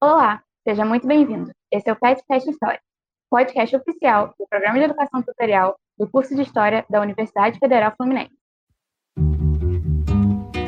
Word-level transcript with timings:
Olá, 0.00 0.40
seja 0.62 0.84
muito 0.84 1.08
bem-vindo. 1.08 1.50
Esse 1.72 1.90
é 1.90 1.92
o 1.92 1.96
PetCast 1.96 2.48
História, 2.48 2.78
podcast 3.28 3.74
oficial 3.74 4.32
do 4.38 4.46
Programa 4.48 4.78
de 4.78 4.84
Educação 4.84 5.20
Tutorial 5.22 5.74
do 5.98 6.08
curso 6.08 6.36
de 6.36 6.42
História 6.42 6.86
da 6.88 7.00
Universidade 7.00 7.58
Federal 7.58 7.92
Fluminense. 7.96 8.30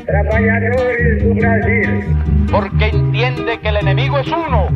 Trabalhadores 0.05 1.23
do 1.23 1.35
Brasil. 1.37 2.01
porque 2.51 2.89
entiende 2.89 3.57
que 3.61 3.69
el 3.69 3.77
enemigo 3.77 4.19
es 4.19 4.27
uno. 4.27 4.67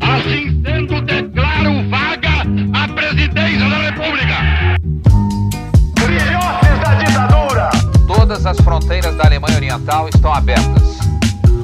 Assim 0.00 0.62
sendo, 0.62 1.02
declaro 1.02 1.90
vaga 1.90 2.42
a 2.72 2.88
presidência 2.94 3.68
da 3.68 3.83
Todas 8.44 8.58
as 8.58 8.64
fronteiras 8.66 9.16
da 9.16 9.24
Alemanha 9.24 9.56
Oriental 9.56 10.06
estão 10.06 10.30
abertas. 10.30 10.98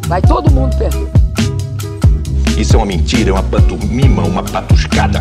Vai 0.08 0.22
todo 0.22 0.50
mundo 0.50 0.74
perder. 0.78 1.12
Isso 2.58 2.74
é 2.74 2.78
uma 2.78 2.86
mentira, 2.86 3.28
é 3.28 3.32
uma 3.34 3.42
pantomima, 3.42 4.22
uma 4.22 4.42
patuscada. 4.42 5.18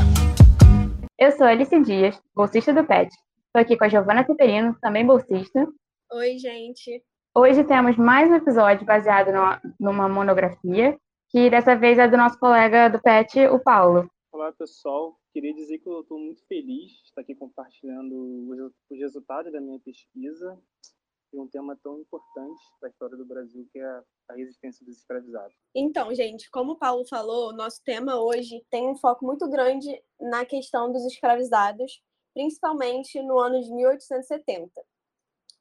Eu 1.19 1.33
sou 1.33 1.45
Alice 1.45 1.77
Dias, 1.81 2.17
bolsista 2.33 2.73
do 2.73 2.85
PET. 2.85 3.09
Estou 3.11 3.61
aqui 3.61 3.75
com 3.75 3.83
a 3.83 3.89
Giovana 3.89 4.23
Teperino, 4.23 4.73
também 4.79 5.05
bolsista. 5.05 5.67
Oi, 6.13 6.37
gente. 6.37 7.03
Hoje 7.35 7.65
temos 7.65 7.97
mais 7.97 8.31
um 8.31 8.35
episódio 8.35 8.85
baseado 8.85 9.33
numa, 9.33 9.61
numa 9.77 10.07
monografia, 10.07 10.97
que 11.27 11.49
dessa 11.49 11.75
vez 11.75 11.99
é 11.99 12.07
do 12.07 12.15
nosso 12.15 12.39
colega 12.39 12.87
do 12.87 13.01
PET, 13.01 13.37
o 13.47 13.59
Paulo. 13.59 14.09
Olá, 14.31 14.53
pessoal. 14.53 15.19
Queria 15.33 15.53
dizer 15.53 15.79
que 15.79 15.89
eu 15.89 15.99
estou 15.99 16.19
muito 16.19 16.41
feliz 16.47 16.89
de 16.89 17.09
estar 17.09 17.19
aqui 17.19 17.35
compartilhando 17.35 18.15
os 18.89 18.97
resultados 18.97 19.51
da 19.51 19.59
minha 19.59 19.79
pesquisa 19.81 20.57
um 21.33 21.47
tema 21.47 21.77
tão 21.83 21.99
importante 21.99 22.61
da 22.81 22.89
história 22.89 23.15
do 23.17 23.25
Brasil, 23.25 23.67
que 23.71 23.79
é 23.79 23.85
a, 23.85 24.03
a 24.29 24.33
resistência 24.35 24.85
dos 24.85 24.97
escravizados. 24.97 25.55
Então, 25.75 26.13
gente, 26.13 26.49
como 26.49 26.73
o 26.73 26.77
Paulo 26.77 27.05
falou, 27.07 27.53
nosso 27.53 27.81
tema 27.83 28.19
hoje 28.19 28.65
tem 28.69 28.87
um 28.89 28.95
foco 28.95 29.25
muito 29.25 29.47
grande 29.49 30.01
na 30.19 30.45
questão 30.45 30.91
dos 30.91 31.05
escravizados, 31.05 32.01
principalmente 32.33 33.21
no 33.21 33.39
ano 33.39 33.61
de 33.61 33.71
1870. 33.73 34.71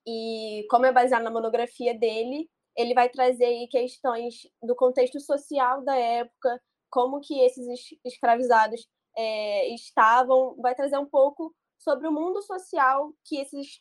E 0.07 0.67
como 0.71 0.87
é 0.87 0.93
baseado 0.93 1.23
na 1.23 1.31
monografia 1.31 1.97
dele, 1.99 2.49
ele 2.77 2.95
vai 2.95 3.09
trazer 3.09 3.45
aí 3.45 3.69
questões 3.69 4.35
do 4.63 4.75
contexto 4.75 5.21
social 5.21 5.85
da 5.85 5.97
época, 5.97 6.61
como 6.91 7.21
que 7.21 7.39
esses 7.41 7.67
es- 7.67 7.99
escravizados 8.05 8.87
eh, 9.17 9.75
estavam, 9.75 10.57
vai 10.61 10.75
trazer 10.75 10.97
um 10.97 11.07
pouco 11.07 11.55
sobre 11.79 12.07
o 12.09 12.13
mundo 12.13 12.41
social 12.43 13.13
que 13.25 13.37
esses 13.37 13.81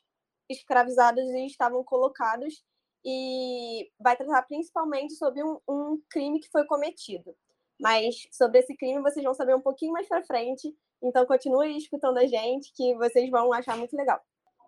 escravizados 0.50 1.23
estavam 1.45 1.84
colocados 1.84 2.64
e 3.06 3.90
vai 4.00 4.17
tratar 4.17 4.44
principalmente 4.44 5.16
sobre 5.16 5.44
um, 5.44 5.59
um 5.67 6.02
crime 6.09 6.39
que 6.39 6.50
foi 6.50 6.66
cometido. 6.66 7.36
Mas 7.80 8.28
sobre 8.31 8.59
esse 8.59 8.76
crime 8.76 9.02
vocês 9.02 9.23
vão 9.23 9.34
saber 9.34 9.56
um 9.56 9.62
pouquinho 9.62 9.94
mais 9.94 10.08
para 10.08 10.23
frente, 10.23 10.76
então 11.02 11.26
continue 11.26 11.78
escutando 11.78 12.17
a 12.17 12.26
gente 12.26 12.73
que 12.73 12.95
vocês 12.95 13.30
vão 13.30 13.54
achar 13.54 13.78
muito 13.78 13.95
legal. 13.95 14.20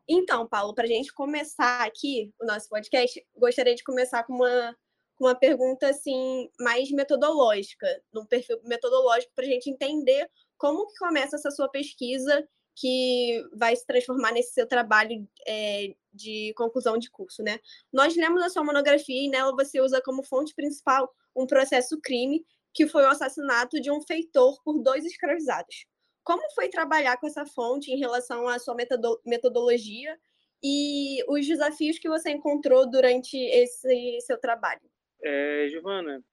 Então, 0.08 0.48
Paulo, 0.48 0.74
para 0.74 0.86
a 0.86 0.88
gente 0.88 1.14
começar 1.14 1.86
aqui 1.86 2.34
o 2.40 2.46
nosso 2.46 2.68
podcast, 2.70 3.24
gostaria 3.36 3.76
de 3.76 3.84
começar 3.84 4.24
com 4.24 4.34
uma, 4.34 4.76
uma 5.20 5.36
pergunta 5.36 5.88
assim 5.88 6.50
mais 6.60 6.90
metodológica, 6.92 7.88
num 8.14 8.26
perfil 8.26 8.60
metodológico 8.64 9.32
para 9.36 9.46
a 9.46 9.50
gente 9.50 9.70
entender 9.70 10.30
como 10.58 10.88
que 10.88 10.98
começa 10.98 11.36
essa 11.36 11.52
sua 11.52 11.70
pesquisa 11.70 12.48
que 12.80 13.44
vai 13.54 13.76
se 13.76 13.86
transformar 13.86 14.32
nesse 14.32 14.54
seu 14.54 14.66
trabalho 14.66 15.28
é, 15.46 15.94
de 16.14 16.54
conclusão 16.56 16.98
de 16.98 17.12
curso, 17.12 17.44
né? 17.44 17.60
Nós 17.92 18.16
lemos 18.16 18.42
a 18.42 18.50
sua 18.50 18.64
monografia 18.64 19.22
e 19.22 19.30
nela 19.30 19.54
você 19.54 19.82
usa 19.82 20.02
como 20.02 20.24
fonte 20.24 20.56
principal 20.56 21.14
um 21.36 21.46
processo 21.46 22.00
crime 22.00 22.46
que 22.74 22.88
foi 22.88 23.04
o 23.04 23.10
assassinato 23.10 23.82
de 23.82 23.92
um 23.92 24.02
feitor 24.02 24.64
por 24.64 24.82
dois 24.82 25.04
escravizados. 25.04 25.86
Como 26.24 26.42
foi 26.54 26.70
trabalhar 26.70 27.18
com 27.18 27.28
essa 27.28 27.46
fonte 27.46 27.92
em 27.92 28.00
relação 28.00 28.48
à 28.48 28.58
sua 28.60 28.76
metodo- 28.76 29.20
metodologia 29.26 30.18
e 30.64 31.18
os 31.28 31.46
desafios 31.46 32.00
que 32.00 32.08
você 32.08 32.30
encontrou 32.30 32.90
durante 32.90 33.36
esse 33.38 34.22
seu 34.22 34.40
trabalho? 34.40 34.90
É, 35.22 35.68
Giovana, 35.70 36.24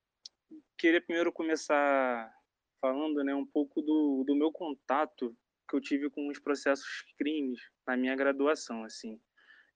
queria 0.78 1.00
primeiro 1.00 1.32
começar 1.32 2.32
falando 2.81 3.25
né, 3.25 3.34
um 3.34 3.47
pouco 3.47 3.82
do, 3.82 4.22
do 4.25 4.37
meu 4.37 4.53
contato 4.53 5.37
que 5.69 5.77
eu 5.77 5.81
tive 5.81 6.10
com 6.10 6.28
os 6.28 6.38
processos 6.38 7.03
crimes 7.19 7.60
na 7.87 7.97
minha 7.97 8.15
graduação. 8.16 8.84
assim. 8.84 9.21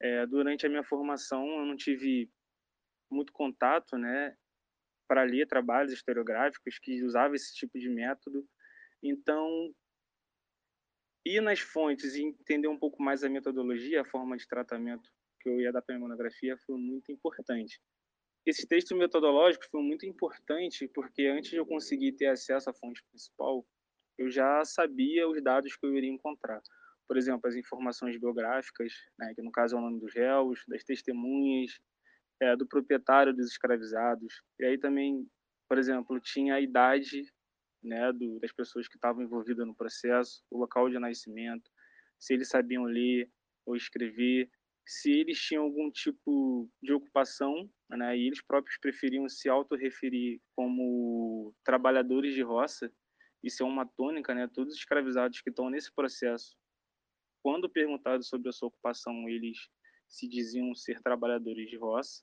É, 0.01 0.27
durante 0.27 0.65
a 0.65 0.69
minha 0.69 0.84
formação, 0.84 1.47
eu 1.47 1.67
não 1.67 1.77
tive 1.77 2.31
muito 3.11 3.33
contato 3.33 3.99
né, 3.99 4.34
para 5.09 5.25
ler 5.25 5.47
trabalhos 5.47 5.93
historiográficos 5.93 6.79
que 6.79 7.03
usavam 7.05 7.34
esse 7.34 7.55
tipo 7.55 7.79
de 7.79 7.89
método. 7.89 8.47
Então, 9.03 9.75
ir 11.25 11.41
nas 11.41 11.61
fontes 11.61 12.15
e 12.15 12.23
entender 12.23 12.69
um 12.69 12.79
pouco 12.79 13.03
mais 13.03 13.23
a 13.23 13.29
metodologia, 13.29 14.03
a 14.03 14.05
forma 14.05 14.37
de 14.37 14.47
tratamento 14.47 15.11
que 15.41 15.49
eu 15.49 15.61
ia 15.61 15.73
dar 15.73 15.83
para 15.83 15.97
a 15.97 15.99
monografia 15.99 16.56
foi 16.59 16.77
muito 16.79 17.11
importante. 17.11 17.81
Esse 18.47 18.67
texto 18.67 18.97
metodológico 18.97 19.67
foi 19.71 19.83
muito 19.83 20.06
importante 20.06 20.89
porque 20.95 21.27
antes 21.27 21.50
de 21.50 21.56
eu 21.56 21.67
conseguir 21.67 22.12
ter 22.12 22.27
acesso 22.27 22.71
à 22.71 22.75
fonte 22.75 23.03
principal, 23.11 23.67
eu 24.20 24.31
já 24.31 24.62
sabia 24.66 25.26
os 25.26 25.42
dados 25.42 25.75
que 25.75 25.86
eu 25.86 25.97
iria 25.97 26.10
encontrar. 26.10 26.60
Por 27.08 27.16
exemplo, 27.16 27.48
as 27.48 27.56
informações 27.56 28.19
biográficas, 28.19 28.92
né, 29.19 29.32
que 29.34 29.42
no 29.42 29.50
caso 29.50 29.75
é 29.75 29.78
o 29.78 29.82
nome 29.82 29.98
dos 29.98 30.14
réus, 30.14 30.62
das 30.69 30.84
testemunhas, 30.84 31.81
é, 32.41 32.54
do 32.54 32.66
proprietário 32.66 33.34
dos 33.34 33.50
escravizados. 33.50 34.42
E 34.58 34.64
aí 34.66 34.78
também, 34.78 35.26
por 35.66 35.78
exemplo, 35.78 36.20
tinha 36.20 36.54
a 36.54 36.60
idade 36.60 37.22
né, 37.82 38.12
do, 38.12 38.38
das 38.41 38.53
pessoas 38.53 38.86
que 38.86 38.97
estavam 38.97 39.22
envolvidas 39.22 39.66
no 39.66 39.75
processo, 39.75 40.44
o 40.50 40.58
local 40.58 40.91
de 40.91 40.98
nascimento, 40.98 41.70
se 42.19 42.34
eles 42.34 42.48
sabiam 42.48 42.84
ler 42.84 43.26
ou 43.64 43.75
escrever, 43.75 44.50
se 44.87 45.10
eles 45.10 45.38
tinham 45.41 45.64
algum 45.64 45.91
tipo 45.91 46.69
de 46.82 46.92
ocupação, 46.92 47.70
né, 47.88 48.19
e 48.19 48.26
eles 48.26 48.42
próprios 48.42 48.76
preferiam 48.78 49.26
se 49.28 49.48
autorreferir 49.48 50.41
como 50.54 51.54
trabalhadores 51.64 52.34
de 52.34 52.42
roça. 52.42 52.92
Isso 53.43 53.62
é 53.62 53.67
uma 53.67 53.87
tônica, 53.87 54.34
né? 54.34 54.47
Todos 54.49 54.75
os 54.75 54.78
escravizados 54.78 55.41
que 55.41 55.51
estão 55.51 55.71
nesse 55.71 55.93
processo, 55.93 56.56
quando 57.43 57.71
perguntados 57.71 58.28
sobre 58.28 58.49
a 58.49 58.53
sua 58.53 58.69
ocupação, 58.69 59.28
eles 59.28 59.69
se 60.09 60.28
diziam 60.28 60.75
ser 60.75 61.01
trabalhadores 61.01 61.69
de 61.71 61.77
roça. 61.77 62.23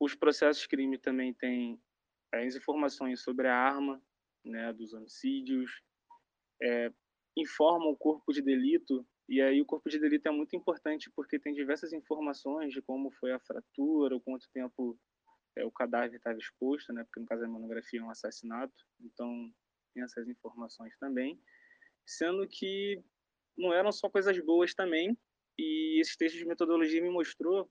Os 0.00 0.14
processos 0.14 0.62
de 0.62 0.68
crime 0.68 0.96
também 0.96 1.34
têm 1.34 1.80
eh, 2.32 2.46
as 2.46 2.54
informações 2.54 3.20
sobre 3.20 3.48
a 3.48 3.56
arma, 3.56 4.02
né, 4.44 4.72
dos 4.72 4.92
homicídios, 4.92 5.82
é, 6.62 6.92
informam 7.36 7.90
o 7.90 7.96
corpo 7.96 8.32
de 8.32 8.40
delito, 8.40 9.06
e 9.28 9.42
aí 9.42 9.60
o 9.60 9.66
corpo 9.66 9.90
de 9.90 9.98
delito 9.98 10.26
é 10.26 10.30
muito 10.30 10.56
importante 10.56 11.10
porque 11.14 11.38
tem 11.38 11.52
diversas 11.52 11.92
informações 11.92 12.72
de 12.72 12.80
como 12.80 13.10
foi 13.10 13.32
a 13.32 13.40
fratura, 13.40 14.14
ou 14.14 14.20
quanto 14.20 14.48
tempo 14.52 14.98
é, 15.56 15.64
o 15.64 15.70
cadáver 15.70 16.16
estava 16.16 16.38
exposto, 16.38 16.92
né, 16.92 17.04
porque 17.04 17.20
no 17.20 17.26
caso 17.26 17.42
da 17.42 17.48
monografia 17.48 18.00
é 18.00 18.02
um 18.02 18.10
assassinato, 18.10 18.74
então 19.00 19.52
tem 19.94 20.02
essas 20.02 20.28
informações 20.28 20.96
também, 20.98 21.40
sendo 22.06 22.46
que 22.48 23.02
não 23.56 23.72
eram 23.72 23.92
só 23.92 24.08
coisas 24.08 24.38
boas 24.40 24.74
também, 24.74 25.16
e 25.58 26.00
esse 26.00 26.16
texto 26.16 26.36
de 26.36 26.44
metodologia 26.44 27.02
me 27.02 27.10
mostrou 27.10 27.70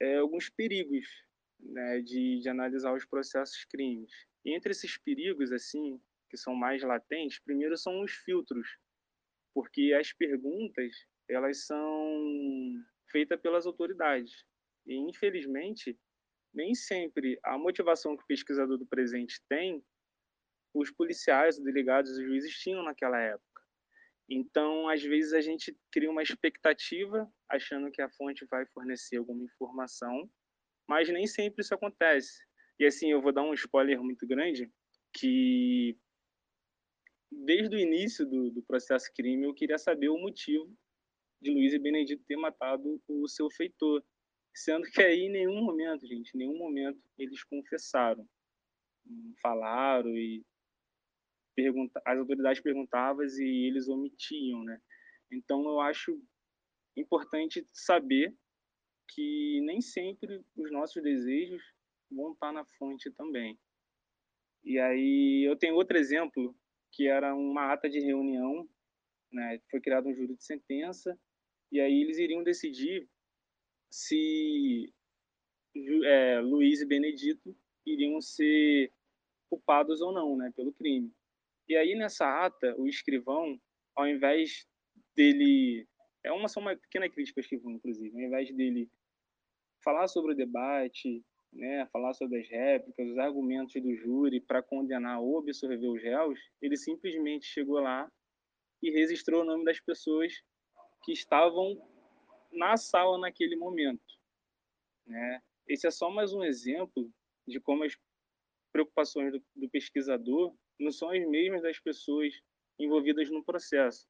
é, 0.00 0.16
alguns 0.16 0.48
perigos 0.48 1.06
né, 1.60 2.00
de, 2.00 2.40
de 2.40 2.48
analisar 2.48 2.94
os 2.94 3.04
processos 3.04 3.64
crimes. 3.66 4.10
E 4.44 4.54
entre 4.54 4.72
esses 4.72 4.96
perigos, 4.98 5.52
assim, 5.52 6.00
que 6.30 6.36
são 6.36 6.54
mais 6.54 6.82
latentes, 6.82 7.38
primeiro 7.40 7.76
são 7.76 8.02
os 8.02 8.12
filtros, 8.12 8.78
porque 9.54 9.92
as 9.98 10.12
perguntas 10.12 10.92
elas 11.28 11.66
são 11.66 12.84
feitas 13.10 13.40
pelas 13.40 13.66
autoridades. 13.66 14.44
E, 14.86 14.94
infelizmente, 14.94 15.98
nem 16.54 16.74
sempre 16.74 17.38
a 17.44 17.58
motivação 17.58 18.16
que 18.16 18.22
o 18.22 18.26
pesquisador 18.26 18.78
do 18.78 18.86
presente 18.86 19.40
tem, 19.48 19.84
os 20.78 20.90
policiais, 20.90 21.58
os 21.58 21.64
delegados, 21.64 22.12
os 22.12 22.24
juízes 22.24 22.56
tinham 22.58 22.82
naquela 22.82 23.20
época. 23.20 23.62
Então, 24.28 24.88
às 24.88 25.02
vezes, 25.02 25.32
a 25.32 25.40
gente 25.40 25.76
cria 25.92 26.10
uma 26.10 26.22
expectativa, 26.22 27.30
achando 27.48 27.90
que 27.90 28.02
a 28.02 28.10
fonte 28.10 28.44
vai 28.46 28.66
fornecer 28.66 29.16
alguma 29.16 29.44
informação, 29.44 30.28
mas 30.88 31.08
nem 31.08 31.26
sempre 31.26 31.62
isso 31.62 31.74
acontece. 31.74 32.44
E 32.78 32.84
assim, 32.84 33.10
eu 33.10 33.22
vou 33.22 33.32
dar 33.32 33.42
um 33.42 33.54
spoiler 33.54 34.02
muito 34.02 34.26
grande, 34.26 34.70
que 35.12 35.96
desde 37.30 37.76
o 37.76 37.78
início 37.78 38.26
do, 38.26 38.50
do 38.50 38.62
processo 38.62 39.12
crime 39.14 39.44
eu 39.44 39.54
queria 39.54 39.78
saber 39.78 40.08
o 40.08 40.18
motivo 40.18 40.70
de 41.40 41.50
Luiz 41.50 41.72
e 41.72 41.78
Benedito 41.78 42.24
ter 42.26 42.36
matado 42.36 43.00
o 43.08 43.28
seu 43.28 43.50
feitor. 43.50 44.04
Sendo 44.54 44.86
que 44.90 45.02
aí 45.02 45.20
em 45.20 45.30
nenhum 45.30 45.62
momento, 45.62 46.06
gente, 46.06 46.34
em 46.34 46.38
nenhum 46.38 46.56
momento 46.56 47.00
eles 47.18 47.42
confessaram. 47.44 48.26
Falaram 49.40 50.16
e 50.16 50.44
pergunta, 51.56 52.00
as 52.04 52.18
autoridades 52.18 52.62
perguntavam 52.62 53.24
e 53.24 53.66
eles 53.66 53.88
omitiam, 53.88 54.62
né? 54.62 54.80
Então 55.32 55.64
eu 55.64 55.80
acho 55.80 56.22
importante 56.96 57.66
saber 57.72 58.32
que 59.08 59.60
nem 59.62 59.80
sempre 59.80 60.44
os 60.56 60.70
nossos 60.70 61.02
desejos 61.02 61.62
vão 62.10 62.32
estar 62.32 62.52
na 62.52 62.64
fonte 62.78 63.10
também. 63.10 63.58
E 64.62 64.78
aí 64.78 65.48
eu 65.48 65.56
tenho 65.56 65.74
outro 65.74 65.96
exemplo, 65.96 66.54
que 66.92 67.08
era 67.08 67.34
uma 67.34 67.72
ata 67.72 67.88
de 67.88 68.00
reunião, 68.00 68.68
né? 69.32 69.60
Foi 69.70 69.80
criado 69.80 70.08
um 70.08 70.14
júri 70.14 70.36
de 70.36 70.44
sentença, 70.44 71.18
e 71.72 71.80
aí 71.80 72.02
eles 72.02 72.18
iriam 72.18 72.42
decidir 72.42 73.08
se 73.90 74.92
é, 76.04 76.40
Luiz 76.40 76.80
e 76.80 76.86
Benedito 76.86 77.56
iriam 77.84 78.20
ser 78.20 78.92
culpados 79.48 80.00
ou 80.00 80.12
não, 80.12 80.36
né, 80.36 80.52
pelo 80.56 80.72
crime. 80.72 81.12
E 81.68 81.76
aí 81.76 81.94
nessa 81.94 82.44
ata, 82.44 82.74
o 82.78 82.86
escrivão, 82.86 83.60
ao 83.94 84.06
invés 84.06 84.66
dele, 85.16 85.86
é 86.24 86.32
uma 86.32 86.48
só 86.48 86.60
uma 86.60 86.76
pequena 86.76 87.08
crítica 87.08 87.40
ao 87.40 87.42
escrivão, 87.42 87.72
inclusive, 87.72 88.16
ao 88.16 88.28
invés 88.28 88.54
dele 88.54 88.90
falar 89.82 90.06
sobre 90.08 90.32
o 90.32 90.36
debate, 90.36 91.24
né, 91.52 91.86
falar 91.92 92.12
sobre 92.14 92.40
as 92.40 92.48
réplicas, 92.48 93.08
os 93.08 93.18
argumentos 93.18 93.80
do 93.80 93.94
júri 93.94 94.40
para 94.40 94.62
condenar 94.62 95.20
ou 95.20 95.38
absolver 95.38 95.88
os 95.88 96.02
réus, 96.02 96.38
ele 96.60 96.76
simplesmente 96.76 97.46
chegou 97.46 97.80
lá 97.80 98.10
e 98.82 98.90
registrou 98.90 99.42
o 99.42 99.44
nome 99.44 99.64
das 99.64 99.80
pessoas 99.80 100.32
que 101.04 101.12
estavam 101.12 101.80
na 102.52 102.76
sala 102.76 103.18
naquele 103.18 103.56
momento, 103.56 104.02
né? 105.06 105.42
Esse 105.66 105.86
é 105.86 105.90
só 105.90 106.10
mais 106.10 106.32
um 106.32 106.44
exemplo 106.44 107.10
de 107.46 107.60
como 107.60 107.84
as 107.84 107.96
preocupações 108.72 109.32
do, 109.32 109.42
do 109.54 109.68
pesquisador 109.68 110.54
não 110.78 110.90
são 110.90 111.10
as 111.10 111.26
mesmas 111.26 111.62
das 111.62 111.78
pessoas 111.78 112.34
envolvidas 112.78 113.30
no 113.30 113.44
processo. 113.44 114.06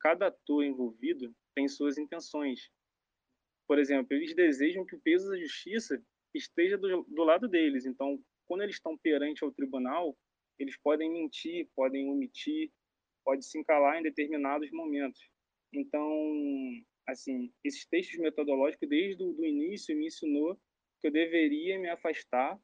Cada 0.00 0.28
ator 0.28 0.64
envolvido 0.64 1.34
tem 1.54 1.68
suas 1.68 1.96
intenções. 1.96 2.70
Por 3.66 3.78
exemplo, 3.78 4.14
eles 4.14 4.34
desejam 4.34 4.84
que 4.84 4.96
o 4.96 5.00
peso 5.00 5.28
da 5.30 5.38
justiça 5.38 6.02
esteja 6.34 6.76
do, 6.76 7.04
do 7.04 7.24
lado 7.24 7.48
deles. 7.48 7.86
Então, 7.86 8.22
quando 8.46 8.62
eles 8.62 8.76
estão 8.76 8.98
perante 8.98 9.44
ao 9.44 9.52
tribunal, 9.52 10.16
eles 10.58 10.76
podem 10.76 11.10
mentir, 11.10 11.68
podem 11.74 12.10
omitir, 12.10 12.70
pode 13.24 13.44
se 13.44 13.58
encalar 13.58 13.98
em 13.98 14.02
determinados 14.02 14.70
momentos. 14.72 15.20
Então, 15.72 16.04
assim, 17.06 17.52
esses 17.64 17.86
textos 17.86 18.18
metodológicos 18.18 18.88
desde 18.88 19.22
o 19.22 19.44
início 19.44 19.96
me 19.96 20.06
ensinou 20.06 20.58
que 21.00 21.08
eu 21.08 21.12
deveria 21.12 21.78
me 21.78 21.88
afastar 21.88 22.60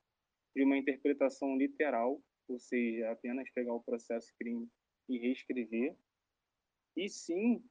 de 0.54 0.62
uma 0.62 0.76
interpretação 0.76 1.56
literal, 1.56 2.22
ou 2.48 2.58
seja, 2.58 3.10
apenas 3.10 3.50
pegar 3.50 3.74
o 3.74 3.82
processo 3.82 4.34
crime 4.38 4.68
e 5.08 5.18
reescrever, 5.18 5.96
e 6.96 7.08
sim 7.08 7.62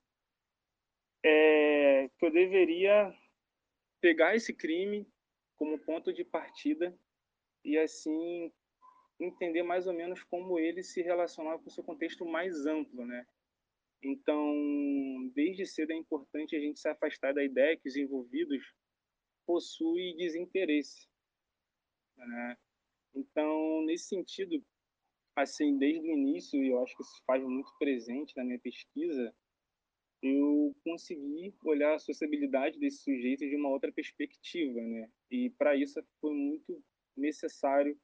é, 1.23 2.09
que 2.17 2.25
eu 2.25 2.31
deveria 2.31 3.13
pegar 3.99 4.35
esse 4.35 4.53
crime 4.53 5.07
como 5.55 5.79
ponto 5.79 6.13
de 6.13 6.23
partida 6.23 6.97
e 7.65 7.77
assim 7.77 8.53
entender 9.19 9.63
mais 9.63 9.87
ou 9.87 9.93
menos 9.93 10.23
como 10.23 10.59
ele 10.59 10.83
se 10.83 11.01
relacionava 11.01 11.59
com 11.59 11.67
o 11.67 11.71
seu 11.71 11.83
contexto 11.83 12.25
mais 12.25 12.65
amplo, 12.65 13.05
né? 13.05 13.25
Então, 14.01 14.53
desde 15.33 15.65
cedo 15.65 15.91
é 15.91 15.95
importante 15.95 16.55
a 16.55 16.59
gente 16.59 16.79
se 16.79 16.87
afastar 16.87 17.33
da 17.33 17.43
ideia 17.43 17.75
que 17.75 17.89
os 17.89 17.95
envolvidos 17.95 18.63
possuem 19.45 20.15
desinteresse, 20.15 21.07
né? 22.15 22.57
Então, 23.15 23.81
nesse 23.85 24.07
sentido, 24.07 24.63
assim, 25.35 25.77
desde 25.77 26.07
o 26.07 26.13
início, 26.13 26.63
e 26.63 26.69
eu 26.69 26.81
acho 26.81 26.95
que 26.95 27.03
isso 27.03 27.23
faz 27.25 27.43
muito 27.43 27.71
presente 27.77 28.35
na 28.35 28.43
minha 28.43 28.59
pesquisa, 28.59 29.33
eu 30.21 30.75
consegui 30.83 31.53
olhar 31.63 31.93
a 31.93 31.99
sociabilidade 31.99 32.79
desse 32.79 33.03
sujeito 33.03 33.47
de 33.47 33.55
uma 33.55 33.69
outra 33.69 33.91
perspectiva, 33.91 34.81
né? 34.81 35.09
E 35.29 35.51
para 35.51 35.75
isso 35.75 36.01
foi 36.19 36.33
muito 36.33 36.83
necessário 37.15 37.97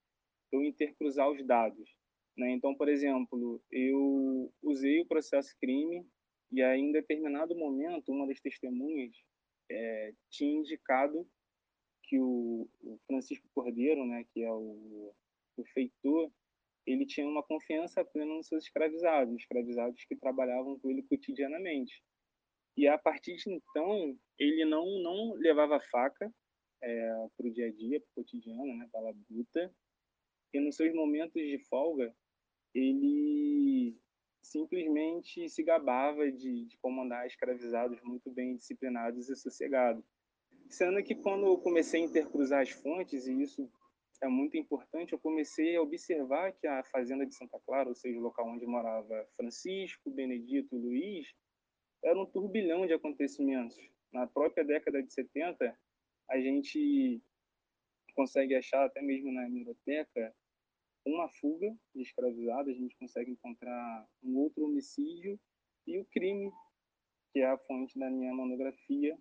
eu 0.51 0.63
intercruzar 0.63 1.29
os 1.31 1.43
dados, 1.45 1.89
né? 2.37 2.51
Então, 2.51 2.75
por 2.75 2.87
exemplo, 2.87 3.61
eu 3.71 4.53
usei 4.61 5.01
o 5.01 5.07
processo 5.07 5.55
crime 5.59 6.05
e 6.51 6.61
aí, 6.61 6.79
em 6.79 6.91
determinado 6.91 7.55
momento, 7.55 8.11
uma 8.11 8.27
das 8.27 8.39
testemunhas 8.39 9.15
é, 9.71 10.13
tinha 10.29 10.59
indicado 10.59 11.27
que 12.13 12.19
o, 12.19 12.69
Francisco 13.07 13.49
Cordeiro, 13.55 14.05
né, 14.05 14.23
que 14.31 14.43
é 14.43 14.51
o, 14.51 15.15
o 15.57 15.65
feitor, 15.73 16.31
ele 16.85 17.07
tinha 17.07 17.27
uma 17.27 17.41
confiança 17.41 18.05
plena 18.05 18.35
nos 18.35 18.45
seus 18.45 18.65
escravizados, 18.65 19.35
escravizados 19.35 20.05
que 20.05 20.15
trabalhavam 20.15 20.77
com 20.77 20.91
ele 20.91 21.01
cotidianamente. 21.01 22.03
E 22.77 22.87
a 22.87 22.99
partir 22.99 23.35
de 23.37 23.51
então, 23.51 24.15
ele 24.37 24.63
não 24.63 24.85
não 24.99 25.33
levava 25.33 25.79
faca 25.91 26.31
é, 26.83 27.27
para 27.35 27.47
o 27.47 27.51
dia 27.51 27.67
a 27.67 27.71
dia, 27.71 27.99
para 27.99 28.09
o 28.11 28.23
cotidiano, 28.23 28.77
né, 28.77 28.87
para 28.91 29.01
a 29.01 29.03
labuta. 29.05 29.73
E 30.53 30.59
nos 30.59 30.75
seus 30.75 30.93
momentos 30.93 31.41
de 31.41 31.57
folga, 31.67 32.15
ele 32.75 33.97
simplesmente 34.39 35.49
se 35.49 35.63
gabava 35.63 36.31
de, 36.31 36.65
de 36.65 36.77
comandar 36.77 37.25
escravizados 37.25 37.99
muito 38.03 38.29
bem 38.29 38.55
disciplinados 38.55 39.29
e 39.29 39.35
sossegados. 39.35 40.05
Sendo 40.73 41.03
que 41.03 41.13
quando 41.13 41.45
eu 41.45 41.55
comecei 41.59 42.01
a 42.01 42.05
intercruzar 42.05 42.63
as 42.63 42.71
fontes, 42.71 43.27
e 43.27 43.43
isso 43.43 43.71
é 44.23 44.27
muito 44.27 44.57
importante, 44.57 45.13
eu 45.13 45.19
comecei 45.19 45.75
a 45.75 45.81
observar 45.83 46.51
que 46.53 46.65
a 46.65 46.83
fazenda 46.85 47.27
de 47.27 47.35
Santa 47.35 47.59
Clara, 47.59 47.89
ou 47.89 47.93
seja, 47.93 48.17
o 48.17 48.23
local 48.23 48.47
onde 48.47 48.65
morava 48.65 49.29
Francisco, 49.37 50.09
Benedito, 50.09 50.75
Luiz, 50.75 51.31
era 52.03 52.19
um 52.19 52.25
turbilhão 52.25 52.87
de 52.87 52.93
acontecimentos. 52.93 53.77
Na 54.11 54.25
própria 54.25 54.65
década 54.65 55.03
de 55.03 55.13
70, 55.13 55.77
a 56.31 56.39
gente 56.39 57.21
consegue 58.15 58.55
achar, 58.55 58.83
até 58.83 58.99
mesmo 58.99 59.31
na 59.31 59.47
biblioteca, 59.47 60.35
uma 61.05 61.29
fuga 61.29 61.71
de 61.93 62.01
escravizados, 62.01 62.73
a 62.73 62.75
gente 62.75 62.97
consegue 62.97 63.29
encontrar 63.29 64.07
um 64.23 64.37
outro 64.37 64.65
homicídio 64.65 65.39
e 65.85 65.99
o 65.99 66.05
crime, 66.05 66.51
que 67.31 67.41
é 67.41 67.45
a 67.45 67.59
fonte 67.59 67.99
da 67.99 68.09
minha 68.09 68.33
monografia, 68.33 69.15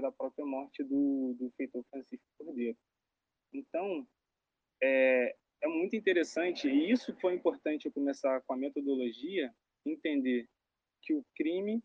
da 0.00 0.12
própria 0.12 0.44
morte 0.44 0.82
do, 0.82 1.34
do 1.38 1.50
feitor 1.56 1.84
Francisco 1.90 2.26
Cordeiro. 2.38 2.76
Então, 3.52 4.06
é, 4.82 5.36
é 5.62 5.68
muito 5.68 5.94
interessante, 5.94 6.68
e 6.68 6.90
isso 6.90 7.14
foi 7.20 7.34
importante 7.34 7.86
eu 7.86 7.92
começar 7.92 8.40
com 8.42 8.54
a 8.54 8.56
metodologia, 8.56 9.52
entender 9.84 10.48
que 11.02 11.14
o 11.14 11.24
crime 11.36 11.82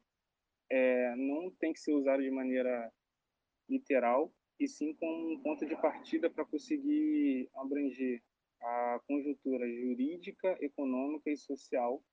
é, 0.70 1.16
não 1.16 1.52
tem 1.52 1.74
que 1.74 1.80
ser 1.80 1.94
usado 1.94 2.22
de 2.22 2.32
maneira 2.32 2.92
literal, 3.70 4.34
e 4.60 4.68
sim 4.68 4.94
como 4.96 5.34
um 5.34 5.40
ponto 5.42 5.66
de 5.66 5.76
partida 5.76 6.30
para 6.30 6.46
conseguir 6.46 7.50
abranger 7.56 8.22
a 8.60 9.00
conjuntura 9.08 9.70
jurídica, 9.70 10.58
econômica 10.62 11.30
e 11.30 11.38
social 11.38 12.04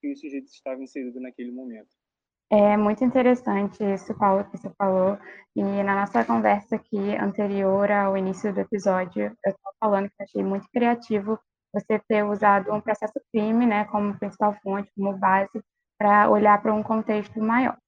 que 0.00 0.10
os 0.10 0.20
sujeitos 0.20 0.52
estavam 0.52 0.82
inseridos 0.82 1.20
naquele 1.20 1.52
momento. 1.52 1.94
É 2.54 2.76
muito 2.76 3.02
interessante 3.02 3.82
isso, 3.82 4.14
Paulo, 4.14 4.44
que 4.44 4.58
você 4.58 4.68
falou. 4.76 5.18
E 5.56 5.62
na 5.62 5.94
nossa 6.02 6.22
conversa 6.22 6.76
aqui 6.76 7.16
anterior 7.16 7.90
ao 7.90 8.14
início 8.14 8.52
do 8.52 8.60
episódio, 8.60 9.34
eu 9.42 9.50
estava 9.50 9.74
falando 9.80 10.10
que 10.10 10.22
achei 10.22 10.44
muito 10.44 10.68
criativo 10.70 11.40
você 11.72 11.98
ter 12.06 12.22
usado 12.22 12.70
um 12.70 12.78
processo 12.78 13.14
crime, 13.32 13.64
né, 13.64 13.86
como 13.86 14.18
principal 14.18 14.54
fonte, 14.62 14.92
como 14.94 15.16
base, 15.16 15.62
para 15.98 16.28
olhar 16.28 16.60
para 16.60 16.74
um 16.74 16.82
contexto 16.82 17.40
maior. 17.40 17.78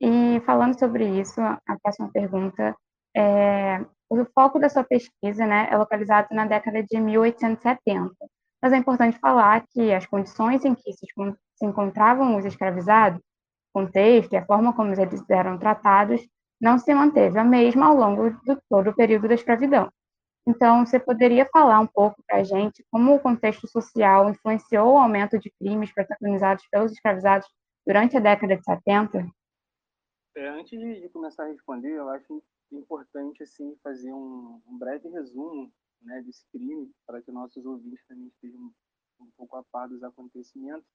E 0.00 0.40
falando 0.46 0.78
sobre 0.78 1.06
isso, 1.06 1.42
a 1.42 1.78
próxima 1.82 2.10
pergunta 2.10 2.74
é: 3.14 3.84
o 4.08 4.24
foco 4.34 4.58
da 4.58 4.70
sua 4.70 4.84
pesquisa, 4.84 5.46
né, 5.46 5.68
é 5.70 5.76
localizado 5.76 6.28
na 6.30 6.46
década 6.46 6.82
de 6.82 6.98
1870. 6.98 8.14
Mas 8.62 8.72
é 8.72 8.78
importante 8.78 9.18
falar 9.18 9.66
que 9.70 9.92
as 9.92 10.06
condições 10.06 10.64
em 10.64 10.74
que 10.74 10.92
se 10.94 11.06
encontravam 11.62 12.36
os 12.36 12.46
escravizados 12.46 13.20
contexto 13.78 14.32
e 14.32 14.36
a 14.36 14.44
forma 14.44 14.74
como 14.74 14.92
eles 14.92 15.24
eram 15.30 15.58
tratados 15.58 16.20
não 16.60 16.78
se 16.78 16.92
manteve 16.92 17.38
a 17.38 17.44
mesma 17.44 17.86
ao 17.86 17.96
longo 17.96 18.30
de 18.30 18.60
todo 18.68 18.90
o 18.90 18.94
período 18.94 19.28
da 19.28 19.34
escravidão. 19.34 19.90
Então, 20.46 20.84
você 20.84 20.98
poderia 20.98 21.46
falar 21.52 21.78
um 21.78 21.86
pouco 21.86 22.22
para 22.26 22.38
a 22.38 22.42
gente 22.42 22.84
como 22.90 23.14
o 23.14 23.20
contexto 23.20 23.68
social 23.68 24.30
influenciou 24.30 24.94
o 24.94 24.98
aumento 24.98 25.38
de 25.38 25.52
crimes 25.60 25.92
protagonizados 25.92 26.66
pelos 26.70 26.90
escravizados 26.90 27.46
durante 27.86 28.16
a 28.16 28.20
década 28.20 28.56
de 28.56 28.64
70? 28.64 29.26
É, 30.36 30.48
antes 30.48 30.78
de 30.78 31.08
começar 31.10 31.44
a 31.44 31.48
responder, 31.48 31.92
eu 31.92 32.08
acho 32.08 32.42
importante 32.72 33.42
assim 33.42 33.76
fazer 33.82 34.12
um, 34.12 34.60
um 34.66 34.78
breve 34.78 35.08
resumo 35.10 35.70
né, 36.02 36.22
desse 36.22 36.44
crime 36.50 36.90
para 37.06 37.20
que 37.22 37.30
nossos 37.30 37.64
ouvintes 37.64 38.04
também 38.06 38.28
estejam 38.28 38.72
um 39.20 39.30
pouco 39.36 39.56
a 39.56 39.64
par 39.70 39.88
dos 39.88 40.02
acontecimentos 40.02 40.86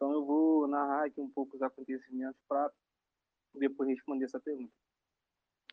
então 0.00 0.12
eu 0.12 0.24
vou 0.24 0.66
narrar 0.66 1.04
aqui 1.04 1.20
um 1.20 1.28
pouco 1.28 1.56
os 1.56 1.62
acontecimentos 1.62 2.40
para 2.48 2.72
depois 3.54 3.86
responder 3.86 4.24
essa 4.24 4.40
pergunta. 4.40 4.72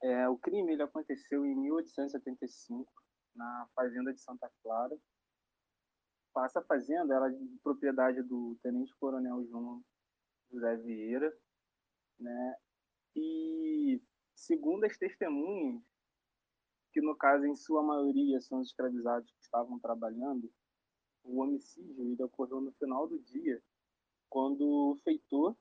É, 0.04 0.28
o 0.28 0.38
crime 0.38 0.74
ele 0.74 0.84
aconteceu 0.84 1.46
em 1.46 1.56
1875 1.56 2.92
na 3.34 3.70
fazenda 3.74 4.14
de 4.14 4.20
Santa 4.20 4.52
Clara. 4.62 5.00
Essa 6.44 6.62
fazenda 6.62 7.16
era 7.16 7.30
de 7.30 7.58
propriedade 7.64 8.22
do 8.22 8.58
tenente 8.62 8.94
coronel 9.00 9.48
João 9.48 9.82
José 10.52 10.76
Vieira, 10.76 11.34
né? 12.20 12.56
E 13.16 14.02
segundo 14.36 14.84
as 14.84 14.98
testemunhas, 14.98 15.82
que 16.92 17.00
no 17.00 17.16
caso, 17.16 17.46
em 17.46 17.56
sua 17.56 17.82
maioria, 17.82 18.42
são 18.42 18.60
os 18.60 18.68
escravizados 18.68 19.32
que 19.32 19.42
estavam 19.42 19.80
trabalhando, 19.80 20.52
o 21.24 21.42
homicídio 21.42 22.12
ele 22.12 22.22
ocorreu 22.22 22.60
no 22.60 22.74
final 22.74 23.08
do 23.08 23.18
dia, 23.20 23.64
quando 24.30 24.62
o 24.62 24.98
feitor, 25.04 25.56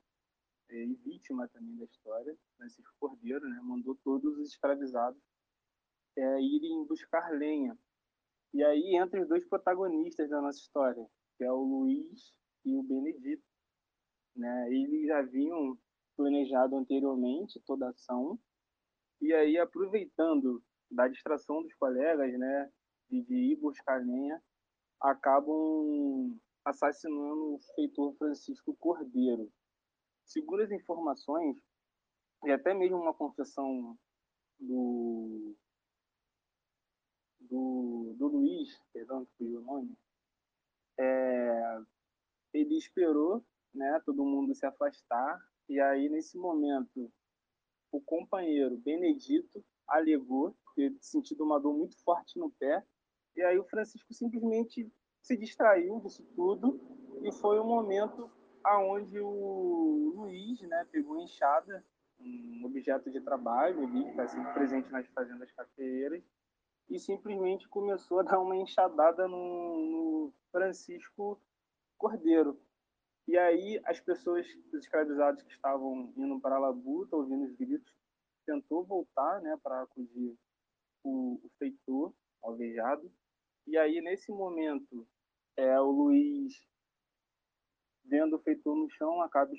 eh, 0.70 0.84
e 0.84 0.94
vítima 0.94 1.48
também 1.48 1.76
da 1.76 1.84
história, 1.84 2.36
Francisco 2.56 2.92
Cordeiro, 2.98 3.48
né, 3.48 3.60
mandou 3.62 3.94
todos 4.04 4.38
os 4.38 4.48
escravizados 4.48 5.20
é, 6.16 6.40
irem 6.40 6.84
buscar 6.86 7.30
lenha. 7.30 7.78
E 8.54 8.64
aí 8.64 8.96
entra 8.96 9.20
os 9.20 9.28
dois 9.28 9.44
protagonistas 9.46 10.30
da 10.30 10.40
nossa 10.40 10.58
história, 10.58 11.06
que 11.36 11.44
é 11.44 11.52
o 11.52 11.62
Luiz 11.62 12.32
e 12.64 12.74
o 12.74 12.82
Benedito. 12.82 13.44
Né? 14.34 14.72
Eles 14.72 15.06
já 15.06 15.18
haviam 15.18 15.78
planejado 16.16 16.76
anteriormente 16.76 17.60
toda 17.66 17.86
a 17.86 17.90
ação, 17.90 18.38
e 19.20 19.32
aí 19.34 19.58
aproveitando 19.58 20.62
da 20.90 21.08
distração 21.08 21.62
dos 21.62 21.74
colegas, 21.74 22.32
né, 22.38 22.72
de, 23.10 23.22
de 23.22 23.34
ir 23.34 23.56
buscar 23.56 24.02
lenha, 24.04 24.42
acabam 25.00 26.38
assassinando 26.66 27.54
o 27.54 27.60
feitor 27.76 28.12
Francisco 28.16 28.74
Cordeiro. 28.76 29.50
Segundo 30.24 30.62
as 30.62 30.72
informações, 30.72 31.56
e 32.44 32.50
até 32.50 32.74
mesmo 32.74 32.98
uma 32.98 33.14
confissão 33.14 33.96
do, 34.58 35.54
do, 37.38 38.14
do 38.18 38.26
Luiz, 38.26 38.76
perdão, 38.92 39.24
que 39.24 39.32
foi 39.38 39.54
o 39.54 39.60
nome, 39.60 39.96
é, 40.98 41.80
ele 42.52 42.76
esperou 42.76 43.44
né, 43.72 44.02
todo 44.04 44.24
mundo 44.24 44.52
se 44.52 44.66
afastar, 44.66 45.40
e 45.68 45.78
aí, 45.80 46.08
nesse 46.08 46.36
momento, 46.36 47.12
o 47.92 48.00
companheiro 48.00 48.76
Benedito 48.78 49.64
alegou 49.86 50.56
ter 50.74 50.94
sentido 51.00 51.44
uma 51.44 51.60
dor 51.60 51.74
muito 51.74 51.96
forte 52.02 52.38
no 52.38 52.50
pé, 52.50 52.84
e 53.36 53.42
aí 53.42 53.56
o 53.56 53.64
Francisco 53.64 54.12
simplesmente 54.12 54.90
se 55.26 55.36
distraiu 55.36 55.98
disso 55.98 56.22
tudo, 56.36 56.80
e 57.20 57.32
foi 57.32 57.58
o 57.58 57.64
momento 57.64 58.30
aonde 58.62 59.18
o 59.18 60.12
Luiz 60.14 60.60
né, 60.62 60.86
pegou 60.92 61.18
enxada, 61.18 61.84
um 62.20 62.62
objeto 62.64 63.10
de 63.10 63.20
trabalho 63.20 63.82
ali, 63.82 64.04
que 64.04 64.10
está 64.10 64.28
sempre 64.28 64.52
presente 64.54 64.90
nas 64.92 65.04
fazendas 65.08 65.50
cafeeiras, 65.50 66.22
e 66.88 67.00
simplesmente 67.00 67.68
começou 67.68 68.20
a 68.20 68.22
dar 68.22 68.38
uma 68.38 68.54
enxadada 68.54 69.26
no, 69.26 69.90
no 69.90 70.32
Francisco 70.52 71.40
Cordeiro. 71.98 72.56
E 73.26 73.36
aí 73.36 73.80
as 73.84 73.98
pessoas, 73.98 74.46
os 74.72 74.74
escravizados 74.74 75.42
que 75.42 75.52
estavam 75.52 76.12
indo 76.16 76.38
para 76.38 76.60
labuta, 76.60 77.16
ouvindo 77.16 77.46
os 77.46 77.52
gritos, 77.56 77.92
tentou 78.46 78.84
voltar 78.84 79.40
né, 79.42 79.58
para 79.60 79.82
acudir 79.82 80.38
o, 81.02 81.40
o 81.42 81.50
feitor 81.58 82.14
alvejado. 82.40 83.10
E 83.66 83.76
aí, 83.76 84.00
nesse 84.00 84.30
momento, 84.30 85.04
é, 85.56 85.80
o 85.80 85.90
Luiz, 85.90 86.54
vendo 88.04 88.36
o 88.36 88.42
feitor 88.42 88.76
no 88.76 88.90
chão, 88.90 89.20
acaba 89.22 89.52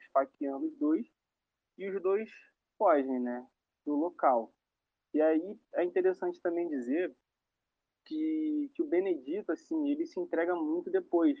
esfaqueando 0.00 0.66
os 0.66 0.76
dois. 0.78 1.06
E 1.78 1.88
os 1.88 2.02
dois 2.02 2.30
fogem 2.76 3.20
né, 3.20 3.46
do 3.84 3.94
local. 3.94 4.52
E 5.14 5.20
aí 5.20 5.58
é 5.74 5.84
interessante 5.84 6.40
também 6.40 6.68
dizer 6.68 7.14
que, 8.04 8.70
que 8.74 8.82
o 8.82 8.86
Benedito, 8.86 9.52
assim, 9.52 9.90
ele 9.90 10.06
se 10.06 10.20
entrega 10.20 10.54
muito 10.54 10.90
depois. 10.90 11.38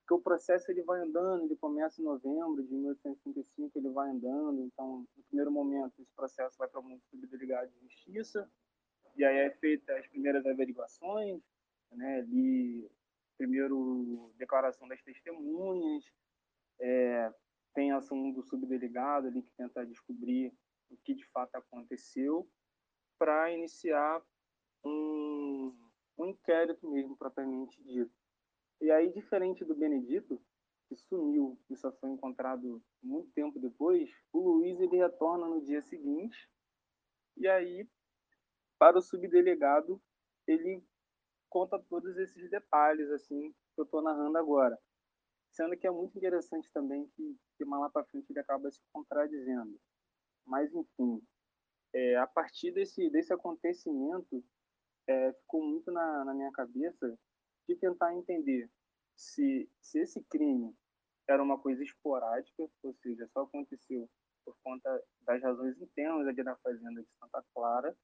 Porque 0.00 0.14
o 0.14 0.20
processo 0.20 0.70
ele 0.70 0.82
vai 0.82 1.00
andando, 1.00 1.44
ele 1.44 1.56
começa 1.56 2.00
em 2.00 2.04
novembro 2.04 2.62
de 2.62 2.74
1835, 2.74 3.78
ele 3.78 3.90
vai 3.90 4.10
andando. 4.10 4.62
Então, 4.62 5.06
no 5.16 5.22
primeiro 5.24 5.52
momento, 5.52 6.00
esse 6.00 6.12
processo 6.14 6.56
vai 6.58 6.68
para 6.68 6.80
o 6.80 7.00
subdelegado 7.10 7.70
de 7.70 7.80
justiça, 7.80 8.50
e 9.16 9.24
aí 9.24 9.36
é 9.36 9.50
feita 9.50 9.94
as 9.96 10.06
primeiras 10.08 10.44
averiguações, 10.46 11.40
né, 11.92 12.18
ali, 12.20 12.90
primeiro 13.36 14.32
declaração 14.36 14.86
das 14.88 15.02
testemunhas, 15.02 16.04
é, 16.80 17.32
tem 17.74 17.92
ação 17.92 18.32
do 18.32 18.42
subdelegado 18.42 19.28
ali 19.28 19.42
que 19.42 19.52
tenta 19.56 19.86
descobrir 19.86 20.52
o 20.90 20.96
que 21.04 21.14
de 21.14 21.26
fato 21.28 21.54
aconteceu, 21.56 22.48
para 23.18 23.52
iniciar 23.52 24.22
um, 24.84 25.74
um 26.18 26.26
inquérito 26.26 26.90
mesmo, 26.90 27.16
propriamente 27.16 27.82
dito. 27.82 28.12
E 28.80 28.90
aí, 28.90 29.12
diferente 29.12 29.64
do 29.64 29.74
Benedito, 29.74 30.42
que 30.88 30.96
sumiu 30.96 31.58
e 31.70 31.76
só 31.76 31.92
foi 31.92 32.10
encontrado 32.10 32.82
muito 33.02 33.30
tempo 33.32 33.58
depois, 33.58 34.10
o 34.32 34.40
Luiz 34.40 34.78
ele 34.80 34.96
retorna 34.96 35.48
no 35.48 35.62
dia 35.62 35.80
seguinte 35.80 36.50
e 37.36 37.48
aí, 37.48 37.88
para 38.78 38.98
o 38.98 39.02
subdelegado, 39.02 40.00
ele 40.46 40.84
conta 41.52 41.78
todos 41.90 42.16
esses 42.16 42.50
detalhes 42.50 43.10
assim 43.10 43.52
que 43.52 43.80
eu 43.80 43.84
estou 43.84 44.00
narrando 44.00 44.38
agora. 44.38 44.78
Sendo 45.50 45.76
que 45.76 45.86
é 45.86 45.90
muito 45.90 46.16
interessante 46.16 46.70
também 46.72 47.06
que, 47.14 47.36
que 47.58 47.64
mais 47.66 47.82
lá 47.82 47.90
para 47.90 48.06
frente 48.06 48.30
ele 48.30 48.40
acaba 48.40 48.70
se 48.70 48.80
contradizendo. 48.90 49.78
Mas, 50.46 50.74
enfim, 50.74 51.22
é, 51.94 52.16
a 52.16 52.26
partir 52.26 52.72
desse, 52.72 53.10
desse 53.10 53.34
acontecimento, 53.34 54.42
é, 55.06 55.32
ficou 55.34 55.62
muito 55.62 55.92
na, 55.92 56.24
na 56.24 56.32
minha 56.32 56.50
cabeça 56.52 57.18
de 57.68 57.76
tentar 57.76 58.14
entender 58.14 58.70
se, 59.14 59.70
se 59.80 59.98
esse 60.00 60.22
crime 60.24 60.74
era 61.28 61.42
uma 61.42 61.58
coisa 61.58 61.84
esporádica, 61.84 62.66
ou 62.82 62.94
seja, 62.94 63.28
só 63.28 63.42
aconteceu 63.42 64.08
por 64.44 64.56
conta 64.64 65.04
das 65.20 65.40
razões 65.42 65.80
internas 65.80 66.26
ali 66.26 66.42
fazenda 66.62 67.02
de 67.02 67.08
Santa 67.20 67.44
Clara, 67.54 67.96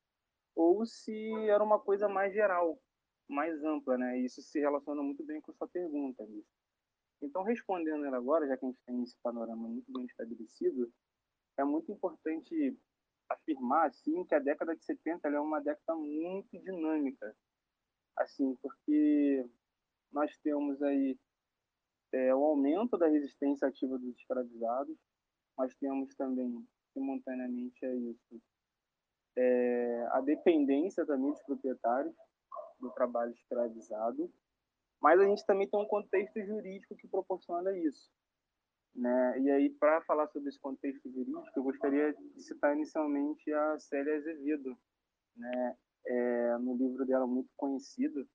ou 0.54 0.84
se 0.84 1.32
era 1.48 1.64
uma 1.64 1.80
coisa 1.80 2.08
mais 2.08 2.32
geral, 2.32 2.78
mais 3.28 3.62
ampla, 3.62 3.98
né? 3.98 4.18
Isso 4.18 4.42
se 4.42 4.58
relaciona 4.58 5.02
muito 5.02 5.24
bem 5.24 5.40
com 5.40 5.50
a 5.50 5.54
sua 5.54 5.68
pergunta, 5.68 6.24
Liz. 6.24 6.44
Então, 7.20 7.42
respondendo 7.42 8.04
ela 8.04 8.16
agora, 8.16 8.46
já 8.46 8.56
que 8.56 8.64
a 8.64 8.68
gente 8.68 8.80
tem 8.86 9.02
esse 9.02 9.16
panorama 9.22 9.68
muito 9.68 9.92
bem 9.92 10.04
estabelecido, 10.06 10.92
é 11.58 11.64
muito 11.64 11.90
importante 11.90 12.76
afirmar 13.28 13.88
assim 13.88 14.24
que 14.24 14.34
a 14.34 14.38
década 14.38 14.74
de 14.74 14.84
70 14.84 15.28
é 15.28 15.40
uma 15.40 15.60
década 15.60 15.94
muito 15.94 16.58
dinâmica, 16.58 17.36
assim, 18.16 18.54
porque 18.62 19.44
nós 20.12 20.36
temos 20.38 20.80
aí 20.82 21.18
é, 22.12 22.34
o 22.34 22.44
aumento 22.44 22.96
da 22.96 23.08
resistência 23.08 23.68
ativa 23.68 23.98
dos 23.98 24.16
escravizados, 24.16 24.96
nós 25.58 25.74
temos 25.74 26.14
também 26.14 26.66
simultaneamente 26.94 27.84
a 27.84 27.94
isso 27.94 28.40
é, 29.38 30.08
a 30.10 30.20
dependência 30.20 31.06
também 31.06 31.30
dos 31.30 31.42
proprietários 31.42 32.14
do 32.80 32.90
trabalho 32.90 33.32
escravizado, 33.32 34.32
mas 35.00 35.20
a 35.20 35.24
gente 35.24 35.44
também 35.46 35.68
tem 35.68 35.80
um 35.80 35.86
contexto 35.86 36.40
jurídico 36.44 36.96
que 36.96 37.08
proporciona 37.08 37.76
isso. 37.78 38.10
Né? 38.94 39.40
E 39.40 39.50
aí, 39.50 39.70
para 39.70 40.02
falar 40.02 40.26
sobre 40.28 40.48
esse 40.48 40.58
contexto 40.58 41.08
jurídico, 41.10 41.46
eu 41.56 41.62
gostaria 41.62 42.12
de 42.12 42.42
citar 42.42 42.74
inicialmente 42.74 43.52
a 43.52 43.78
Célia 43.78 44.16
Azevedo, 44.16 44.76
né? 45.36 45.76
É, 46.06 46.58
no 46.58 46.74
livro 46.74 47.04
dela 47.04 47.26
muito 47.26 47.50
conhecido, 47.56 48.26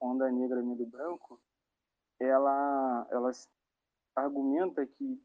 Onda 0.00 0.30
Negra, 0.32 0.62
Medo 0.62 0.86
Branco, 0.86 1.40
ela, 2.18 3.06
ela 3.10 3.30
argumenta 4.16 4.86
que 4.86 5.22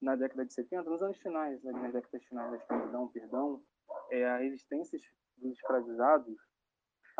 na 0.00 0.16
década 0.16 0.44
de 0.44 0.52
70, 0.52 0.88
nos 0.88 1.02
anos 1.02 1.18
finais, 1.18 1.62
né, 1.62 1.72
nas 1.72 1.92
décadas 1.92 2.24
finais 2.24 2.50
da 2.50 2.56
escravidão, 2.56 3.08
perdão, 3.08 3.62
é, 4.10 4.24
a 4.24 4.38
resistência 4.38 4.98
dos 5.36 5.52
escravizados 5.52 6.36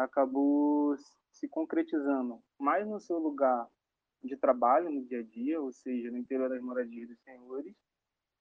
acabou 0.05 0.97
se 1.31 1.49
concretizando 1.49 2.43
mais 2.59 2.87
no 2.87 3.01
seu 3.01 3.19
lugar 3.19 3.69
de 4.23 4.37
trabalho 4.37 4.91
no 4.91 5.05
dia 5.05 5.21
a 5.21 5.23
dia, 5.23 5.61
ou 5.61 5.73
seja, 5.73 6.11
no 6.11 6.19
interior 6.19 6.49
das 6.49 6.63
moradias 6.63 7.09
dos 7.09 7.21
senhores, 7.23 7.75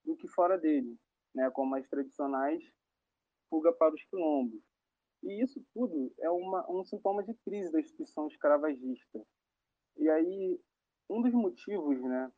do 0.06 0.15
que 0.15 0.27
fora 0.27 0.58
dele, 0.58 0.98
né, 1.34 1.50
como 1.51 1.75
as 1.75 1.88
tradicionais 1.88 2.63
fuga 3.50 3.74
para 3.74 3.94
os 3.94 4.03
quilombos. 4.06 4.62
E 5.24 5.44
isso 5.44 5.63
tudo 5.74 6.13
é 6.20 6.30
uma, 6.30 6.70
um 6.70 6.84
sintoma 6.84 7.24
de 7.24 7.34
crise 7.46 7.72
da 7.72 7.80
instituição 7.80 8.27
escravagista. 8.27 9.24
E 9.98 10.10
aí, 10.10 10.60
um 11.10 11.22
dos 11.22 11.34
motivos 11.34 12.01
né, 12.01 12.32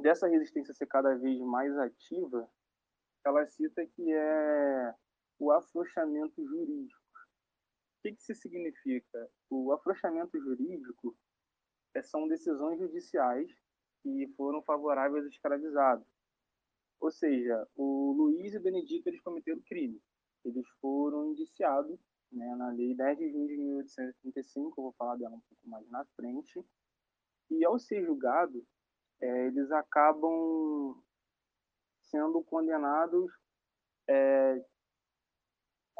dessa 0.00 0.26
resistência 0.26 0.74
ser 0.74 0.86
cada 0.86 1.14
vez 1.14 1.40
mais 1.40 1.76
ativa, 1.78 2.50
ela 3.24 3.46
cita 3.46 3.86
que 3.86 4.12
é 4.12 4.94
o 5.38 5.52
afrouxamento 5.52 6.44
jurídico. 6.44 6.99
O 8.00 8.02
que, 8.02 8.12
que 8.12 8.22
isso 8.22 8.34
significa? 8.34 9.30
O 9.50 9.72
afrouxamento 9.72 10.40
jurídico 10.40 11.14
é, 11.94 12.02
são 12.02 12.26
decisões 12.26 12.78
judiciais 12.78 13.52
que 14.02 14.26
foram 14.38 14.62
favoráveis 14.62 15.22
aos 15.24 15.34
escravizados. 15.34 16.06
Ou 16.98 17.10
seja, 17.10 17.68
o 17.76 18.12
Luiz 18.12 18.54
e 18.54 18.56
o 18.56 18.62
Benedito 18.62 19.06
eles 19.06 19.20
cometeram 19.20 19.60
crime. 19.66 20.00
Eles 20.46 20.66
foram 20.80 21.32
indiciados 21.32 22.00
né, 22.32 22.54
na 22.56 22.70
Lei 22.70 22.94
10 22.94 23.18
de 23.18 23.30
junho 23.32 23.48
de 23.48 23.56
1835, 23.58 24.80
eu 24.80 24.84
vou 24.84 24.92
falar 24.92 25.16
dela 25.16 25.34
um 25.34 25.40
pouco 25.40 25.68
mais 25.68 25.86
na 25.90 26.02
frente, 26.16 26.64
e 27.50 27.64
ao 27.66 27.78
ser 27.78 28.02
julgado, 28.04 28.64
é, 29.20 29.46
eles 29.48 29.70
acabam 29.72 31.02
sendo 32.02 32.42
condenados 32.44 33.30
é, 34.08 34.64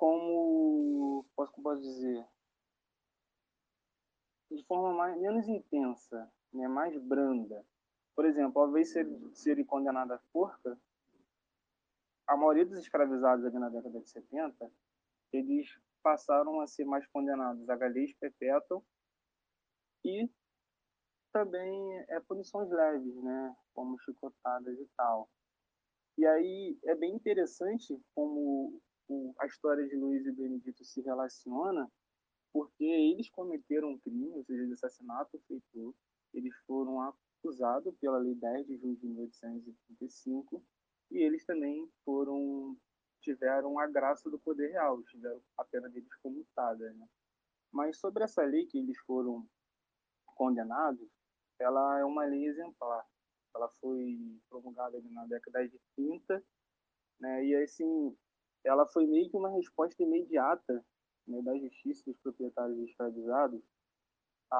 como 0.00 1.26
posso, 1.36 1.52
posso 1.60 1.82
dizer 1.82 2.26
de 4.50 4.64
forma 4.64 4.94
mais, 4.94 5.20
menos 5.20 5.46
intensa, 5.46 6.32
né, 6.54 6.66
mais 6.66 6.96
branda. 6.96 7.62
Por 8.16 8.24
exemplo, 8.24 8.62
ao 8.62 8.70
invés 8.70 8.88
de 8.88 8.94
ser, 8.94 9.06
serem 9.34 9.64
condenados 9.64 10.12
à 10.12 10.18
forca, 10.32 10.80
a 12.26 12.34
maioria 12.34 12.64
dos 12.64 12.78
escravizados 12.78 13.44
ali 13.44 13.58
na 13.58 13.68
década 13.68 14.00
de 14.00 14.08
70, 14.08 14.72
eles 15.34 15.68
passaram 16.02 16.60
a 16.60 16.66
ser 16.66 16.86
mais 16.86 17.06
condenados 17.08 17.68
a 17.68 17.76
galês 17.76 18.14
perpétua 18.14 18.82
e 20.02 20.30
também 21.30 21.98
é, 22.08 22.20
punições 22.20 22.70
leves, 22.70 23.22
né, 23.22 23.54
como 23.74 23.98
chicotadas 23.98 24.80
e 24.80 24.88
tal. 24.96 25.28
E 26.16 26.26
aí 26.26 26.78
é 26.84 26.94
bem 26.94 27.14
interessante 27.14 28.02
como 28.14 28.80
o, 29.10 29.34
a 29.40 29.46
história 29.46 29.86
de 29.88 29.96
Luiz 29.96 30.24
e 30.24 30.30
Benedito 30.30 30.84
se 30.84 31.00
relaciona, 31.02 31.90
porque 32.52 32.84
eles 32.84 33.28
cometeram 33.30 33.90
um 33.90 33.98
crime, 33.98 34.30
ou 34.30 34.44
seja, 34.44 34.66
de 34.66 34.72
assassinato 34.72 35.38
feito, 35.48 35.94
eles 36.32 36.54
foram 36.66 37.00
acusados 37.02 37.94
pela 37.98 38.18
Lei 38.18 38.34
10 38.36 38.66
de 38.66 38.76
julho 38.76 38.96
de 38.96 39.06
1835 39.06 40.62
e 41.10 41.18
eles 41.18 41.44
também 41.44 41.90
foram 42.04 42.76
tiveram 43.20 43.78
a 43.78 43.86
graça 43.86 44.30
do 44.30 44.38
poder 44.38 44.70
real, 44.70 45.02
tiveram 45.02 45.42
a 45.58 45.64
pena 45.64 45.90
deles 45.90 46.14
comutada. 46.22 46.90
Né? 46.94 47.06
Mas 47.70 47.98
sobre 47.98 48.24
essa 48.24 48.42
lei 48.42 48.66
que 48.66 48.78
eles 48.78 48.98
foram 49.00 49.46
condenados, 50.24 51.06
ela 51.58 51.98
é 51.98 52.04
uma 52.04 52.24
lei 52.24 52.46
exemplar. 52.46 53.04
Ela 53.54 53.68
foi 53.80 54.40
promulgada 54.48 54.98
na 55.10 55.26
década 55.26 55.68
de 55.68 55.78
30, 55.96 56.42
né? 57.20 57.44
e 57.44 57.54
assim, 57.56 58.16
ela 58.64 58.86
foi 58.86 59.06
meio 59.06 59.28
que 59.30 59.36
uma 59.36 59.50
resposta 59.50 60.02
imediata 60.02 60.84
né, 61.26 61.40
da 61.42 61.56
justiça 61.58 62.04
dos 62.06 62.18
proprietários 62.18 62.78
escravizados 62.78 63.62
à, 64.50 64.56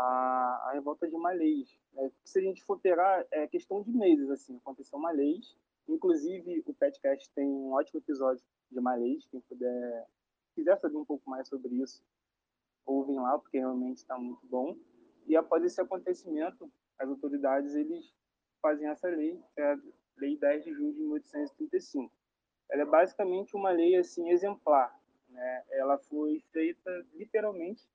à 0.66 0.70
revolta 0.72 1.08
de 1.08 1.16
Malês. 1.16 1.78
Né? 1.92 2.10
Se 2.24 2.38
a 2.38 2.42
gente 2.42 2.62
for 2.64 2.78
pegar, 2.80 3.26
é 3.30 3.46
questão 3.46 3.82
de 3.82 3.90
meses, 3.90 4.30
assim, 4.30 4.56
aconteceu 4.56 4.98
Malês, 4.98 5.56
inclusive 5.88 6.62
o 6.66 6.74
Petcast 6.74 7.30
tem 7.34 7.46
um 7.46 7.72
ótimo 7.72 8.00
episódio 8.00 8.44
de 8.70 8.80
Malês, 8.80 9.26
quem 9.26 9.40
puder, 9.40 10.06
quiser 10.54 10.78
saber 10.78 10.96
um 10.96 11.04
pouco 11.04 11.28
mais 11.28 11.48
sobre 11.48 11.74
isso, 11.74 12.02
ouvem 12.86 13.16
lá, 13.16 13.38
porque 13.38 13.58
realmente 13.58 13.98
está 13.98 14.16
muito 14.16 14.46
bom. 14.46 14.76
E 15.26 15.36
após 15.36 15.62
esse 15.64 15.80
acontecimento, 15.80 16.70
as 16.98 17.08
autoridades 17.08 17.74
eles 17.74 18.14
fazem 18.62 18.88
essa 18.88 19.08
lei, 19.08 19.40
que 19.54 19.60
é 19.60 19.72
a 19.72 19.78
Lei 20.16 20.36
10 20.36 20.64
de 20.64 20.72
junho 20.72 20.92
de 20.92 21.00
1835. 21.00 22.12
Ela 22.70 22.82
é 22.82 22.86
basicamente 22.86 23.56
uma 23.56 23.70
lei 23.70 23.96
assim 23.96 24.30
exemplar, 24.30 24.96
né? 25.28 25.64
Ela 25.70 25.98
foi 25.98 26.40
feita 26.52 26.90
literalmente 27.14 27.86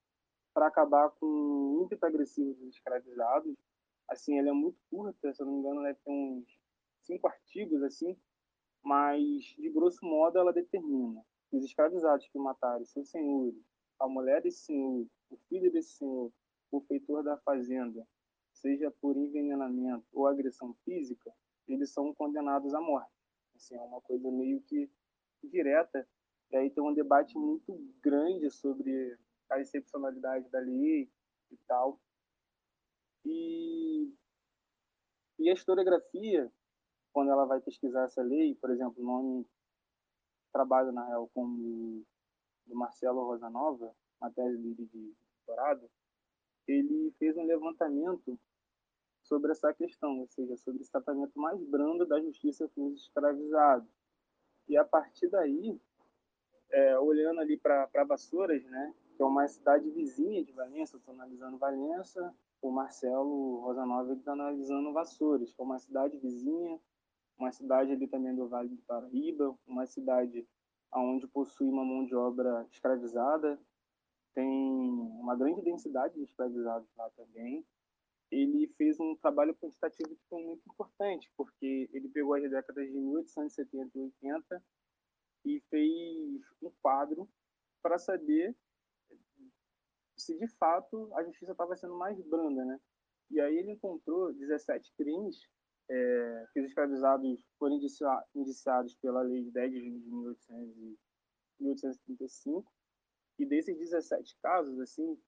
para 0.53 0.67
acabar 0.67 1.09
com 1.11 1.25
o 1.25 1.83
ímpeto 1.83 2.05
agressivo 2.05 2.53
dos 2.53 2.75
escravizados. 2.75 3.55
Assim, 4.07 4.37
ela 4.37 4.49
é 4.49 4.53
muito 4.53 4.77
curta, 4.89 5.33
se 5.33 5.41
eu 5.41 5.45
não 5.45 5.53
me 5.53 5.59
engano, 5.59 5.83
deve 5.83 5.99
ter 5.99 6.11
uns 6.11 6.45
cinco 7.01 7.27
artigos 7.27 7.81
assim, 7.83 8.17
mas 8.83 9.43
de 9.57 9.69
grosso 9.69 10.05
modo 10.05 10.37
ela 10.37 10.53
determina 10.53 11.23
que 11.49 11.57
os 11.57 11.65
escravizados 11.65 12.27
que 12.27 12.37
mataram 12.37 12.85
seus 12.85 13.09
senhores, 13.09 13.55
a 13.99 14.07
mulher 14.07 14.41
desse 14.41 14.65
senhor, 14.65 15.05
o 15.29 15.37
filho 15.49 15.71
desse 15.71 15.97
senhor, 15.97 16.31
o 16.71 16.81
feitor 16.81 17.23
da 17.23 17.37
fazenda, 17.37 18.05
seja 18.53 18.91
por 19.01 19.15
envenenamento 19.17 20.05
ou 20.13 20.27
agressão 20.27 20.73
física, 20.85 21.33
eles 21.67 21.91
são 21.91 22.13
condenados 22.13 22.73
à 22.73 22.81
morte. 22.81 23.14
Assim, 23.55 23.75
é 23.75 23.81
uma 23.81 24.01
coisa 24.01 24.29
meio 24.31 24.61
que 24.61 24.89
direta 25.43 26.07
e 26.51 26.55
aí 26.57 26.69
tem 26.69 26.83
um 26.83 26.93
debate 26.93 27.37
muito 27.37 27.73
grande 28.01 28.49
sobre 28.49 29.17
a 29.49 29.59
excepcionalidade 29.59 30.49
da 30.49 30.59
lei 30.59 31.09
e 31.51 31.57
tal. 31.67 31.99
E, 33.25 34.13
e 35.39 35.49
a 35.49 35.53
historiografia, 35.53 36.51
quando 37.11 37.31
ela 37.31 37.45
vai 37.45 37.59
pesquisar 37.59 38.03
essa 38.03 38.21
lei, 38.21 38.55
por 38.55 38.69
exemplo, 38.69 39.01
o 39.01 39.05
nome 39.05 39.47
trabalho 40.51 40.91
na 40.91 41.05
real 41.05 41.29
como 41.33 42.05
do 42.65 42.75
Marcelo 42.75 43.25
Rosanova, 43.25 43.95
tese 44.33 44.57
dele 44.57 44.85
de 44.85 45.15
doutorado, 45.45 45.89
ele 46.67 47.11
fez 47.19 47.37
um 47.37 47.45
levantamento 47.45 48.39
sobre 49.25 49.51
essa 49.51 49.73
questão, 49.73 50.19
ou 50.19 50.27
seja, 50.27 50.55
sobre 50.57 50.81
esse 50.81 50.91
tratamento 50.91 51.37
mais 51.39 51.61
brando 51.63 52.05
da 52.05 52.19
justiça 52.21 52.69
com 52.75 52.87
os 52.87 53.01
escravizados. 53.01 53.89
E 54.67 54.77
a 54.77 54.85
partir 54.85 55.27
daí, 55.27 55.79
é, 56.71 56.97
olhando 56.99 57.39
ali 57.41 57.57
para 57.57 58.03
Vassouras, 58.07 58.63
né, 58.65 58.93
que 59.15 59.21
é 59.21 59.25
uma 59.25 59.47
cidade 59.47 59.89
vizinha 59.91 60.43
de 60.43 60.51
Valença, 60.51 60.97
estou 60.97 61.13
analisando 61.13 61.57
Valença, 61.57 62.33
o 62.61 62.71
Marcelo 62.71 63.59
Rosanova 63.61 64.13
está 64.13 64.33
analisando 64.33 64.93
Vassouras, 64.93 65.53
que 65.53 65.61
é 65.61 65.63
uma 65.63 65.79
cidade 65.79 66.17
vizinha, 66.17 66.79
uma 67.37 67.51
cidade 67.51 67.91
ali 67.91 68.07
também 68.07 68.35
do 68.35 68.47
Vale 68.47 68.69
do 68.69 68.81
Paraíba, 68.83 69.55
uma 69.67 69.85
cidade 69.85 70.47
onde 70.93 71.27
possui 71.27 71.67
uma 71.67 71.83
mão 71.83 72.05
de 72.05 72.15
obra 72.15 72.65
escravizada, 72.71 73.59
tem 74.33 74.47
uma 74.47 75.35
grande 75.35 75.61
densidade 75.61 76.15
de 76.15 76.23
escravizados 76.23 76.87
lá 76.97 77.09
também. 77.11 77.65
Ele 78.31 78.67
fez 78.77 78.99
um 78.99 79.15
trabalho 79.15 79.55
quantitativo 79.55 80.15
que 80.15 80.27
foi 80.29 80.43
muito 80.43 80.63
importante, 80.69 81.31
porque 81.37 81.89
ele 81.93 82.09
pegou 82.09 82.33
as 82.33 82.49
décadas 82.49 82.85
de 82.87 82.93
1870 82.93 83.97
e 83.97 84.01
80 84.01 84.63
e 85.45 85.61
fez 85.69 86.41
um 86.61 86.71
quadro 86.81 87.29
para 87.81 87.99
saber 87.99 88.55
se 90.17 90.37
de 90.37 90.47
fato 90.57 91.13
a 91.13 91.23
justiça 91.23 91.51
estava 91.51 91.75
sendo 91.75 91.95
mais 91.95 92.19
branda, 92.21 92.65
né? 92.65 92.79
E 93.29 93.39
aí 93.39 93.57
ele 93.57 93.71
encontrou 93.71 94.33
17 94.33 94.93
crimes 94.97 95.47
é, 95.89 96.47
que 96.51 96.59
os 96.59 96.67
escravizados 96.67 97.45
foram 97.59 97.79
indiciados 98.35 98.95
pela 98.95 99.21
lei 99.21 99.43
de 99.43 99.51
10 99.51 99.71
de 99.71 99.79
junho 99.79 100.35
de 100.73 100.97
1835. 101.59 102.73
E 103.37 103.45
desses 103.45 103.77
17 103.77 104.37
casos, 104.41 104.79
assim, 104.79 105.19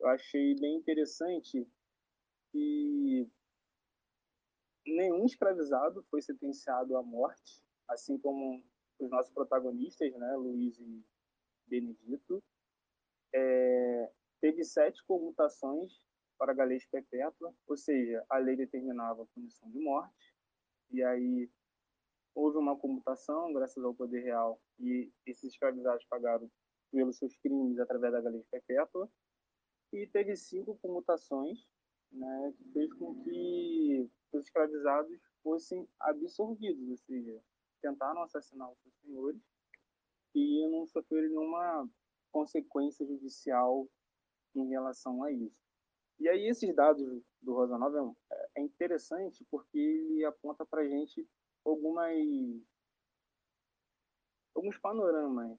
eu 0.00 0.08
achei 0.08 0.54
bem 0.56 0.76
interessante 0.76 1.66
que 2.54 3.28
nenhum 4.86 5.26
escravizado 5.26 6.04
foi 6.04 6.22
sentenciado 6.22 6.96
à 6.96 7.02
morte, 7.02 7.60
assim 7.88 8.16
como 8.16 8.64
os 9.00 9.10
nossos 9.10 9.32
protagonistas, 9.32 10.14
né, 10.14 10.36
Luiz 10.36 10.78
e 10.78 11.04
Benedito, 11.66 12.40
é, 13.34 14.12
teve 14.40 14.62
sete 14.62 15.04
comutações 15.04 16.06
para 16.38 16.52
a 16.52 16.54
galês 16.54 16.86
perpétua, 16.86 17.52
ou 17.66 17.76
seja, 17.76 18.24
a 18.30 18.38
lei 18.38 18.54
determinava 18.54 19.24
a 19.24 19.26
punição 19.34 19.68
de 19.72 19.80
morte, 19.80 20.32
e 20.92 21.02
aí 21.02 21.50
houve 22.36 22.58
uma 22.58 22.78
comutação 22.78 23.52
graças 23.52 23.82
ao 23.82 23.94
poder 23.94 24.20
real 24.20 24.60
e 24.78 25.12
esses 25.26 25.52
escravizados 25.52 26.04
pagaram 26.06 26.48
pelos 26.92 27.16
seus 27.16 27.36
crimes 27.38 27.80
através 27.80 28.12
da 28.12 28.20
galês 28.20 28.46
perpétua, 28.46 29.10
e 29.92 30.06
teve 30.06 30.36
cinco 30.36 30.78
comutações, 30.78 31.66
né, 32.14 32.54
que 32.56 32.64
fez 32.72 32.92
com 32.94 33.14
que 33.22 34.10
os 34.32 34.44
escravizados 34.44 35.20
fossem 35.42 35.86
absorvidos, 36.00 36.88
ou 36.88 36.96
seja, 36.96 37.40
tentaram 37.82 38.22
assassinar 38.22 38.70
os 38.70 38.78
senhores 39.02 39.40
e 40.34 40.66
não 40.68 40.86
sofreram 40.86 41.28
nenhuma 41.28 41.88
consequência 42.32 43.06
judicial 43.06 43.88
em 44.54 44.68
relação 44.68 45.22
a 45.22 45.30
isso. 45.30 45.62
E 46.18 46.28
aí 46.28 46.46
esses 46.48 46.74
dados 46.74 47.22
do 47.42 47.52
Rosa 47.52 47.76
Nova 47.76 48.14
é, 48.32 48.60
é 48.60 48.62
interessante 48.62 49.44
porque 49.50 49.78
ele 49.78 50.24
aponta 50.24 50.64
para 50.64 50.88
gente 50.88 51.28
algumas 51.64 52.12
alguns 54.54 54.78
panoramas, 54.78 55.58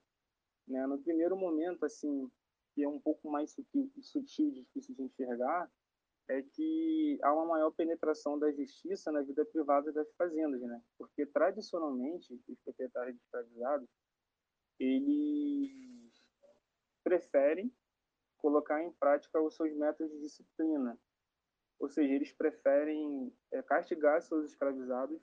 né? 0.68 0.88
No 0.88 0.98
primeiro 1.00 1.36
momento, 1.36 1.86
assim, 1.86 2.32
que 2.74 2.84
é 2.84 2.88
um 2.88 3.00
pouco 3.00 3.30
mais 3.30 3.52
sutil, 3.52 3.92
sutil 4.02 4.52
difícil 4.52 4.96
de 4.96 5.04
enxergar, 5.04 5.70
é 6.28 6.42
que 6.42 7.20
há 7.22 7.34
uma 7.34 7.46
maior 7.46 7.72
penetração 7.72 8.40
da 8.40 8.52
justiça 8.52 9.12
na 9.12 9.22
vida 9.22 9.46
privada 9.46 9.92
das 9.92 10.12
fazendas, 10.16 10.62
né? 10.62 10.82
Porque 10.98 11.26
tradicionalmente 11.26 12.34
os 12.48 12.60
proprietários 12.64 13.16
escravizados 13.18 13.88
eles 14.80 16.12
preferem 17.04 17.72
colocar 18.38 18.84
em 18.84 18.92
prática 18.94 19.42
os 19.42 19.56
seus 19.56 19.74
métodos 19.76 20.12
de 20.12 20.22
disciplina, 20.22 21.00
ou 21.80 21.90
seja, 21.90 22.14
eles 22.14 22.32
preferem 22.32 23.34
é, 23.52 23.62
castigar 23.62 24.22
seus 24.22 24.50
escravizados 24.50 25.22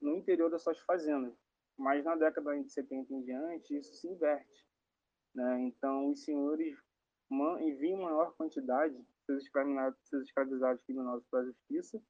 no 0.00 0.16
interior 0.16 0.50
das 0.50 0.62
suas 0.62 0.78
fazendas. 0.80 1.34
Mas 1.76 2.04
na 2.04 2.14
década 2.14 2.56
de 2.60 2.70
70 2.70 3.12
em 3.12 3.22
diante 3.22 3.76
isso 3.76 3.94
se 3.94 4.08
inverte, 4.08 4.66
né? 5.34 5.60
Então 5.62 6.10
os 6.10 6.22
senhores 6.22 6.76
enviam 7.60 8.02
maior 8.02 8.32
quantidade 8.36 8.96
seus 9.24 9.42
escravizados, 9.42 9.98
seus 10.04 10.24
escravizados 10.24 10.82
criminosos 10.84 11.26
para 11.28 11.40
a 11.40 11.44
justiça, 11.44 12.02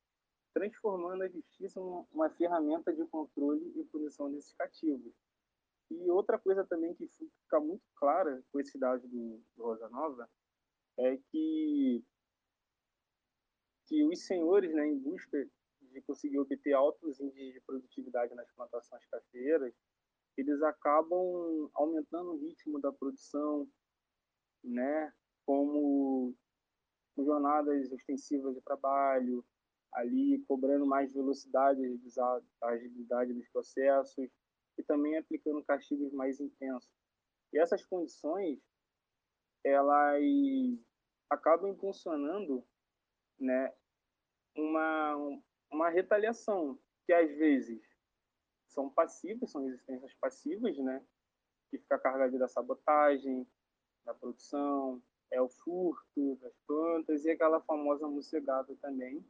transformando 0.53 1.23
a 1.23 1.29
justiça 1.29 1.81
em 1.81 2.07
uma 2.13 2.31
ferramenta 2.31 2.93
de 2.93 3.05
controle 3.07 3.73
e 3.77 3.85
punição 3.85 4.31
desses 4.31 4.53
cativos. 4.55 5.13
E 5.91 6.11
outra 6.11 6.39
coisa 6.39 6.65
também 6.65 6.95
que 6.95 7.07
fica 7.09 7.61
muito 7.61 7.85
clara 7.97 8.43
com 8.51 8.61
esse 8.61 8.79
dado 8.79 9.07
do, 9.07 9.43
do 9.57 9.63
Rosa 9.63 9.89
Nova 9.89 10.29
é 10.99 11.17
que, 11.31 12.03
que 13.87 14.05
os 14.05 14.27
senhores, 14.27 14.73
né, 14.73 14.87
em 14.87 14.99
busca 14.99 15.49
de 15.81 16.01
conseguir 16.03 16.39
obter 16.39 16.73
altos 16.73 17.21
índices 17.21 17.53
de 17.53 17.61
produtividade 17.61 18.35
nas 18.35 18.51
plantações 18.53 19.05
cafeeiras, 19.07 19.75
eles 20.37 20.63
acabam 20.63 21.71
aumentando 21.75 22.33
o 22.33 22.39
ritmo 22.39 22.81
da 22.81 22.93
produção, 22.93 23.69
né, 24.63 25.13
como 25.45 26.35
jornadas 27.17 27.93
extensivas 27.93 28.55
de 28.55 28.61
trabalho, 28.63 29.45
ali 29.93 30.43
cobrando 30.49 30.87
mais 30.87 31.13
velocidade, 31.13 31.81
agilidade 32.63 33.33
dos 33.33 33.49
processos 33.51 34.29
e 34.77 34.83
também 34.83 35.17
aplicando 35.17 35.65
castigos 35.65 36.13
mais 36.13 36.41
intensos. 36.41 36.91
E 37.53 37.59
essas 37.59 37.85
condições, 37.85 38.61
elas 39.63 40.23
acabam 41.31 41.71
impulsionando 41.71 42.67
né, 43.39 43.73
uma, 44.57 45.41
uma 45.71 45.89
retaliação, 45.91 46.79
que 47.07 47.13
às 47.13 47.31
vezes 47.37 47.81
são 48.69 48.91
passivas, 48.91 49.51
são 49.51 49.65
resistências 49.65 50.13
passivas, 50.15 50.77
né, 50.79 51.05
que 51.71 51.79
fica 51.79 51.99
carregada 51.99 52.37
da 52.39 52.49
sabotagem, 52.49 53.47
da 54.05 54.13
produção, 54.13 55.01
é 55.35 55.41
o 55.41 55.49
furto 55.49 56.37
das 56.37 56.55
plantas 56.67 57.25
e 57.25 57.31
aquela 57.31 57.61
famosa 57.61 58.07
mocegada 58.07 58.75
também, 58.77 59.25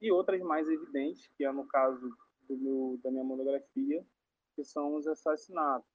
e 0.00 0.10
outras 0.10 0.40
mais 0.40 0.68
evidentes, 0.68 1.26
que 1.36 1.44
é 1.44 1.52
no 1.52 1.66
caso 1.66 2.16
do 2.48 2.56
meu, 2.56 3.00
da 3.02 3.10
minha 3.10 3.24
monografia, 3.24 4.06
que 4.54 4.64
são 4.64 4.94
os 4.94 5.06
assassinatos. 5.06 5.90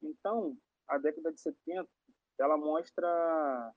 Então, 0.00 0.56
a 0.86 0.98
década 0.98 1.32
de 1.32 1.40
70, 1.40 1.88
ela 2.38 2.56
mostra 2.56 3.74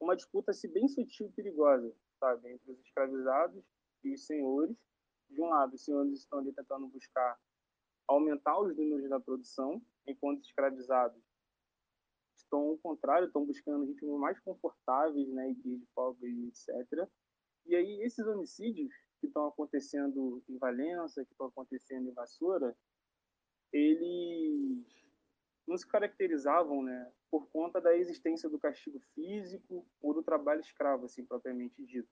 uma 0.00 0.16
disputa 0.16 0.52
se 0.52 0.66
bem 0.68 0.88
sutil 0.88 1.26
e 1.26 1.32
perigosa, 1.32 1.94
sabe, 2.18 2.50
entre 2.50 2.72
os 2.72 2.80
escravizados 2.80 3.64
e 4.02 4.12
os 4.12 4.26
senhores. 4.26 4.76
De 5.30 5.40
um 5.40 5.48
lado, 5.48 5.74
os 5.74 5.84
senhores 5.84 6.12
estão 6.18 6.40
ali 6.40 6.52
tentando 6.52 6.88
buscar 6.88 7.38
aumentar 8.08 8.58
os 8.60 8.76
números 8.76 9.08
da 9.08 9.18
produção, 9.18 9.82
enquanto 10.06 10.40
os 10.40 10.46
escravizados 10.46 11.20
estão 12.46 12.60
ao 12.60 12.78
contrário, 12.78 13.26
estão 13.26 13.44
buscando 13.44 13.84
ritmos 13.84 14.18
mais 14.18 14.38
confortáveis, 14.40 15.28
né, 15.28 15.54
de 15.58 15.84
folga 15.94 16.26
e 16.26 16.48
etc. 16.48 17.08
E 17.66 17.74
aí 17.74 18.02
esses 18.02 18.24
homicídios 18.26 18.92
que 19.20 19.26
estão 19.26 19.46
acontecendo 19.46 20.42
em 20.48 20.56
Valença, 20.56 21.24
que 21.24 21.32
estão 21.32 21.48
acontecendo 21.48 22.08
em 22.08 22.12
Vassoura, 22.12 22.76
eles 23.72 24.86
não 25.66 25.76
se 25.76 25.86
caracterizavam, 25.86 26.82
né, 26.82 27.12
por 27.30 27.48
conta 27.48 27.80
da 27.80 27.96
existência 27.96 28.48
do 28.48 28.58
castigo 28.58 29.00
físico 29.14 29.84
ou 30.00 30.14
do 30.14 30.22
trabalho 30.22 30.60
escravo, 30.60 31.06
assim 31.06 31.24
propriamente 31.24 31.84
dito, 31.84 32.08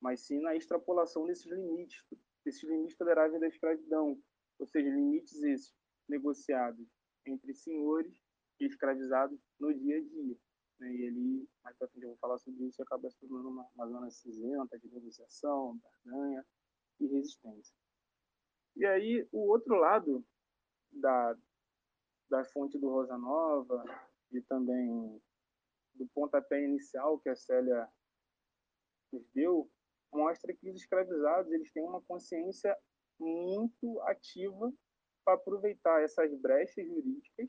mas 0.00 0.20
sim 0.26 0.40
na 0.40 0.56
extrapolação 0.56 1.24
desses 1.24 1.46
limites, 1.46 2.04
desses 2.44 2.62
limites 2.64 2.96
toleráveis 2.96 3.40
da 3.40 3.46
escravidão, 3.46 4.20
ou 4.58 4.66
seja, 4.66 4.90
limites 4.90 5.40
esses 5.42 5.74
negociados 6.08 6.88
entre 7.24 7.54
senhores 7.54 8.25
escravizados 8.60 9.38
no 9.60 9.72
dia 9.74 9.98
a 9.98 10.00
dia. 10.00 10.36
Né? 10.80 10.94
E 10.94 11.08
ali, 11.08 11.48
mais 11.62 11.76
para 11.76 11.88
frente 11.88 12.04
eu 12.04 12.10
vou 12.10 12.18
falar 12.18 12.38
sobre 12.38 12.64
isso, 12.64 12.82
acaba 12.82 13.10
se 13.10 13.18
tornando 13.18 13.48
uma, 13.48 13.68
uma 13.74 13.88
zona 13.88 14.10
cinzenta 14.10 14.78
de 14.78 14.88
negociação, 14.88 15.78
barganha 15.78 16.44
e 17.00 17.06
resistência. 17.06 17.74
E 18.76 18.84
aí, 18.84 19.26
o 19.32 19.48
outro 19.48 19.74
lado 19.74 20.24
da, 20.92 21.36
da 22.28 22.44
fonte 22.44 22.78
do 22.78 22.90
Rosa 22.90 23.16
Nova 23.16 23.84
e 24.32 24.40
também 24.42 25.20
do 25.94 26.06
pontapé 26.08 26.62
inicial 26.62 27.18
que 27.18 27.28
a 27.28 27.36
Célia 27.36 27.88
nos 29.12 29.26
deu, 29.32 29.70
mostra 30.12 30.54
que 30.54 30.68
os 30.68 30.76
escravizados 30.76 31.50
eles 31.52 31.72
têm 31.72 31.82
uma 31.82 32.02
consciência 32.02 32.76
muito 33.18 34.00
ativa 34.02 34.72
para 35.24 35.34
aproveitar 35.34 36.02
essas 36.02 36.32
brechas 36.38 36.86
jurídicas, 36.86 37.48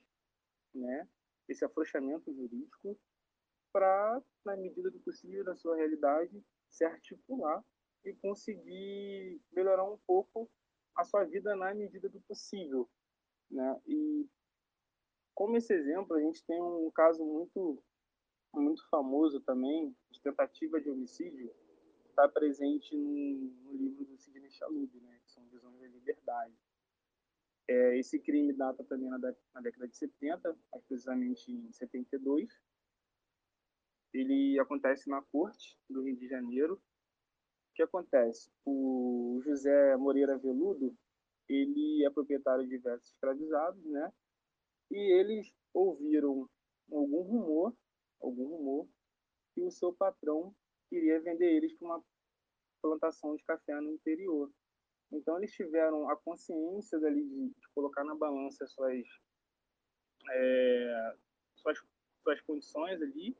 né, 0.77 1.07
esse 1.47 1.65
afrouxamento 1.65 2.33
jurídico, 2.33 2.97
para, 3.71 4.21
na 4.45 4.55
medida 4.55 4.89
do 4.89 4.99
possível, 4.99 5.43
na 5.43 5.55
sua 5.55 5.75
realidade, 5.75 6.43
se 6.69 6.83
articular 6.83 7.63
e 8.03 8.13
conseguir 8.15 9.41
melhorar 9.51 9.83
um 9.83 9.97
pouco 10.05 10.49
a 10.95 11.03
sua 11.03 11.23
vida 11.25 11.55
na 11.55 11.73
medida 11.73 12.09
do 12.09 12.19
possível. 12.21 12.89
Né? 13.51 13.81
E 13.85 14.27
como 15.35 15.55
esse 15.55 15.73
exemplo, 15.73 16.15
a 16.15 16.21
gente 16.21 16.43
tem 16.45 16.59
um 16.61 16.89
caso 16.91 17.23
muito, 17.23 17.83
muito 18.53 18.87
famoso 18.89 19.39
também, 19.41 19.95
de 20.09 20.19
tentativa 20.21 20.81
de 20.81 20.89
homicídio, 20.89 21.53
está 22.09 22.27
presente 22.27 22.95
no, 22.95 23.35
no, 23.63 23.73
livro 23.73 24.05
do 24.05 24.17
Sidney 24.17 24.49
Chalub, 24.49 24.91
né, 24.99 25.19
que 25.23 25.31
são 25.31 25.45
Visões 25.49 25.79
da 25.79 25.87
Liberdade. 25.87 26.55
É, 27.69 27.97
esse 27.97 28.17
crime 28.19 28.53
data 28.53 28.83
também 28.85 29.09
na, 29.09 29.17
na, 29.17 29.61
década 29.61 29.87
de 29.87 29.97
70, 29.97 30.57
mais 30.71 30.83
precisamente 30.85 31.51
em 31.51 31.71
72. 31.71 32.49
Ele 34.13 34.57
acontece 34.59 35.09
na 35.09 35.21
corte 35.21 35.77
do 35.89 36.03
Rio 36.03 36.15
de 36.15 36.27
Janeiro. 36.27 36.75
O 36.75 37.73
que 37.75 37.83
acontece? 37.83 38.49
O 38.65 39.41
José 39.43 39.97
Moreira 39.97 40.37
Veludo, 40.37 40.95
ele 41.49 42.05
é 42.05 42.09
proprietário 42.09 42.63
de 42.63 42.69
diversos 42.69 43.09
escravizados, 43.09 43.83
né? 43.85 44.11
E 44.89 44.97
eles 45.19 45.53
ouviram 45.73 46.49
algum 46.89 47.21
rumor, 47.21 47.75
algum 48.21 48.47
rumor, 48.47 48.87
que 49.53 49.61
o 49.61 49.71
seu 49.71 49.93
patrão 49.93 50.55
queria 50.89 51.19
vender 51.19 51.51
eles 51.57 51.73
para 51.73 51.87
uma 51.87 52.05
plantação 52.81 53.35
de 53.35 53.43
café 53.43 53.79
no 53.81 53.91
interior. 53.91 54.51
Então 55.11 55.37
eles 55.37 55.51
tiveram 55.51 56.09
a 56.09 56.17
consciência 56.17 56.99
dali 56.99 57.23
de, 57.23 57.49
de 57.49 57.67
colocar 57.73 58.03
na 58.03 58.15
balança 58.15 58.65
suas, 58.67 59.05
é, 60.29 61.15
suas, 61.55 61.77
suas 62.23 62.41
condições 62.41 63.01
ali, 63.01 63.37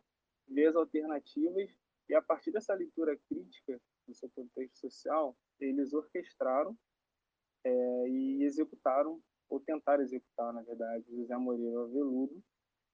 ver 0.47 0.67
as 0.67 0.75
alternativas, 0.75 1.69
e 2.09 2.15
a 2.15 2.21
partir 2.21 2.51
dessa 2.51 2.73
leitura 2.73 3.17
crítica 3.27 3.79
do 4.07 4.13
seu 4.13 4.29
contexto 4.29 4.77
social, 4.77 5.37
eles 5.59 5.93
orquestraram 5.93 6.77
é, 7.65 8.09
e 8.09 8.43
executaram, 8.43 9.21
ou 9.49 9.59
tentaram 9.59 10.03
executar, 10.03 10.53
na 10.53 10.61
verdade, 10.61 11.05
José 11.09 11.35
Moreira 11.37 11.85
Veludo, 11.87 12.41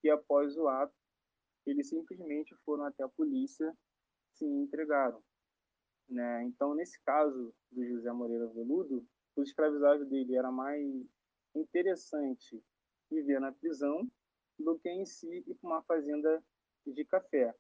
e 0.03 0.09
após 0.09 0.57
o 0.57 0.67
ato, 0.67 0.93
eles 1.65 1.89
simplesmente 1.89 2.55
foram 2.65 2.85
até 2.85 3.03
a 3.03 3.09
polícia 3.09 3.75
se 4.33 4.45
entregaram. 4.45 5.23
Né? 6.09 6.43
Então, 6.43 6.75
nesse 6.75 6.99
caso 7.01 7.53
do 7.71 7.85
José 7.85 8.11
Moreira 8.11 8.47
Veludo, 8.47 9.05
o 9.35 9.41
escravizado 9.41 10.05
dele 10.05 10.35
era 10.35 10.51
mais 10.51 10.85
interessante 11.55 12.63
viver 13.09 13.39
na 13.39 13.51
prisão 13.51 14.09
do 14.59 14.77
que 14.77 14.89
em 14.89 15.05
si 15.05 15.43
ir 15.47 15.55
para 15.55 15.69
uma 15.69 15.81
fazenda 15.83 16.43
de 16.85 17.03
café. 17.05 17.53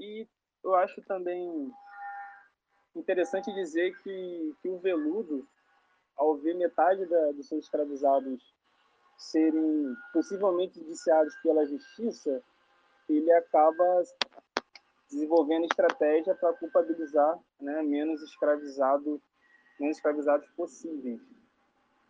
E 0.00 0.28
eu 0.62 0.74
acho 0.74 1.00
também 1.02 1.72
interessante 2.94 3.52
dizer 3.54 3.96
que, 4.02 4.54
que 4.60 4.68
o 4.68 4.78
Veludo, 4.78 5.46
ao 6.16 6.36
ver 6.36 6.54
metade 6.54 7.06
da, 7.06 7.32
dos 7.32 7.48
seus 7.48 7.64
escravizados 7.64 8.54
serem 9.16 9.96
possivelmente 10.12 10.80
indiciados 10.80 11.34
pela 11.42 11.66
justiça, 11.66 12.42
ele 13.08 13.32
acaba 13.32 14.02
desenvolvendo 15.10 15.64
estratégia 15.64 16.34
para 16.34 16.52
culpabilizar 16.54 17.38
né, 17.60 17.82
menos 17.82 18.22
escravizado, 18.22 19.20
menos 19.80 19.96
escravizados 19.96 20.48
possíveis. 20.50 21.20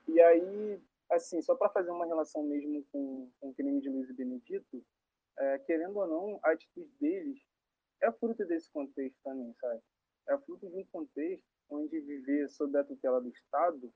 E 0.09 0.21
aí, 0.21 0.81
assim, 1.11 1.41
só 1.43 1.55
para 1.55 1.69
fazer 1.69 1.91
uma 1.91 2.07
relação 2.07 2.43
mesmo 2.43 2.85
com, 2.91 3.31
com 3.41 3.51
o 3.51 3.55
crime 3.55 3.81
de 3.81 3.89
Luiz 3.89 4.11
Benedito, 4.11 4.85
é, 5.39 5.59
querendo 5.61 5.97
ou 5.99 6.07
não, 6.07 6.41
a 6.43 6.51
atitude 6.51 6.91
deles 7.01 7.39
é 8.01 8.11
fruto 8.11 8.45
desse 8.47 8.71
contexto 8.71 9.17
também, 9.23 9.55
sabe? 9.61 9.81
É 10.29 10.39
fruto 10.39 10.69
de 10.69 10.77
um 10.77 10.85
contexto 10.87 11.47
onde 11.71 12.01
viver 12.01 12.49
sob 12.49 12.77
a 12.79 12.85
tutela 12.85 13.21
do 13.21 13.29
Estado 13.29 13.93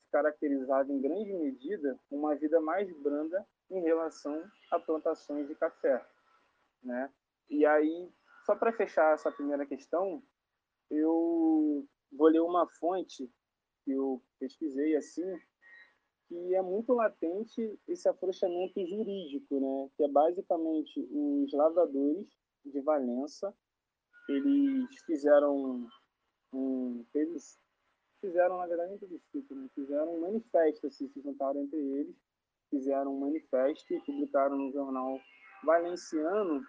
se 0.00 0.10
caracterizava 0.10 0.90
em 0.90 1.00
grande 1.00 1.32
medida 1.34 1.98
uma 2.10 2.34
vida 2.34 2.60
mais 2.60 2.90
branda 3.02 3.46
em 3.70 3.80
relação 3.82 4.42
a 4.70 4.78
plantações 4.78 5.46
de 5.46 5.54
café, 5.54 6.04
né? 6.82 7.12
E 7.50 7.66
aí 7.66 8.10
só 8.48 8.56
para 8.56 8.72
fechar 8.72 9.12
essa 9.12 9.30
primeira 9.30 9.66
questão, 9.66 10.22
eu 10.90 11.86
vou 12.10 12.28
ler 12.28 12.40
uma 12.40 12.66
fonte 12.80 13.30
que 13.84 13.92
eu 13.92 14.22
pesquisei 14.40 14.96
assim, 14.96 15.38
que 16.26 16.54
é 16.54 16.62
muito 16.62 16.94
latente 16.94 17.78
esse 17.86 18.08
afrouxamento 18.08 18.80
jurídico, 18.86 19.60
né? 19.60 19.90
Que 19.98 20.04
é 20.04 20.08
basicamente 20.08 20.98
os 21.10 21.52
lavradores 21.52 22.26
de 22.64 22.80
Valença, 22.80 23.54
eles 24.30 24.88
fizeram 25.04 25.86
um, 26.54 27.04
eles 27.14 27.60
fizeram 28.18 28.56
na 28.56 28.66
verdade 28.66 28.94
um 28.94 28.98
plebiscito, 28.98 29.54
né? 29.54 29.68
fizeram 29.74 30.14
um 30.14 30.20
manifesto, 30.20 30.86
assim, 30.86 31.06
se 31.10 31.20
juntaram 31.20 31.64
entre 31.64 31.78
eles 31.78 32.16
fizeram 32.70 33.14
um 33.14 33.20
manifesto 33.20 33.92
e 33.92 34.00
publicaram 34.00 34.56
no 34.56 34.72
jornal 34.72 35.18
valenciano 35.64 36.62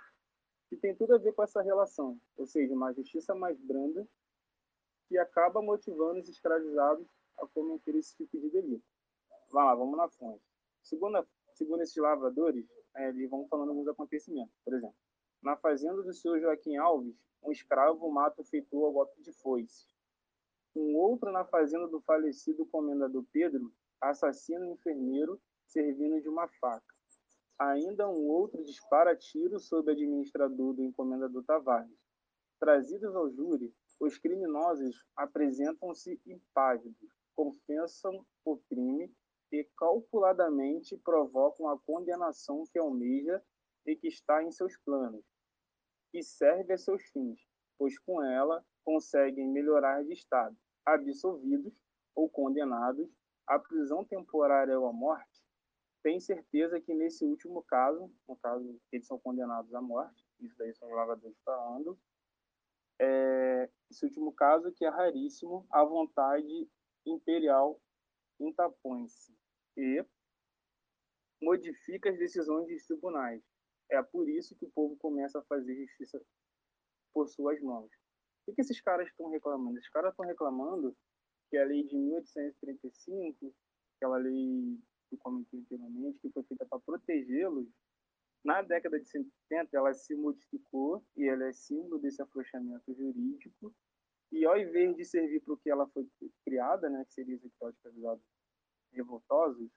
que 0.70 0.78
tem 0.78 0.96
tudo 0.96 1.16
a 1.16 1.18
ver 1.18 1.34
com 1.34 1.44
essa 1.44 1.62
relação, 1.62 2.20
ou 2.38 2.46
seja, 2.46 2.74
uma 2.74 2.94
justiça 2.94 3.34
mais 3.34 3.60
branda 3.60 4.08
que 5.08 5.18
acaba 5.18 5.62
motivando 5.62 6.20
os 6.20 6.30
escravizados 6.30 7.08
a 7.40 7.48
cometer 7.48 7.96
esse 7.96 8.16
tipo 8.16 8.40
de 8.40 8.50
delito. 8.50 8.86
Vamos 9.50 9.68
lá, 9.68 9.76
vamos 9.76 9.98
na 9.98 10.08
fonte. 10.10 10.44
Segundo, 10.84 11.28
segundo 11.54 11.82
esses 11.82 11.98
lavradores, 11.98 12.70
é, 12.96 13.10
eles 13.10 13.30
vão 13.30 13.48
falando 13.48 13.70
alguns 13.70 13.88
acontecimentos. 13.88 14.54
Por 14.64 14.76
exemplo, 14.76 14.96
na 15.42 15.58
fazenda 15.58 16.04
do 16.04 16.14
senhor 16.14 16.40
Joaquim 16.40 16.78
Alves, 16.78 17.16
um 17.42 17.52
escravo 17.52 18.12
mata 18.12 18.42
o 18.42 18.46
feitor 18.46 18.86
ao 18.86 18.92
golpe 18.92 19.22
de 19.24 19.34
foice. 19.34 19.88
Um 20.76 20.96
outro 20.98 21.32
na 21.32 21.44
fazenda 21.46 21.88
do 21.88 22.00
falecido 22.02 22.66
comendador 22.68 23.26
Pedro 23.32 23.74
assassina 24.00 24.66
um 24.66 24.74
enfermeiro 24.74 25.42
servindo 25.66 26.22
de 26.22 26.30
uma 26.30 26.48
faca. 26.48 26.99
Ainda 27.60 28.08
um 28.08 28.26
outro 28.26 28.64
dispara 28.64 29.14
tiro 29.18 29.60
sobre 29.60 29.92
o 29.92 29.94
administrador 29.94 30.74
do 30.74 30.82
encomendador 30.82 31.44
Tavares. 31.44 32.00
Trazidos 32.58 33.14
ao 33.14 33.30
júri, 33.30 33.74
os 34.00 34.18
criminosos 34.18 35.04
apresentam-se 35.14 36.22
impávidos, 36.26 37.10
confessam 37.36 38.26
o 38.46 38.58
crime 38.70 39.14
e 39.52 39.68
calculadamente 39.78 40.96
provocam 40.98 41.68
a 41.68 41.78
condenação 41.80 42.64
que 42.72 42.80
almeja 42.80 43.44
e 43.86 43.96
que 43.96 44.08
está 44.08 44.42
em 44.42 44.52
seus 44.52 44.78
planos, 44.78 45.26
e 46.14 46.24
serve 46.24 46.74
a 46.74 46.78
seus 46.78 47.04
fins, 47.12 47.40
pois 47.78 47.98
com 48.00 48.24
ela 48.24 48.64
conseguem 48.86 49.50
melhorar 49.50 50.04
de 50.04 50.14
estado, 50.14 50.56
absolvidos 50.86 51.74
ou 52.16 52.30
condenados 52.30 53.10
à 53.48 53.60
prisão 53.60 54.06
temporária 54.06 54.80
ou 54.80 54.88
à 54.88 54.94
morte, 54.94 55.39
tem 56.02 56.20
certeza 56.20 56.80
que 56.80 56.94
nesse 56.94 57.26
último 57.26 57.64
caso, 57.64 58.12
no 58.28 58.36
caso 58.38 58.80
eles 58.92 59.08
são 59.08 59.20
condenados 59.20 59.74
à 59.74 59.82
morte, 59.82 60.26
isso 60.40 60.58
daí 60.58 60.74
são 60.74 60.88
os 60.88 60.96
lavradores 60.96 61.38
falando, 61.44 62.00
é, 63.00 63.70
esse 63.90 64.06
último 64.06 64.34
caso 64.34 64.72
que 64.74 64.86
é 64.86 64.90
raríssimo, 64.90 65.66
a 65.72 65.84
vontade 65.84 66.70
imperial 67.06 67.82
interpõe-se 68.40 69.34
e 69.78 70.06
modifica 71.42 72.10
as 72.10 72.18
decisões 72.18 72.68
dos 72.68 72.86
tribunais. 72.86 73.42
É 73.90 74.02
por 74.04 74.30
isso 74.30 74.56
que 74.56 74.66
o 74.66 74.72
povo 74.72 74.96
começa 74.98 75.40
a 75.40 75.44
fazer 75.44 75.76
justiça 75.76 76.22
por 77.14 77.28
suas 77.28 77.60
mãos. 77.62 77.90
O 78.46 78.54
que 78.54 78.62
esses 78.62 78.82
caras 78.82 79.08
estão 79.08 79.30
reclamando? 79.30 79.78
Esses 79.78 79.90
caras 79.90 80.12
estão 80.12 80.26
reclamando 80.26 80.96
que 81.50 81.58
a 81.58 81.66
lei 81.66 81.84
de 81.84 81.98
1835, 81.98 83.54
aquela 83.96 84.18
lei 84.18 84.78
que 85.10 85.18
eu 85.26 85.32
anteriormente, 85.54 86.20
que 86.20 86.32
foi 86.32 86.44
feita 86.44 86.66
para 86.66 86.80
protegê-los, 86.80 87.68
na 88.44 88.62
década 88.62 89.00
de 89.00 89.10
70 89.10 89.70
ela 89.74 89.94
se 89.94 90.16
modificou 90.16 91.04
e 91.18 91.28
ela 91.28 91.46
é 91.46 91.52
símbolo 91.52 92.00
desse 92.00 92.22
afrouxamento 92.22 92.94
jurídico. 92.94 93.76
E 94.32 94.46
ao 94.46 94.58
invés 94.58 94.96
de 94.96 95.04
servir 95.04 95.42
para 95.42 95.54
o 95.54 95.58
que 95.58 95.70
ela 95.70 95.88
foi 95.90 96.08
criada, 96.46 96.90
né, 96.90 97.04
que 97.06 97.14
seria 97.14 97.36
os 97.36 97.44
escravizados 97.44 98.24
revoltosos, 98.94 99.70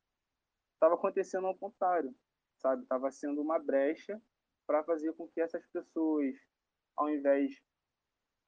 estava 0.74 0.94
acontecendo 0.94 1.46
ao 1.46 1.56
contrário, 1.56 2.14
sabe? 2.58 2.82
Estava 2.82 3.10
sendo 3.10 3.40
uma 3.40 3.58
brecha 3.58 4.20
para 4.66 4.84
fazer 4.84 5.12
com 5.14 5.28
que 5.28 5.40
essas 5.40 5.66
pessoas, 5.68 6.34
ao 6.96 7.10
invés 7.10 7.60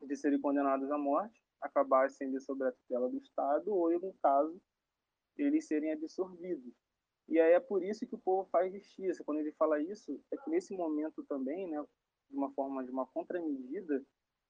de 0.03 0.17
serem 0.17 0.41
condenadas 0.41 0.91
à 0.91 0.99
morte, 0.99 1.43
acabassem 1.61 2.31
de 2.31 2.41
sob 2.41 2.65
a 2.65 2.73
tutela 2.73 3.09
do 3.09 3.19
Estado 3.19 3.75
ou, 3.75 3.91
em 3.91 3.95
algum 3.95 4.13
caso, 4.23 4.61
eles 5.37 5.67
serem 5.67 5.93
absorvidos. 5.93 6.75
E 7.29 7.41
aí 7.41 7.53
é 7.53 7.61
por 7.61 7.83
isso 7.83 8.07
que 8.07 8.15
o 8.15 8.19
povo 8.19 8.49
faz 8.51 8.73
justiça. 8.73 9.25
Quando 9.25 9.39
ele 9.39 9.53
fala 9.53 9.81
isso, 9.81 10.21
é 10.31 10.37
que 10.37 10.51
nesse 10.51 10.75
momento 10.77 11.25
também, 11.25 11.69
né, 11.69 11.83
de 12.31 12.37
uma 12.37 12.51
forma 12.53 12.85
de 12.85 12.91
uma 12.91 13.07
contramedida, 13.07 14.05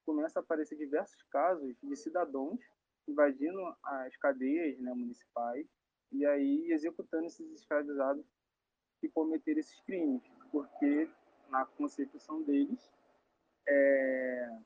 começa 0.04 0.38
a 0.38 0.42
aparecer 0.42 0.76
diversos 0.76 1.22
casos 1.24 1.74
de 1.82 1.96
cidadãos 1.96 2.60
invadindo 3.06 3.60
as 3.82 4.16
cadeias 4.16 4.78
né, 4.78 4.92
municipais 4.92 5.66
e 6.10 6.24
aí 6.24 6.70
executando 6.72 7.26
esses 7.26 7.50
escravizados 7.52 8.24
que 9.00 9.08
cometeram 9.08 9.60
esses 9.60 9.80
crimes, 9.82 10.22
porque 10.50 11.10
na 11.48 11.66
concepção 11.66 12.42
deles 12.42 12.90
é, 13.68 14.58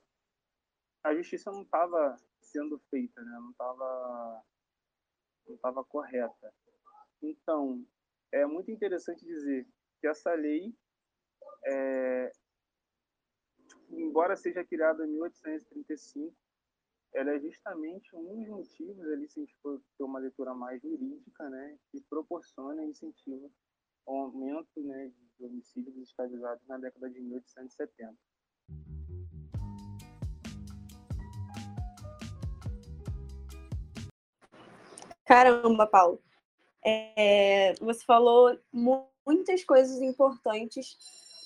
a 1.05 1.15
justiça 1.15 1.51
não 1.51 1.63
estava 1.63 2.17
sendo 2.41 2.79
feita, 2.91 3.21
né? 3.23 3.39
não 3.41 3.51
estava 3.51 4.45
não 5.49 5.57
estava 5.57 5.85
correta. 5.85 6.55
Então, 7.23 7.85
é 8.33 8.47
muito 8.47 8.71
interessante 8.71 9.25
dizer 9.25 9.67
que 10.01 10.07
essa 10.07 10.33
lei, 10.35 10.75
é, 11.65 12.33
tipo, 13.67 14.01
embora 14.01 14.37
seja 14.37 14.65
criada 14.65 15.05
em 15.05 15.11
1835, 15.11 16.35
ela 17.15 17.33
é 17.33 17.41
justamente 17.41 18.15
um 18.15 18.37
dos 18.41 18.49
motivos 18.49 19.07
ali, 19.09 19.29
se 19.29 19.41
a 19.41 19.43
gente 19.43 19.57
for 19.63 19.81
ter 19.97 20.05
uma 20.05 20.19
leitura 20.19 20.55
mais 20.55 20.81
jurídica, 20.83 21.49
né, 21.49 21.79
que 21.91 22.01
proporciona 22.03 22.85
e 22.85 22.91
incentiva 22.91 23.51
o 24.07 24.17
aumento 24.23 24.83
né, 24.83 25.13
de 25.39 25.45
homicídios 25.45 25.97
escravizados 25.97 26.67
na 26.67 26.79
década 26.79 27.11
de 27.11 27.21
1870. 27.21 28.17
Caramba, 35.29 35.87
Paulo. 35.87 36.23
É, 36.83 37.75
você 37.83 38.03
falou 38.03 38.59
muitas 38.73 39.63
coisas 39.63 40.01
importantes 40.01 40.97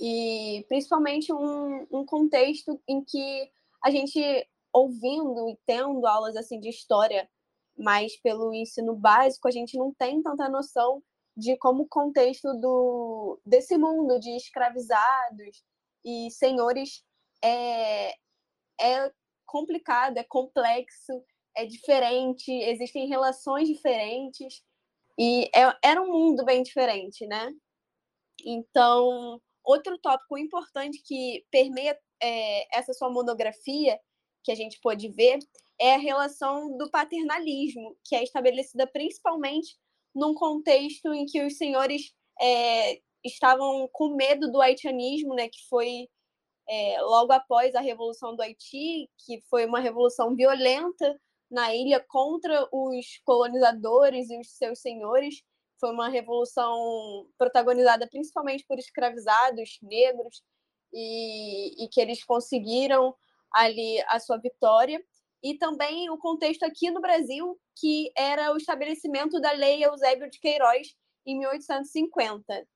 e 0.00 0.64
principalmente 0.68 1.32
um, 1.32 1.84
um 1.90 2.06
contexto 2.06 2.80
em 2.86 3.02
que 3.02 3.50
a 3.82 3.90
gente 3.90 4.48
ouvindo 4.72 5.48
e 5.48 5.58
tendo 5.66 6.06
aulas 6.06 6.36
assim 6.36 6.60
de 6.60 6.68
história 6.68 7.28
mais 7.76 8.16
pelo 8.18 8.54
ensino 8.54 8.94
básico, 8.94 9.48
a 9.48 9.50
gente 9.50 9.76
não 9.76 9.92
tem 9.92 10.22
tanta 10.22 10.48
noção 10.48 11.02
de 11.36 11.56
como 11.56 11.82
o 11.82 11.88
contexto 11.88 12.54
do, 12.60 13.40
desse 13.44 13.76
mundo 13.76 14.20
de 14.20 14.30
escravizados 14.36 15.64
e 16.04 16.30
senhores 16.30 17.04
é, 17.42 18.12
é 18.80 19.12
complicado, 19.44 20.18
é 20.18 20.22
complexo, 20.22 21.24
é 21.56 21.66
diferente, 21.66 22.50
existem 22.50 23.06
relações 23.08 23.68
diferentes 23.68 24.62
e 25.18 25.50
é, 25.54 25.76
era 25.82 26.02
um 26.02 26.10
mundo 26.10 26.44
bem 26.44 26.62
diferente, 26.62 27.26
né? 27.26 27.52
Então, 28.44 29.40
outro 29.64 29.98
tópico 29.98 30.38
importante 30.38 31.02
que 31.04 31.44
permeia 31.50 31.98
é, 32.20 32.78
essa 32.78 32.92
sua 32.92 33.10
monografia, 33.10 33.98
que 34.42 34.50
a 34.50 34.54
gente 34.54 34.80
pôde 34.80 35.08
ver, 35.08 35.38
é 35.80 35.94
a 35.94 35.98
relação 35.98 36.76
do 36.76 36.90
paternalismo, 36.90 37.96
que 38.04 38.16
é 38.16 38.22
estabelecida 38.22 38.86
principalmente 38.86 39.76
num 40.14 40.34
contexto 40.34 41.12
em 41.12 41.24
que 41.26 41.44
os 41.44 41.56
senhores 41.56 42.12
é, 42.40 43.00
estavam 43.24 43.88
com 43.92 44.14
medo 44.14 44.50
do 44.50 44.60
haitianismo, 44.60 45.34
né, 45.34 45.48
que 45.48 45.66
foi 45.68 46.08
é, 46.68 47.00
logo 47.02 47.32
após 47.32 47.74
a 47.74 47.80
Revolução 47.80 48.34
do 48.34 48.42
Haiti, 48.42 49.08
que 49.26 49.40
foi 49.48 49.66
uma 49.66 49.80
revolução 49.80 50.34
violenta 50.34 51.18
na 51.52 51.74
ilha 51.74 52.04
contra 52.08 52.66
os 52.72 53.06
colonizadores 53.24 54.30
e 54.30 54.40
os 54.40 54.56
seus 54.56 54.80
senhores. 54.80 55.42
Foi 55.78 55.92
uma 55.92 56.08
revolução 56.08 57.28
protagonizada 57.36 58.08
principalmente 58.08 58.64
por 58.66 58.78
escravizados 58.78 59.78
negros 59.82 60.42
e, 60.92 61.84
e 61.84 61.88
que 61.88 62.00
eles 62.00 62.24
conseguiram 62.24 63.14
ali 63.52 64.02
a 64.08 64.18
sua 64.18 64.38
vitória. 64.38 65.04
E 65.42 65.58
também 65.58 66.08
o 66.08 66.16
contexto 66.16 66.62
aqui 66.62 66.90
no 66.90 67.00
Brasil, 67.00 67.60
que 67.78 68.10
era 68.16 68.52
o 68.52 68.56
estabelecimento 68.56 69.40
da 69.40 69.52
Lei 69.52 69.84
Eusébio 69.84 70.30
de 70.30 70.38
Queiroz 70.38 70.94
em 71.26 71.38
1850. 71.38 72.66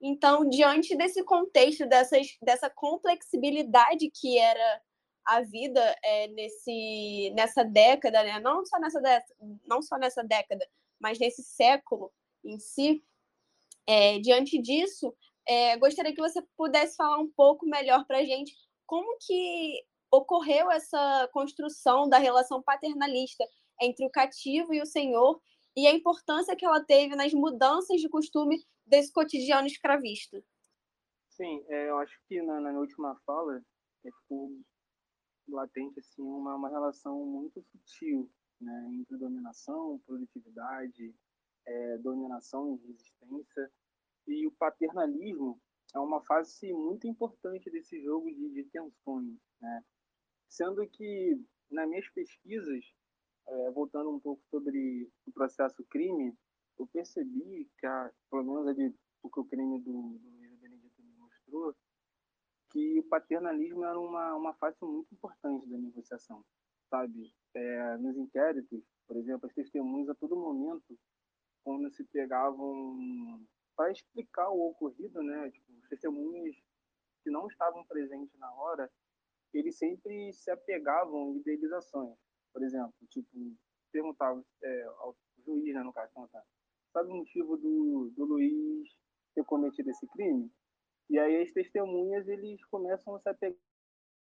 Então, 0.00 0.48
diante 0.48 0.96
desse 0.96 1.24
contexto, 1.24 1.86
dessas, 1.86 2.36
dessa 2.42 2.68
complexibilidade 2.68 4.10
que 4.10 4.38
era 4.38 4.82
a 5.24 5.40
vida 5.42 5.80
é, 6.02 6.28
nesse, 6.28 7.32
nessa 7.34 7.64
década, 7.64 8.22
né? 8.22 8.40
não, 8.40 8.64
só 8.64 8.78
nessa 8.78 9.00
não 9.66 9.82
só 9.82 9.96
nessa 9.96 10.22
década, 10.22 10.66
mas 10.98 11.18
nesse 11.18 11.42
século 11.42 12.12
em 12.44 12.58
si, 12.58 13.04
é, 13.86 14.18
diante 14.18 14.58
disso, 14.58 15.14
é, 15.46 15.76
gostaria 15.76 16.14
que 16.14 16.20
você 16.20 16.42
pudesse 16.56 16.96
falar 16.96 17.18
um 17.18 17.30
pouco 17.30 17.66
melhor 17.66 18.04
para 18.06 18.18
a 18.18 18.24
gente 18.24 18.54
como 18.86 19.16
que 19.20 19.84
ocorreu 20.10 20.70
essa 20.70 21.28
construção 21.32 22.08
da 22.08 22.18
relação 22.18 22.62
paternalista 22.62 23.44
entre 23.80 24.04
o 24.06 24.10
cativo 24.10 24.74
e 24.74 24.82
o 24.82 24.86
senhor 24.86 25.40
e 25.74 25.86
a 25.86 25.92
importância 25.92 26.54
que 26.54 26.64
ela 26.64 26.84
teve 26.84 27.16
nas 27.16 27.32
mudanças 27.32 28.00
de 28.00 28.08
costume 28.08 28.62
desse 28.84 29.10
cotidiano 29.10 29.66
escravista. 29.66 30.42
Sim, 31.30 31.64
é, 31.68 31.88
eu 31.88 31.98
acho 31.98 32.14
que 32.28 32.42
na, 32.42 32.60
na 32.60 32.78
última 32.78 33.18
fala 33.24 33.62
ficou 34.02 34.50
latente 35.48 36.00
assim 36.00 36.22
uma, 36.22 36.54
uma 36.54 36.68
relação 36.68 37.24
muito 37.24 37.62
sutil 37.62 38.30
né, 38.60 38.90
entre 38.94 39.16
dominação, 39.16 40.00
produtividade, 40.06 41.14
é, 41.66 41.98
dominação 41.98 42.74
e 42.74 42.86
resistência. 42.86 43.72
E 44.26 44.46
o 44.46 44.52
paternalismo 44.52 45.60
é 45.94 45.98
uma 45.98 46.22
fase 46.22 46.72
muito 46.72 47.06
importante 47.06 47.70
desse 47.70 48.00
jogo 48.02 48.30
de, 48.30 48.50
de 48.50 48.64
tensões, 48.64 49.38
né? 49.60 49.84
Sendo 50.48 50.86
que, 50.88 51.40
nas 51.70 51.88
minhas 51.88 52.08
pesquisas, 52.10 52.84
é, 53.46 53.70
voltando 53.72 54.10
um 54.10 54.20
pouco 54.20 54.42
sobre 54.48 55.10
o 55.26 55.32
processo 55.32 55.82
crime, 55.84 56.36
eu 56.78 56.86
percebi 56.86 57.68
que, 57.78 57.86
a, 57.86 58.10
pelo 58.30 58.44
menos 58.44 58.66
ali, 58.68 58.94
o 59.22 59.30
que 59.30 59.40
o 59.40 59.44
crime 59.44 59.80
do, 59.80 60.18
do 60.18 60.56
Benedito 60.60 61.02
me 61.02 61.12
mostrou, 61.16 61.74
que 62.72 62.98
o 62.98 63.04
paternalismo 63.04 63.84
era 63.84 63.98
uma, 63.98 64.34
uma 64.34 64.54
fase 64.54 64.76
muito 64.82 65.14
importante 65.14 65.68
da 65.68 65.76
negociação, 65.76 66.42
sabe? 66.88 67.32
É, 67.54 67.96
nos 67.98 68.16
inquéritos, 68.16 68.82
por 69.06 69.16
exemplo, 69.18 69.46
as 69.46 69.54
testemunhas 69.54 70.08
a 70.08 70.14
todo 70.14 70.34
momento, 70.34 70.98
quando 71.62 71.90
se 71.92 72.02
pegavam 72.04 72.96
para 73.76 73.92
explicar 73.92 74.48
o 74.50 74.70
ocorrido, 74.70 75.22
né? 75.22 75.50
Tipo, 75.50 75.72
os 75.72 75.88
testemunhas 75.88 76.56
que 77.22 77.30
não 77.30 77.46
estavam 77.46 77.84
presentes 77.86 78.36
na 78.38 78.52
hora, 78.54 78.90
eles 79.52 79.76
sempre 79.76 80.32
se 80.32 80.50
apegavam 80.50 81.34
em 81.34 81.38
idealizações. 81.38 82.16
Por 82.52 82.62
exemplo, 82.62 82.94
tipo, 83.08 83.28
perguntavam 83.92 84.44
é, 84.62 84.82
ao 84.98 85.14
juiz, 85.44 85.74
né, 85.74 85.82
no 85.82 85.92
caso, 85.92 86.12
sabe 86.92 87.10
o 87.10 87.16
motivo 87.16 87.56
do, 87.56 88.12
do 88.16 88.24
Luiz 88.24 88.88
ter 89.34 89.44
cometido 89.44 89.90
esse 89.90 90.06
crime? 90.08 90.50
E 91.12 91.18
aí 91.18 91.42
as 91.42 91.52
testemunhas, 91.52 92.26
eles 92.26 92.64
começam 92.64 93.14
a 93.14 93.20
se 93.20 93.28
apegar 93.28 93.58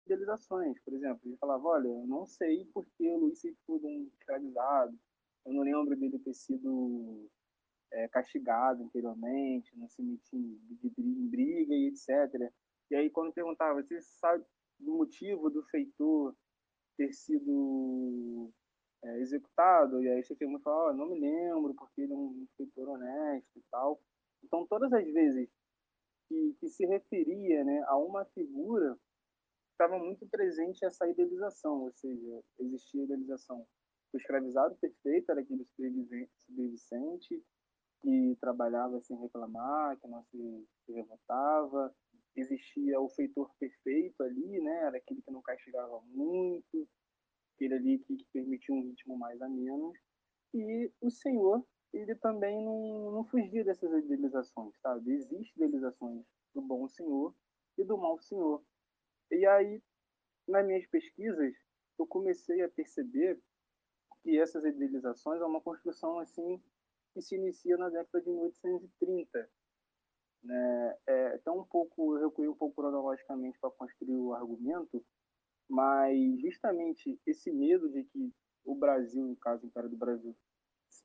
idealizações. 0.05 0.77
Por 0.83 0.93
exemplo, 0.93 1.21
ele 1.25 1.37
falava, 1.37 1.65
olha, 1.69 1.87
eu 1.87 2.05
não 2.05 2.27
sei 2.27 2.69
porque 2.75 3.09
o 3.09 3.17
Luiz 3.17 3.39
sempre 3.39 3.61
foi 3.65 3.79
um 3.79 4.11
escravizado, 4.19 4.99
eu 5.47 5.53
não 5.53 5.63
lembro 5.63 5.97
dele 5.97 6.19
ter 6.19 6.35
sido 6.35 7.31
é, 7.93 8.09
castigado 8.09 8.83
anteriormente, 8.83 9.79
não 9.79 9.89
se 9.89 10.03
metia 10.03 10.37
em 10.37 11.29
briga 11.29 11.73
e 11.73 11.87
etc. 11.87 12.53
E 12.91 12.97
aí 12.97 13.09
quando 13.09 13.33
perguntava, 13.33 13.81
você 13.81 14.01
sabe 14.03 14.45
do 14.81 14.93
motivo 14.93 15.49
do 15.49 15.63
feitor 15.67 16.35
ter 16.97 17.13
sido 17.13 18.51
é, 19.05 19.21
executado? 19.21 20.03
E 20.03 20.09
aí 20.09 20.25
você 20.25 20.35
muito 20.45 20.65
fala, 20.65 20.91
oh, 20.91 20.93
não 20.93 21.09
me 21.09 21.21
lembro, 21.21 21.73
porque 21.75 22.01
ele 22.01 22.13
é 22.13 22.17
um 22.17 22.49
feitor 22.57 22.89
honesto 22.89 23.57
e 23.57 23.63
tal. 23.71 24.03
Então 24.43 24.67
todas 24.67 24.93
as 24.93 25.05
vezes 25.05 25.49
que, 26.31 26.57
que 26.61 26.69
se 26.69 26.87
referia 26.87 27.65
né, 27.65 27.83
a 27.89 27.99
uma 27.99 28.25
figura, 28.27 28.97
estava 29.73 29.99
muito 29.99 30.25
presente 30.29 30.85
essa 30.85 31.09
idealização, 31.09 31.83
ou 31.83 31.93
seja, 31.93 32.41
existia 32.61 33.03
idealização. 33.03 33.67
O 34.13 34.17
escravizado 34.17 34.77
perfeito 34.77 35.31
era 35.31 35.41
aquele 35.41 35.65
sobrevivente 35.65 37.45
que 38.01 38.37
trabalhava 38.41 39.01
sem 39.01 39.19
reclamar, 39.19 39.99
que 39.99 40.07
não 40.07 40.23
se, 40.25 40.69
se 40.87 40.93
revoltava. 40.93 41.95
Existia 42.37 43.01
o 43.01 43.09
feitor 43.11 43.51
perfeito 43.59 44.23
ali, 44.23 44.61
né? 44.61 44.85
Era 44.87 44.97
aquele 44.97 45.21
que 45.23 45.31
não 45.31 45.43
castigava 45.43 46.01
muito, 46.07 46.89
aquele 47.55 47.75
ali 47.75 47.99
que, 47.99 48.17
que 48.17 48.27
permitia 48.33 48.75
um 48.75 48.83
ritmo 48.83 49.19
mais 49.19 49.41
ameno. 49.43 49.93
E 50.55 50.91
o 51.01 51.11
Senhor, 51.11 51.65
ele 51.93 52.15
também 52.15 52.63
não, 52.65 53.11
não 53.13 53.25
fugia 53.25 53.65
dessas 53.65 53.93
idealizações, 54.05 54.75
sabe? 54.81 55.13
Existem 55.13 55.51
idealizações 55.57 56.25
do 56.55 56.63
bom 56.63 56.89
Senhor 56.89 57.35
e 57.77 57.85
do 57.85 57.99
mau 57.99 58.19
Senhor. 58.21 58.63
E 59.31 59.47
aí, 59.47 59.83
nas 60.47 60.67
minhas 60.67 60.87
pesquisas, 60.87 61.55
eu 61.99 62.07
comecei 62.07 62.63
a 62.63 62.69
perceber 62.69 63.41
que 64.23 64.39
essas 64.39 64.65
idealizações 64.65 65.41
é 65.41 65.45
uma 65.45 65.61
construção 65.61 66.19
assim 66.19 66.63
que 67.13 67.23
se 67.23 67.35
inicia 67.35 67.77
na 67.77 67.89
década 67.89 68.23
de 68.23 68.31
1830. 68.31 69.51
Né? 70.43 70.97
É, 71.07 71.37
então, 71.37 71.59
um 71.59 71.65
pouco, 71.65 72.17
eu 72.17 72.29
recuei 72.29 72.49
um 72.49 72.55
pouco 72.55 72.77
cronologicamente 72.77 73.59
para 73.59 73.71
construir 73.71 74.17
o 74.17 74.33
argumento, 74.33 75.05
mas 75.69 76.41
justamente 76.41 77.21
esse 77.27 77.51
medo 77.51 77.89
de 77.91 78.05
que 78.05 78.33
o 78.65 78.75
Brasil, 78.75 79.25
no 79.25 79.37
caso, 79.37 79.65
o 79.65 79.67
Império 79.67 79.91
do 79.91 79.97
Brasil, 79.97 80.37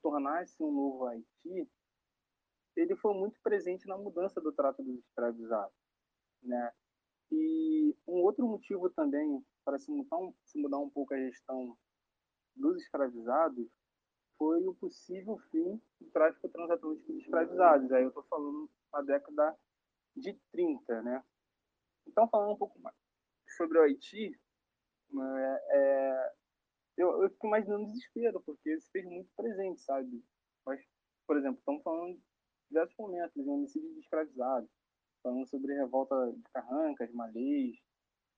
se 0.05 0.11
tornasse 0.11 0.55
um 0.61 0.71
novo 0.71 1.07
Haiti, 1.07 1.67
ele 2.75 2.95
foi 2.97 3.13
muito 3.15 3.39
presente 3.41 3.87
na 3.87 3.97
mudança 3.97 4.39
do 4.39 4.51
trato 4.51 4.83
dos 4.83 4.99
escravizados. 4.99 5.75
Né? 6.43 6.71
E 7.31 7.95
um 8.07 8.21
outro 8.21 8.47
motivo 8.47 8.89
também 8.91 9.43
para 9.63 9.79
se 9.79 9.89
mudar, 9.89 10.17
um, 10.17 10.33
se 10.43 10.59
mudar 10.59 10.77
um 10.77 10.89
pouco 10.89 11.13
a 11.13 11.17
gestão 11.17 11.75
dos 12.55 12.81
escravizados 12.83 13.67
foi 14.37 14.63
o 14.67 14.75
possível 14.75 15.39
fim 15.49 15.81
do 15.99 16.11
tráfico 16.11 16.49
transatlântico 16.49 17.13
de 17.13 17.19
escravizados. 17.19 17.91
Aí 17.91 18.03
eu 18.03 18.09
estou 18.09 18.23
falando 18.23 18.69
da 18.91 19.01
década 19.01 19.57
de 20.15 20.33
30, 20.51 21.01
né? 21.01 21.23
Então, 22.05 22.27
falando 22.29 22.51
um 22.51 22.57
pouco 22.57 22.79
mais 22.79 22.95
sobre 23.57 23.79
o 23.79 23.81
Haiti, 23.81 24.39
é, 25.13 25.65
é, 25.69 26.33
eu, 26.97 27.23
eu 27.23 27.29
fico 27.29 27.47
imaginando 27.47 27.86
desespero, 27.88 28.41
porque 28.41 28.79
se 28.79 28.89
fez 28.91 29.05
muito 29.05 29.29
presente, 29.36 29.81
sabe? 29.81 30.23
Mas, 30.65 30.84
por 31.27 31.38
exemplo, 31.38 31.60
estamos 31.60 31.84
falando 31.84 32.15
de 32.15 32.21
diversos 32.69 32.97
momentos 32.97 33.43
de 33.43 33.49
homicídio 33.49 33.93
de 33.93 33.99
escravizados, 33.99 34.69
falando 35.21 35.47
sobre 35.47 35.73
revolta 35.75 36.15
de 36.31 36.43
Carrancas, 36.53 37.12
Malês, 37.12 37.77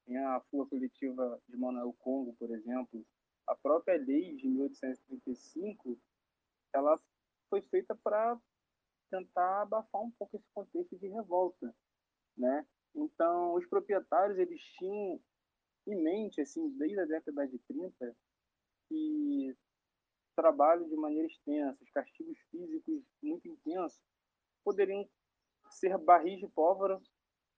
tem 0.05 0.17
a 0.17 0.39
fuga 0.49 0.69
coletiva 0.69 1.41
de 1.47 1.57
Manuel 1.57 1.93
Congo, 1.99 2.33
por 2.39 2.49
exemplo, 2.55 3.05
a 3.45 3.55
própria 3.55 3.97
lei 3.97 4.35
de 4.35 4.47
1835 4.47 5.99
ela 6.73 6.99
foi 7.49 7.61
feita 7.61 7.95
para 7.95 8.39
tentar 9.09 9.61
abafar 9.61 10.01
um 10.01 10.11
pouco 10.11 10.37
esse 10.37 10.47
contexto 10.53 10.97
de 10.97 11.07
revolta, 11.07 11.73
né? 12.37 12.65
Então, 12.93 13.53
os 13.53 13.65
proprietários 13.65 14.37
eles 14.37 14.61
tinham 14.61 15.21
em 15.87 15.95
mente, 15.95 16.41
assim, 16.41 16.69
desde 16.77 16.99
a 16.99 17.05
década 17.05 17.47
de 17.47 17.57
30, 17.59 18.15
que 18.87 19.55
trabalho 20.35 20.87
de 20.87 20.95
maneira 20.95 21.27
extensa, 21.27 21.77
os 21.81 21.89
castigos 21.91 22.37
físicos 22.51 23.03
muito 23.23 23.47
intensos, 23.47 23.99
poderiam 24.63 25.07
ser 25.71 25.97
barris 25.97 26.39
de 26.39 26.47
pólvora 26.49 26.99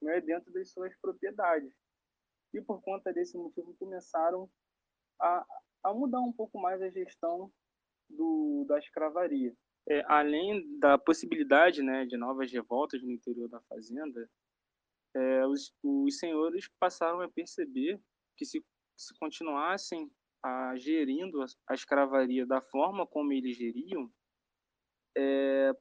né, 0.02 0.22
dentro 0.22 0.52
das 0.54 0.72
suas 0.72 0.96
propriedades. 1.02 1.74
E 2.54 2.62
por 2.62 2.82
conta 2.82 3.14
desse 3.14 3.38
motivo 3.38 3.76
começaram 3.78 4.50
a 5.22 5.46
a 5.84 5.94
mudar 5.94 6.20
um 6.20 6.32
pouco 6.32 6.60
mais 6.60 6.82
a 6.82 6.90
gestão 6.90 7.52
do, 8.10 8.66
da 8.68 8.78
escravaria. 8.80 9.54
É, 9.88 10.04
além 10.08 10.78
da 10.80 10.98
possibilidade 10.98 11.82
né, 11.82 12.06
de 12.06 12.18
novas 12.18 12.52
revoltas 12.52 13.02
no 13.02 13.12
interior 13.12 13.50
da 13.50 13.62
fazenda, 13.62 14.30
é, 15.16 15.46
os, 15.48 15.74
os 15.84 16.18
senhores 16.18 16.70
passaram 16.80 17.22
a 17.22 17.30
perceber 17.30 18.00
que 18.38 18.46
se, 18.46 18.64
se 18.96 19.14
continuassem 19.20 20.12
a, 20.44 20.76
gerindo 20.78 21.42
a, 21.42 21.74
escravaria 21.74 22.46
da 22.46 22.62
forma 22.62 23.06
como 23.06 23.34
eles 23.34 23.58
geriam, 23.58 24.12
é, 25.18 25.72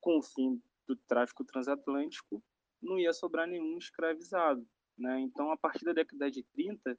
com 0.00 0.18
o 0.18 0.22
fim 0.22 0.62
do 0.86 0.96
tráfico 1.08 1.44
transatlântico, 1.44 2.42
não 2.82 2.98
ia 2.98 3.12
sobrar 3.12 3.46
nenhum 3.46 3.78
escravizado. 3.78 4.66
Né? 4.98 5.20
Então, 5.20 5.50
a 5.50 5.56
partir 5.56 5.84
da 5.84 5.92
década 5.92 6.30
de 6.30 6.42
30, 6.52 6.98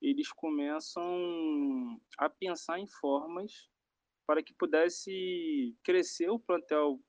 eles 0.00 0.30
começam 0.32 1.98
a 2.18 2.28
pensar 2.28 2.78
em 2.78 2.86
formas 2.86 3.68
para 4.26 4.42
que 4.42 4.54
pudesse 4.54 5.76
crescer 5.82 6.30
o 6.30 6.38
plantel 6.38 7.00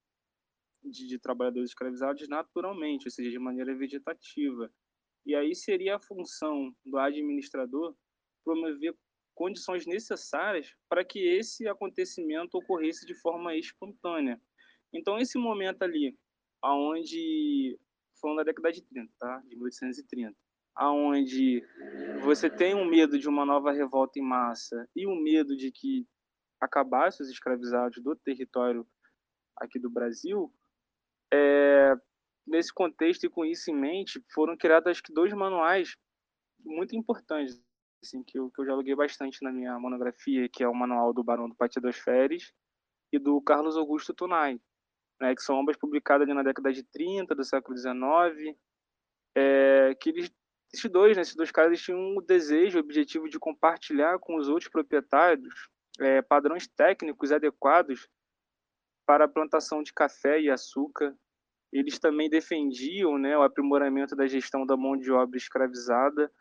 de, 0.83 1.07
de, 1.07 1.19
trabalhadores 1.19 1.69
escravizados 1.69 2.27
naturalmente, 2.27 3.07
ou 3.07 3.11
seja, 3.11 3.29
de 3.29 3.39
maneira 3.39 3.75
vegetativa. 3.75 4.71
E 5.25 5.35
aí 5.35 5.55
seria 5.55 5.95
a 5.95 5.99
função 5.99 6.73
do 6.85 6.97
administrador 6.97 7.95
promover 8.43 8.95
condições 9.35 9.85
necessárias 9.85 10.73
para 10.89 11.03
que 11.03 11.19
esse 11.19 11.67
acontecimento 11.67 12.55
ocorresse 12.55 13.05
de 13.05 13.13
forma 13.13 13.55
espontânea. 13.55 14.41
Então, 14.93 15.19
esse 15.19 15.37
momento 15.37 15.83
ali, 15.83 16.17
aonde 16.61 17.77
falando 18.19 18.37
da 18.37 18.43
década 18.43 18.71
de 18.71 18.81
30, 18.81 19.11
tá? 19.19 19.39
De 19.45 19.55
1830, 19.55 20.35
aonde 20.73 21.63
você 22.21 22.49
tem 22.49 22.73
um 22.73 22.85
medo 22.85 23.19
de 23.19 23.27
uma 23.27 23.45
nova 23.45 23.71
revolta 23.71 24.17
em 24.17 24.23
massa 24.23 24.89
e 24.95 25.05
o 25.05 25.11
um 25.11 25.21
medo 25.21 25.55
de 25.55 25.71
que 25.71 26.07
acabasse 26.59 27.21
os 27.21 27.29
escravizados 27.29 28.01
do 28.01 28.15
território 28.15 28.87
aqui 29.57 29.77
do 29.77 29.89
Brasil, 29.89 30.51
é, 31.33 31.93
nesse 32.47 32.73
contexto 32.73 33.25
e 33.25 33.29
com 33.29 33.45
isso 33.45 33.69
em 33.69 33.75
mente, 33.75 34.23
foram 34.33 34.57
criados 34.57 34.89
acho 34.89 35.03
que 35.03 35.13
dois 35.13 35.33
manuais 35.33 35.95
muito 36.63 36.95
importantes, 36.95 37.61
assim, 38.05 38.23
que 38.23 38.37
eu, 38.37 38.49
que 38.51 38.61
eu 38.61 38.95
bastante 38.95 39.43
na 39.43 39.51
minha 39.51 39.77
monografia, 39.79 40.47
que 40.49 40.63
é 40.63 40.67
o 40.67 40.73
manual 40.73 41.13
do 41.13 41.23
Barão 41.23 41.49
do 41.49 41.55
das 41.81 41.97
Férias 41.97 42.53
e 43.11 43.19
do 43.19 43.41
Carlos 43.41 43.77
Augusto 43.77 44.13
Tunay, 44.13 44.59
né, 45.21 45.35
que 45.35 45.41
são 45.41 45.59
ambas 45.59 45.77
publicadas 45.77 46.27
na 46.27 46.43
década 46.43 46.71
de 46.71 46.83
30 46.83 47.33
do 47.33 47.43
século 47.43 47.77
XIX, 47.77 48.57
é, 49.35 49.95
que 49.95 50.09
eles 50.09 50.31
esses 50.73 50.91
dois, 50.91 51.15
né, 51.15 51.21
esses 51.21 51.35
dois 51.35 51.51
caras 51.51 51.81
tinham 51.81 52.17
o 52.17 52.21
desejo, 52.21 52.77
o 52.77 52.81
objetivo 52.81 53.29
de 53.29 53.39
compartilhar 53.39 54.19
com 54.19 54.35
os 54.35 54.49
outros 54.49 54.69
proprietários 54.69 55.69
é, 55.99 56.21
padrões 56.21 56.67
técnicos 56.67 57.31
adequados 57.31 58.09
para 59.05 59.25
a 59.25 59.29
plantação 59.29 59.81
de 59.81 59.93
café 59.93 60.41
e 60.41 60.49
açúcar. 60.49 61.15
Eles 61.71 61.99
também 61.99 62.29
defendiam 62.29 63.17
né, 63.17 63.37
o 63.37 63.43
aprimoramento 63.43 64.15
da 64.15 64.27
gestão 64.27 64.65
da 64.65 64.75
mão 64.75 64.97
de 64.97 65.11
obra 65.11 65.37
escravizada. 65.37 66.31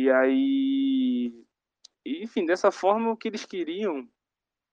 E 0.00 0.08
aí, 0.12 1.44
enfim, 2.06 2.46
dessa 2.46 2.70
forma, 2.70 3.10
o 3.10 3.16
que 3.16 3.26
eles 3.26 3.44
queriam 3.44 4.08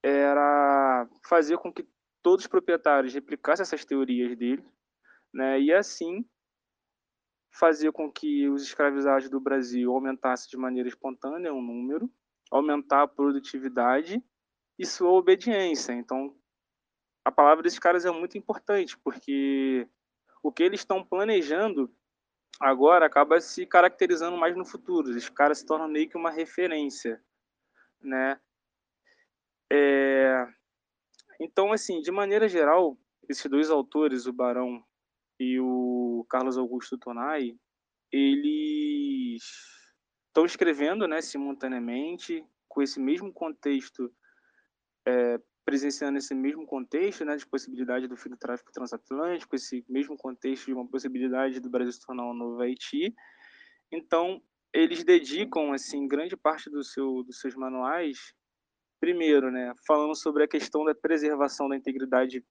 era 0.03 1.09
fazer 1.27 1.57
com 1.57 1.73
que 1.73 1.83
todos 2.21 2.45
os 2.45 2.47
proprietários 2.47 3.11
replicassem 3.11 3.63
essas 3.63 3.83
teorias 3.83 4.37
dele, 4.37 4.63
né, 5.33 5.59
e 5.59 5.73
assim 5.73 6.23
fazer 7.51 7.91
com 7.91 8.11
que 8.11 8.47
os 8.47 8.61
escravizados 8.61 9.27
do 9.27 9.39
Brasil 9.39 9.91
aumentassem 9.91 10.47
de 10.47 10.57
maneira 10.57 10.87
espontânea 10.87 11.51
o 11.51 11.59
número, 11.59 12.07
aumentar 12.51 13.01
a 13.01 13.07
produtividade 13.07 14.23
e 14.77 14.85
sua 14.85 15.09
obediência. 15.09 15.93
Então, 15.93 16.37
a 17.25 17.31
palavra 17.31 17.63
desses 17.63 17.79
caras 17.79 18.05
é 18.05 18.11
muito 18.11 18.37
importante, 18.37 18.95
porque 18.99 19.89
o 20.43 20.51
que 20.51 20.61
eles 20.61 20.81
estão 20.81 21.03
planejando 21.03 21.91
agora 22.59 23.05
acaba 23.05 23.39
se 23.39 23.65
caracterizando 23.65 24.37
mais 24.37 24.55
no 24.55 24.65
futuro. 24.65 25.11
Esses 25.11 25.29
caras 25.29 25.59
se 25.59 25.65
tornam 25.65 25.87
meio 25.87 26.09
que 26.09 26.17
uma 26.17 26.31
referência, 26.31 27.21
né? 28.01 28.39
É... 29.71 30.47
Então, 31.39 31.71
assim, 31.71 32.01
de 32.01 32.11
maneira 32.11 32.47
geral, 32.47 32.97
esses 33.27 33.49
dois 33.49 33.69
autores, 33.69 34.25
o 34.25 34.33
Barão 34.33 34.83
e 35.39 35.59
o 35.59 36.25
Carlos 36.29 36.57
Augusto 36.57 36.97
Tonai, 36.97 37.57
eles 38.11 39.43
estão 40.27 40.45
escrevendo, 40.45 41.07
né, 41.07 41.21
simultaneamente, 41.21 42.45
com 42.69 42.81
esse 42.81 42.99
mesmo 42.99 43.33
contexto, 43.33 44.13
é, 45.05 45.39
presenciando 45.65 46.17
esse 46.17 46.33
mesmo 46.35 46.65
contexto, 46.65 47.25
né, 47.25 47.35
de 47.35 47.45
possibilidade 47.47 48.07
do 48.07 48.15
fim 48.15 48.29
do 48.29 48.37
tráfico 48.37 48.71
transatlântico, 48.71 49.55
esse 49.55 49.83
mesmo 49.89 50.15
contexto 50.15 50.67
de 50.67 50.73
uma 50.73 50.87
possibilidade 50.87 51.59
do 51.59 51.69
Brasil 51.69 51.91
se 51.91 52.05
tornar 52.05 52.29
um 52.29 52.33
novo 52.33 52.61
Haiti. 52.61 53.13
Então, 53.91 54.41
eles 54.71 55.03
dedicam, 55.03 55.73
assim, 55.73 56.07
grande 56.07 56.37
parte 56.37 56.69
do 56.69 56.83
seu, 56.83 57.23
dos 57.23 57.39
seus 57.39 57.55
manuais, 57.55 58.33
primeiro, 58.99 59.51
né, 59.51 59.73
falando 59.87 60.15
sobre 60.15 60.43
a 60.43 60.47
questão 60.47 60.85
da 60.85 60.93
preservação 60.93 61.67
da 61.67 61.75
integridade 61.75 62.45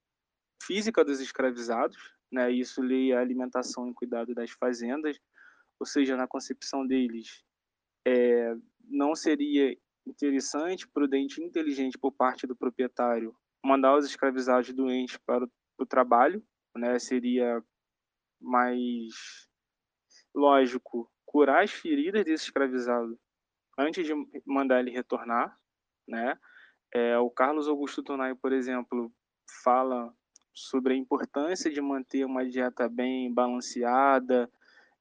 física 0.62 1.04
dos 1.04 1.20
escravizados, 1.20 2.14
né? 2.30 2.50
Isso 2.50 2.82
lê 2.82 3.12
a 3.12 3.20
alimentação 3.20 3.88
e 3.88 3.94
cuidado 3.94 4.34
das 4.34 4.50
fazendas, 4.50 5.18
ou 5.78 5.86
seja, 5.86 6.16
na 6.16 6.26
concepção 6.26 6.86
deles, 6.86 7.44
é, 8.06 8.54
não 8.88 9.14
seria 9.14 9.76
interessante, 10.06 10.88
prudente 10.88 11.40
e 11.40 11.44
inteligente 11.44 11.98
por 11.98 12.12
parte 12.12 12.46
do 12.46 12.56
proprietário 12.56 13.34
mandar 13.64 13.96
os 13.96 14.04
escravizados 14.04 14.72
doentes 14.72 15.16
para 15.16 15.48
o, 15.78 15.86
trabalho, 15.86 16.44
né? 16.76 16.98
Seria 16.98 17.64
mais 18.40 19.48
lógico 20.34 21.10
curar 21.24 21.64
as 21.64 21.72
feridas 21.72 22.24
desse 22.24 22.44
escravizado 22.44 23.18
antes 23.78 24.06
de 24.06 24.12
mandar 24.46 24.80
ele 24.80 24.90
retornar, 24.90 25.58
né? 26.06 26.38
É, 26.92 27.18
o 27.18 27.30
Carlos 27.30 27.66
Augusto 27.66 28.02
Tonai, 28.02 28.34
por 28.34 28.52
exemplo, 28.52 29.12
fala 29.64 30.14
sobre 30.52 30.94
a 30.94 30.96
importância 30.96 31.70
de 31.70 31.80
manter 31.80 32.24
uma 32.24 32.48
dieta 32.48 32.88
bem 32.88 33.32
balanceada 33.32 34.48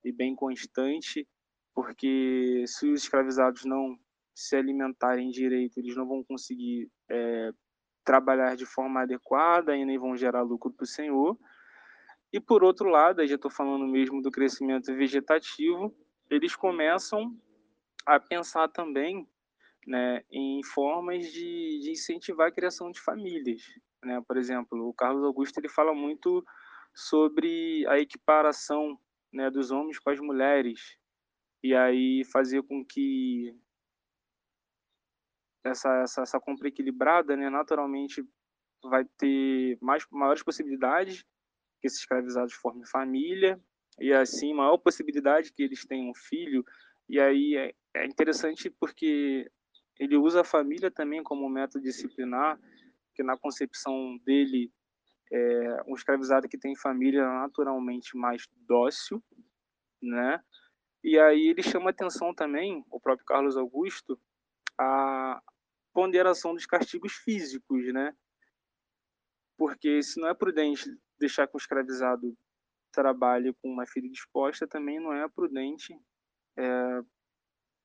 e 0.04 0.12
bem 0.12 0.36
constante, 0.36 1.28
porque 1.76 2.64
se 2.66 2.90
os 2.90 3.04
escravizados 3.04 3.64
não 3.66 4.00
se 4.34 4.56
alimentarem 4.56 5.30
direito, 5.30 5.78
eles 5.78 5.96
não 5.96 6.08
vão 6.08 6.24
conseguir 6.24 6.90
é, 7.10 7.52
trabalhar 8.04 8.56
de 8.56 8.66
forma 8.66 9.02
adequada 9.02 9.76
e 9.76 9.86
nem 9.86 9.98
vão 9.98 10.16
gerar 10.18 10.42
lucro 10.42 10.72
para 10.72 10.84
o 10.84 10.88
senhor. 10.88 11.38
E 12.32 12.40
por 12.40 12.64
outro 12.64 12.90
lado, 12.90 13.22
aí 13.22 13.28
já 13.28 13.36
estou 13.36 13.52
falando 13.52 13.86
mesmo 13.86 14.22
do 14.22 14.32
crescimento 14.32 14.94
vegetativo, 14.94 15.96
eles 16.30 16.56
começam 16.56 17.38
a 18.06 18.20
pensar 18.20 18.68
também 18.70 19.28
né, 19.86 20.24
em 20.32 20.64
formas 20.64 21.32
de, 21.32 21.80
de 21.82 21.92
incentivar 21.92 22.48
a 22.48 22.52
criação 22.52 22.92
de 22.92 23.00
famílias. 23.00 23.62
Né? 24.04 24.22
Por 24.28 24.38
exemplo, 24.38 24.88
o 24.88 24.94
Carlos 24.94 25.24
Augusto 25.24 25.60
ele 25.60 25.70
fala 25.70 25.94
muito 25.94 26.44
sobre 26.94 27.86
a 27.88 28.00
equiparação 28.00 28.98
né, 29.32 29.50
dos 29.50 29.72
homens 29.72 30.00
com 30.00 30.10
as 30.10 30.20
mulheres 30.20 30.98
e 31.64 31.74
aí 31.74 32.24
fazer 32.26 32.62
com 32.64 32.84
que 32.84 33.56
essa, 35.64 36.02
essa, 36.02 36.22
essa 36.22 36.40
compra 36.40 36.68
equilibrada, 36.68 37.36
né, 37.36 37.50
naturalmente 37.50 38.24
vai 38.84 39.06
ter 39.18 39.78
mais, 39.82 40.06
maiores 40.12 40.44
possibilidades 40.44 41.24
que 41.80 41.88
esses 41.88 42.00
escravizados 42.00 42.54
formem 42.54 42.86
família 42.86 43.60
e 44.00 44.12
assim 44.12 44.54
maior 44.54 44.78
possibilidade 44.78 45.54
que 45.54 45.64
eles 45.64 45.86
tenham 45.86 46.10
um 46.10 46.16
filho 46.16 46.66
e 47.08 47.20
aí 47.20 47.56
é, 47.56 47.74
é 47.96 48.06
interessante 48.06 48.70
porque 48.70 49.50
ele 50.00 50.18
usa 50.18 50.42
a 50.42 50.46
família 50.46 50.92
também 50.92 51.24
como 51.24 51.48
método 51.48 51.84
disciplinar 51.84 52.60
que 53.16 53.24
na 53.24 53.38
concepção 53.38 54.18
dele 54.26 54.72
é 55.32 55.84
um 55.88 55.96
escravizado 55.96 56.48
que 56.48 56.58
tem 56.58 56.76
família 56.76 57.26
naturalmente 57.26 58.16
mais 58.16 58.48
dócil, 58.68 59.24
né? 60.02 60.40
E 61.04 61.18
aí 61.20 61.48
ele 61.48 61.64
chama 61.64 61.90
atenção 61.90 62.34
também, 62.34 62.86
o 62.90 63.00
próprio 63.00 63.26
Carlos 63.26 63.58
Augusto, 63.58 64.20
a 64.80 65.42
ponderação 65.94 66.54
dos 66.54 66.66
castigos 66.66 67.14
físicos, 67.14 67.94
né? 67.94 68.16
Porque 69.58 70.02
se 70.02 70.20
não 70.20 70.28
é 70.28 70.34
prudente 70.34 70.90
deixar 71.20 71.48
que 71.48 71.56
o 71.56 71.58
escravizado 71.58 72.36
trabalhe 72.92 73.54
com 73.54 73.70
uma 73.70 73.86
ferida 73.86 74.14
exposta, 74.14 74.68
também 74.68 75.00
não 75.00 75.14
é 75.14 75.28
prudente 75.30 75.98
é, 76.58 77.02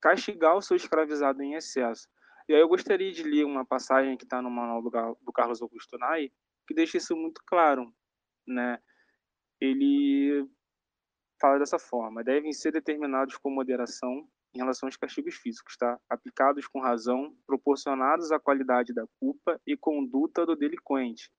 castigar 0.01 0.57
o 0.57 0.63
seu 0.63 0.77
escravizado 0.77 1.43
em 1.43 1.55
excesso. 1.55 2.09
E 2.49 2.55
aí 2.55 2.61
eu 2.61 2.69
gostaria 2.69 3.13
de 3.13 3.23
ler 3.23 3.45
uma 3.45 3.65
passagem 3.65 4.17
que 4.17 4.25
está 4.25 4.41
no 4.41 4.51
manual 4.51 4.83
do, 4.83 4.91
do 5.21 5.33
Carlos 5.33 5.61
Augusto 5.61 5.99
Nai, 5.99 6.31
que 6.67 6.75
deixa 6.75 6.97
isso 6.97 7.15
muito 7.15 7.43
claro, 7.47 7.95
né? 8.47 8.79
Ele 9.61 10.49
fala 11.41 11.59
dessa 11.59 11.79
forma: 11.79 12.25
devem 12.25 12.53
ser 12.53 12.73
determinados 12.73 13.37
com 13.37 13.51
moderação 13.51 14.29
em 14.55 14.59
relação 14.59 14.87
aos 14.87 14.97
castigos 14.97 15.35
físicos, 15.35 15.77
tá? 15.77 15.99
Aplicados 16.09 16.67
com 16.67 16.81
razão, 16.81 17.37
proporcionados 17.47 18.33
à 18.33 18.39
qualidade 18.39 18.93
da 18.93 19.07
culpa 19.21 19.61
e 19.67 19.77
conduta 19.77 20.47
do 20.47 20.57
delinquente, 20.57 21.31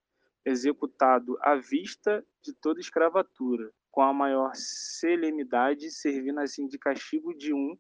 executado 0.46 1.38
à 1.42 1.56
vista 1.56 2.26
de 2.42 2.54
toda 2.54 2.80
escravatura, 2.80 3.72
com 3.92 4.02
a 4.02 4.14
maior 4.14 4.52
solenidade, 4.56 5.92
servindo 5.92 6.40
assim 6.40 6.68
de 6.68 6.78
castigo 6.78 7.34
de 7.36 7.54
um 7.54 7.78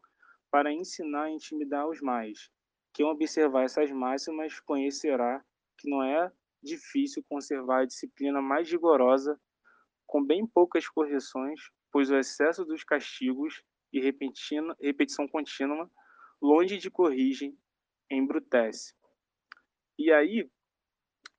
para 0.52 0.74
ensinar 0.74 1.30
e 1.30 1.36
intimidar 1.36 1.88
os 1.88 2.02
mais 2.02 2.50
quem 2.94 3.06
observar 3.06 3.64
essas 3.64 3.92
máximas 3.92 4.60
conhecerá 4.60 5.44
que 5.78 5.90
não 5.90 6.04
é 6.04 6.32
difícil 6.62 7.24
conservar 7.30 7.82
a 7.82 7.86
disciplina 7.86 8.42
mais 8.42 8.70
rigorosa 8.70 9.40
com 10.06 10.26
bem 10.26 10.46
poucas 10.46 10.88
correções, 10.88 11.62
pois 11.92 12.10
o 12.10 12.18
excesso 12.18 12.66
dos 12.66 12.84
castigos 12.84 13.64
e 13.92 14.00
repetição 14.02 15.28
contínua, 15.28 15.90
longe 16.42 16.78
de 16.78 16.90
corrigem, 16.90 17.58
embrutece. 18.10 18.94
E 19.98 20.12
aí, 20.12 20.50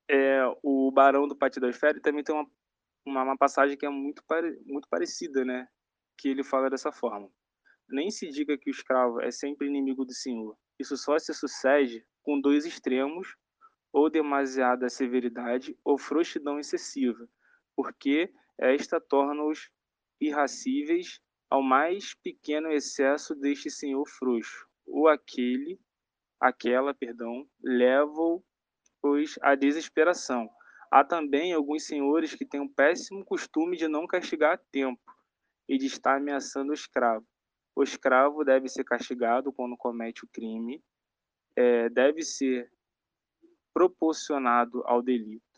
é, 0.09 0.42
o 0.62 0.90
Barão 0.92 1.26
do 1.26 1.36
Pátio 1.36 1.61
das 1.61 1.76
Férias 1.76 2.03
também 2.03 2.22
tem 2.22 2.34
uma, 2.34 2.46
uma, 3.07 3.22
uma, 3.22 3.36
passagem 3.36 3.76
que 3.76 3.86
é 3.86 3.88
muito, 3.88 4.22
pare, 4.26 4.61
muito 4.66 4.88
parecida, 4.88 5.44
né? 5.44 5.66
Que 6.18 6.28
ele 6.28 6.44
fala 6.44 6.68
dessa 6.68 6.92
forma. 6.92 7.30
Nem 7.88 8.11
se 8.11 8.28
diga 8.28 8.59
que 8.59 8.70
o 8.70 8.72
escravo 8.72 9.20
é 9.20 9.30
sempre 9.30 9.66
inimigo 9.66 10.05
do 10.05 10.12
senhor, 10.12 10.57
isso 10.78 10.96
só 10.96 11.18
se 11.18 11.32
sucede 11.34 12.05
com 12.22 12.40
dois 12.40 12.64
extremos, 12.64 13.36
ou 13.92 14.09
demasiada 14.09 14.88
severidade 14.88 15.76
ou 15.84 15.98
frouxidão 15.98 16.59
excessiva, 16.59 17.28
porque 17.74 18.32
esta 18.59 19.01
torna-os 19.01 19.70
irracíveis 20.20 21.20
ao 21.51 21.61
mais 21.61 22.14
pequeno 22.14 22.70
excesso 22.70 23.34
deste 23.34 23.68
senhor 23.68 24.07
frouxo, 24.09 24.68
ou 24.86 25.09
aquele, 25.09 25.80
aquela, 26.40 26.94
perdão, 26.94 27.44
leva-os 27.61 28.42
à 29.42 29.57
desesperação. 29.57 30.48
Há 30.90 31.05
também 31.05 31.53
alguns 31.53 31.84
senhores 31.84 32.34
que 32.34 32.46
têm 32.46 32.61
um 32.61 32.72
péssimo 32.72 33.24
costume 33.24 33.76
de 33.76 33.88
não 33.88 34.07
castigar 34.07 34.55
a 34.55 34.59
tempo 34.70 35.03
e 35.68 35.76
de 35.76 35.86
estar 35.86 36.16
ameaçando 36.16 36.70
o 36.70 36.74
escravo. 36.74 37.26
O 37.74 37.82
escravo 37.82 38.44
deve 38.44 38.68
ser 38.68 38.84
castigado 38.84 39.53
quando 39.53 39.76
comete 39.76 40.24
o 40.24 40.28
crime, 40.28 40.82
é, 41.57 41.88
deve 41.88 42.22
ser 42.22 42.72
proporcionado 43.72 44.82
ao 44.84 45.03
delito. 45.03 45.49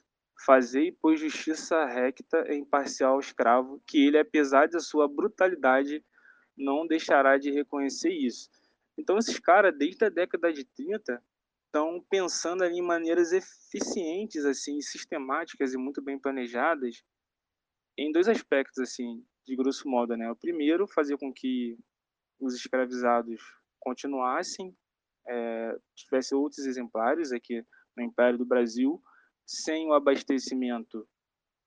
Fazei, 0.44 0.90
pois, 0.90 1.20
justiça 1.20 1.84
recta 1.84 2.52
e 2.52 2.56
imparcial 2.56 3.14
ao 3.14 3.20
escravo, 3.20 3.80
que 3.86 4.04
ele, 4.04 4.18
apesar 4.18 4.66
de 4.66 4.80
sua 4.80 5.06
brutalidade, 5.06 6.04
não 6.56 6.86
deixará 6.86 7.38
de 7.38 7.50
reconhecer 7.50 8.10
isso. 8.10 8.50
Então, 8.98 9.18
esses 9.18 9.38
caras, 9.38 9.76
desde 9.76 10.04
a 10.04 10.08
década 10.08 10.52
de 10.52 10.64
30, 10.64 11.22
estão 11.66 12.04
pensando 12.10 12.64
ali 12.64 12.78
em 12.78 12.82
maneiras 12.82 13.32
eficientes, 13.32 14.44
assim, 14.44 14.80
sistemáticas 14.80 15.72
e 15.74 15.78
muito 15.78 16.02
bem 16.02 16.18
planejadas 16.18 17.04
em 17.96 18.10
dois 18.10 18.28
aspectos, 18.28 18.78
assim, 18.78 19.24
de 19.46 19.54
grosso 19.54 19.88
modo, 19.88 20.16
né? 20.16 20.30
O 20.30 20.36
primeiro, 20.36 20.88
fazer 20.88 21.16
com 21.18 21.32
que 21.32 21.78
os 22.40 22.54
escravizados 22.54 23.40
continuassem, 23.78 24.76
é, 25.28 25.78
tivesse 25.94 26.34
outros 26.34 26.66
exemplares 26.66 27.30
aqui 27.32 27.64
no 27.96 28.02
Império 28.02 28.38
do 28.38 28.44
Brasil, 28.44 29.00
sem 29.46 29.88
o 29.88 29.94
abastecimento 29.94 31.06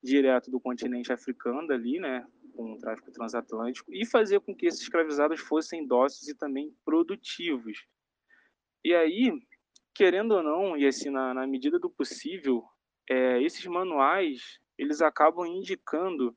direto 0.04 0.52
do 0.52 0.60
continente 0.60 1.12
africano 1.12 1.72
ali, 1.72 2.00
né, 2.00 2.26
com 2.54 2.74
o 2.74 2.78
tráfico 2.78 3.12
transatlântico, 3.12 3.92
e 3.94 4.06
fazer 4.06 4.40
com 4.40 4.56
que 4.56 4.68
esses 4.68 4.82
escravizados 4.82 5.42
fossem 5.42 5.86
dóceis 5.86 6.28
e 6.28 6.38
também 6.38 6.74
produtivos. 6.86 7.86
E 8.84 8.94
aí, 8.94 9.32
querendo 9.94 10.34
ou 10.34 10.44
não, 10.44 10.78
e 10.78 10.86
assim, 10.86 11.10
na, 11.10 11.34
na 11.34 11.48
medida 11.48 11.80
do 11.80 11.90
possível, 11.90 12.64
é, 13.10 13.42
esses 13.42 13.66
manuais, 13.66 14.60
eles 14.78 15.02
acabam 15.02 15.46
indicando 15.46 16.36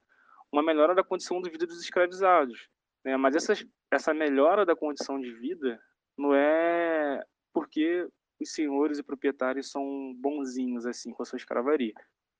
uma 0.51 0.63
melhora 0.63 0.95
da 0.95 1.05
condição 1.05 1.41
de 1.43 1.51
vida 1.51 1.67
dos 1.67 1.83
escravizados. 1.83 2.69
Né? 3.05 3.17
Mas 3.17 3.37
essa, 3.37 3.53
essa 3.93 4.15
melhora 4.15 4.65
da 4.65 4.75
condição 4.75 5.21
de 5.21 5.33
vida 5.33 5.79
não 6.17 6.35
é 6.35 7.23
porque 7.53 8.09
os 8.41 8.53
senhores 8.53 8.99
e 8.99 9.03
proprietários 9.03 9.71
são 9.71 10.15
bonzinhos 10.17 10.87
assim 10.87 11.11
com 11.13 11.23
a 11.23 11.27
sua 11.27 11.37
escravaria, 11.37 11.95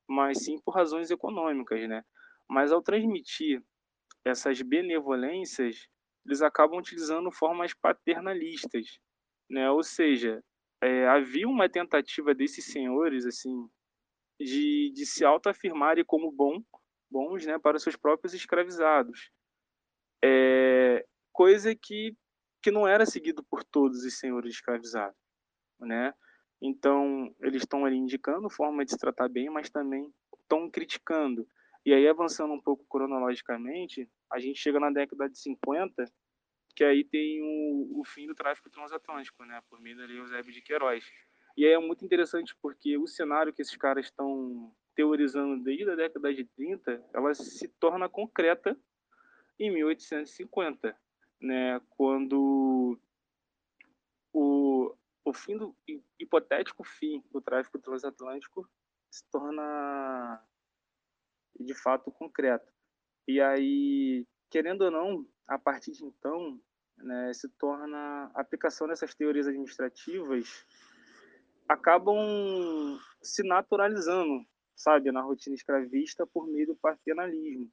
mas 0.09 0.45
sim 0.45 0.59
por 0.61 0.75
razões 0.75 1.11
econômicas, 1.11 1.89
né? 1.89 2.05
Mas 2.49 2.73
ao 2.73 2.83
transmitir 2.83 3.63
essas 4.25 4.61
benevolências, 4.63 5.89
eles 6.25 6.43
acabam 6.43 6.79
utilizando 6.79 7.31
formas 7.31 7.75
paternalistas, 7.75 8.99
né? 9.51 9.71
Ou 9.71 9.83
seja, 9.83 10.43
é, 10.83 11.07
havia 11.09 11.49
uma 11.49 11.69
tentativa 11.69 12.35
desses 12.35 12.67
senhores 12.67 13.27
assim 13.27 13.69
de, 14.39 14.91
de 14.95 15.05
se 15.05 15.25
autoafirmarem 15.25 16.05
como 16.05 16.31
bom, 16.31 16.63
bons 17.11 17.45
né, 17.45 17.59
para 17.59 17.79
seus 17.79 17.97
próprios 17.97 18.35
escravizados. 18.35 19.31
É, 20.25 21.05
coisa 21.33 21.75
que, 21.75 22.17
que 22.63 22.71
não 22.71 22.87
era 22.87 23.05
seguido 23.05 23.45
por 23.45 23.65
todos 23.65 24.05
os 24.05 24.19
senhores 24.19 24.55
escravizados. 24.55 25.17
Né? 25.81 26.13
Então, 26.61 27.35
eles 27.41 27.63
estão 27.63 27.85
ali 27.85 27.97
indicando 27.97 28.51
forma 28.51 28.85
de 28.85 28.91
se 28.91 28.99
tratar 28.99 29.29
bem, 29.29 29.49
mas 29.49 29.71
também 29.71 30.13
estão 30.43 30.69
criticando. 30.71 31.47
E 31.85 31.95
aí, 31.95 32.07
avançando 32.09 32.53
um 32.53 32.61
pouco 32.61 32.85
cronologicamente, 32.89 34.11
a 34.31 34.39
gente 34.39 34.59
chega 34.59 34.81
na 34.81 34.91
década 34.91 35.29
de 35.29 35.39
50, 35.39 36.05
que 36.75 36.85
aí 36.85 37.05
tem 37.05 37.41
o, 37.43 38.01
o 38.01 38.05
fim 38.05 38.27
do 38.27 38.35
tráfico 38.35 38.71
transatlântico, 38.71 39.45
né, 39.45 39.61
por 39.71 39.81
meio 39.81 39.97
da 39.97 40.05
Eusébio 40.05 40.53
de 40.53 40.61
Queiroz. 40.63 41.05
E 41.57 41.65
aí 41.65 41.73
é 41.73 41.79
muito 41.79 42.05
interessante 42.05 42.55
porque 42.63 42.97
o 42.97 43.07
cenário 43.07 43.53
que 43.53 43.63
esses 43.63 43.77
caras 43.77 44.07
estão 44.07 44.73
teorizando 44.95 45.63
desde 45.63 45.91
a 45.91 45.97
década 45.97 46.35
de 46.35 46.45
30, 46.45 47.05
ela 47.15 47.35
se 47.35 47.69
torna 47.81 48.09
concreta 48.09 48.77
em 49.59 49.73
1850, 49.73 50.97
né, 51.41 51.81
quando 51.91 52.99
o, 54.33 54.95
o 55.29 55.33
fim 55.33 55.57
do 55.57 55.77
hipotético 56.19 56.83
fim 56.83 57.23
do 57.31 57.41
tráfico 57.41 57.79
transatlântico 57.79 58.69
se 59.11 59.23
torna 59.31 60.43
de 61.59 61.75
fato 61.75 62.11
concreto. 62.11 62.73
E 63.27 63.41
aí, 63.41 64.27
querendo 64.51 64.83
ou 64.83 64.91
não, 64.91 65.27
a 65.47 65.59
partir 65.59 65.93
de 65.93 66.05
então, 66.05 66.61
né, 66.97 67.33
se 67.35 67.49
torna 67.51 68.31
a 68.35 68.41
aplicação 68.41 68.89
dessas 68.89 69.15
teorias 69.15 69.47
administrativas 69.47 70.65
acabam 71.69 72.99
se 73.23 73.43
naturalizando, 73.43 74.47
sabe, 74.75 75.13
na 75.13 75.21
rotina 75.21 75.55
escravista 75.55 76.27
por 76.27 76.47
meio 76.47 76.69
do 76.69 76.77
paternalismo. 76.77 77.71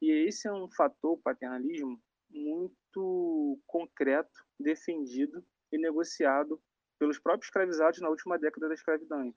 E 0.00 0.10
esse 0.26 0.48
é 0.48 0.52
um 0.52 0.70
fator, 0.70 1.18
paternalismo, 1.22 2.00
muito 2.30 3.60
concreto, 3.66 4.42
defendido 4.58 5.44
e 5.70 5.76
negociado 5.76 6.60
pelos 7.00 7.18
próprios 7.18 7.46
escravizados 7.46 7.98
na 8.00 8.10
última 8.10 8.38
década 8.38 8.68
da 8.68 8.74
escravidão. 8.74 9.34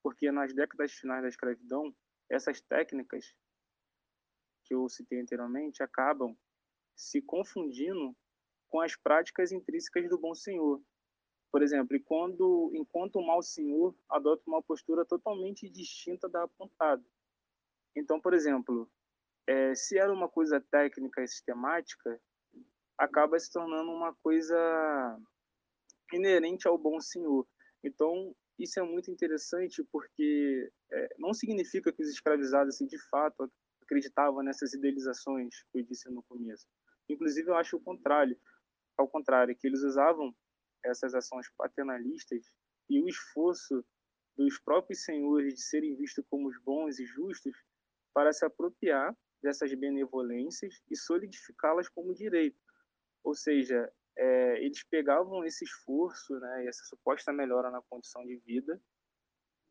Porque 0.00 0.30
nas 0.30 0.54
décadas 0.54 0.92
finais 0.92 1.22
da 1.22 1.28
escravidão, 1.28 1.92
essas 2.30 2.60
técnicas 2.60 3.34
que 4.64 4.72
eu 4.72 4.88
citei 4.88 5.20
anteriormente 5.20 5.82
acabam 5.82 6.38
se 6.96 7.20
confundindo 7.20 8.16
com 8.68 8.80
as 8.80 8.94
práticas 8.94 9.50
intrínsecas 9.50 10.08
do 10.08 10.18
bom 10.18 10.34
senhor, 10.34 10.80
por 11.50 11.62
exemplo, 11.62 11.98
quando, 12.04 12.70
enquanto 12.74 13.16
o 13.16 13.26
mau 13.26 13.42
senhor 13.42 13.92
adota 14.08 14.44
uma 14.46 14.62
postura 14.62 15.04
totalmente 15.04 15.68
distinta 15.68 16.28
da 16.28 16.44
apontada. 16.44 17.04
Então, 17.96 18.20
por 18.20 18.32
exemplo, 18.32 18.88
é, 19.48 19.74
se 19.74 19.98
era 19.98 20.12
uma 20.12 20.28
coisa 20.28 20.60
técnica 20.60 21.24
e 21.24 21.26
sistemática, 21.26 22.22
acaba 22.96 23.36
se 23.40 23.50
tornando 23.50 23.90
uma 23.90 24.14
coisa 24.22 24.56
inerente 26.12 26.66
ao 26.66 26.78
bom 26.78 27.00
senhor. 27.00 27.46
Então, 27.82 28.34
isso 28.58 28.78
é 28.78 28.82
muito 28.82 29.10
interessante 29.10 29.82
porque 29.90 30.70
é, 30.92 31.14
não 31.18 31.32
significa 31.32 31.92
que 31.92 32.02
os 32.02 32.08
escravizados, 32.08 32.74
assim, 32.74 32.86
de 32.86 32.98
fato, 33.08 33.50
acreditavam 33.82 34.42
nessas 34.42 34.74
idealizações 34.74 35.62
que 35.72 35.80
eu 35.80 35.82
disse 35.82 36.10
no 36.10 36.22
começo. 36.22 36.66
Inclusive, 37.08 37.50
eu 37.50 37.54
acho 37.56 37.76
o 37.76 37.80
contrário. 37.80 38.38
Ao 38.96 39.08
contrário, 39.08 39.56
que 39.56 39.66
eles 39.66 39.82
usavam 39.82 40.34
essas 40.84 41.14
ações 41.14 41.46
paternalistas 41.56 42.44
e 42.88 43.00
o 43.00 43.08
esforço 43.08 43.84
dos 44.36 44.58
próprios 44.60 45.04
senhores 45.04 45.54
de 45.54 45.62
serem 45.62 45.96
vistos 45.96 46.24
como 46.28 46.48
os 46.48 46.58
bons 46.62 46.98
e 46.98 47.06
justos 47.06 47.54
para 48.14 48.32
se 48.32 48.44
apropriar 48.44 49.16
dessas 49.42 49.72
benevolências 49.74 50.82
e 50.90 50.96
solidificá-las 50.96 51.88
como 51.88 52.14
direito. 52.14 52.58
Ou 53.24 53.34
seja, 53.34 53.90
é, 54.16 54.64
eles 54.64 54.82
pegavam 54.84 55.44
esse 55.44 55.64
esforço, 55.64 56.38
né, 56.38 56.66
essa 56.66 56.84
suposta 56.84 57.32
melhora 57.32 57.70
na 57.70 57.82
condição 57.82 58.24
de 58.24 58.36
vida, 58.38 58.80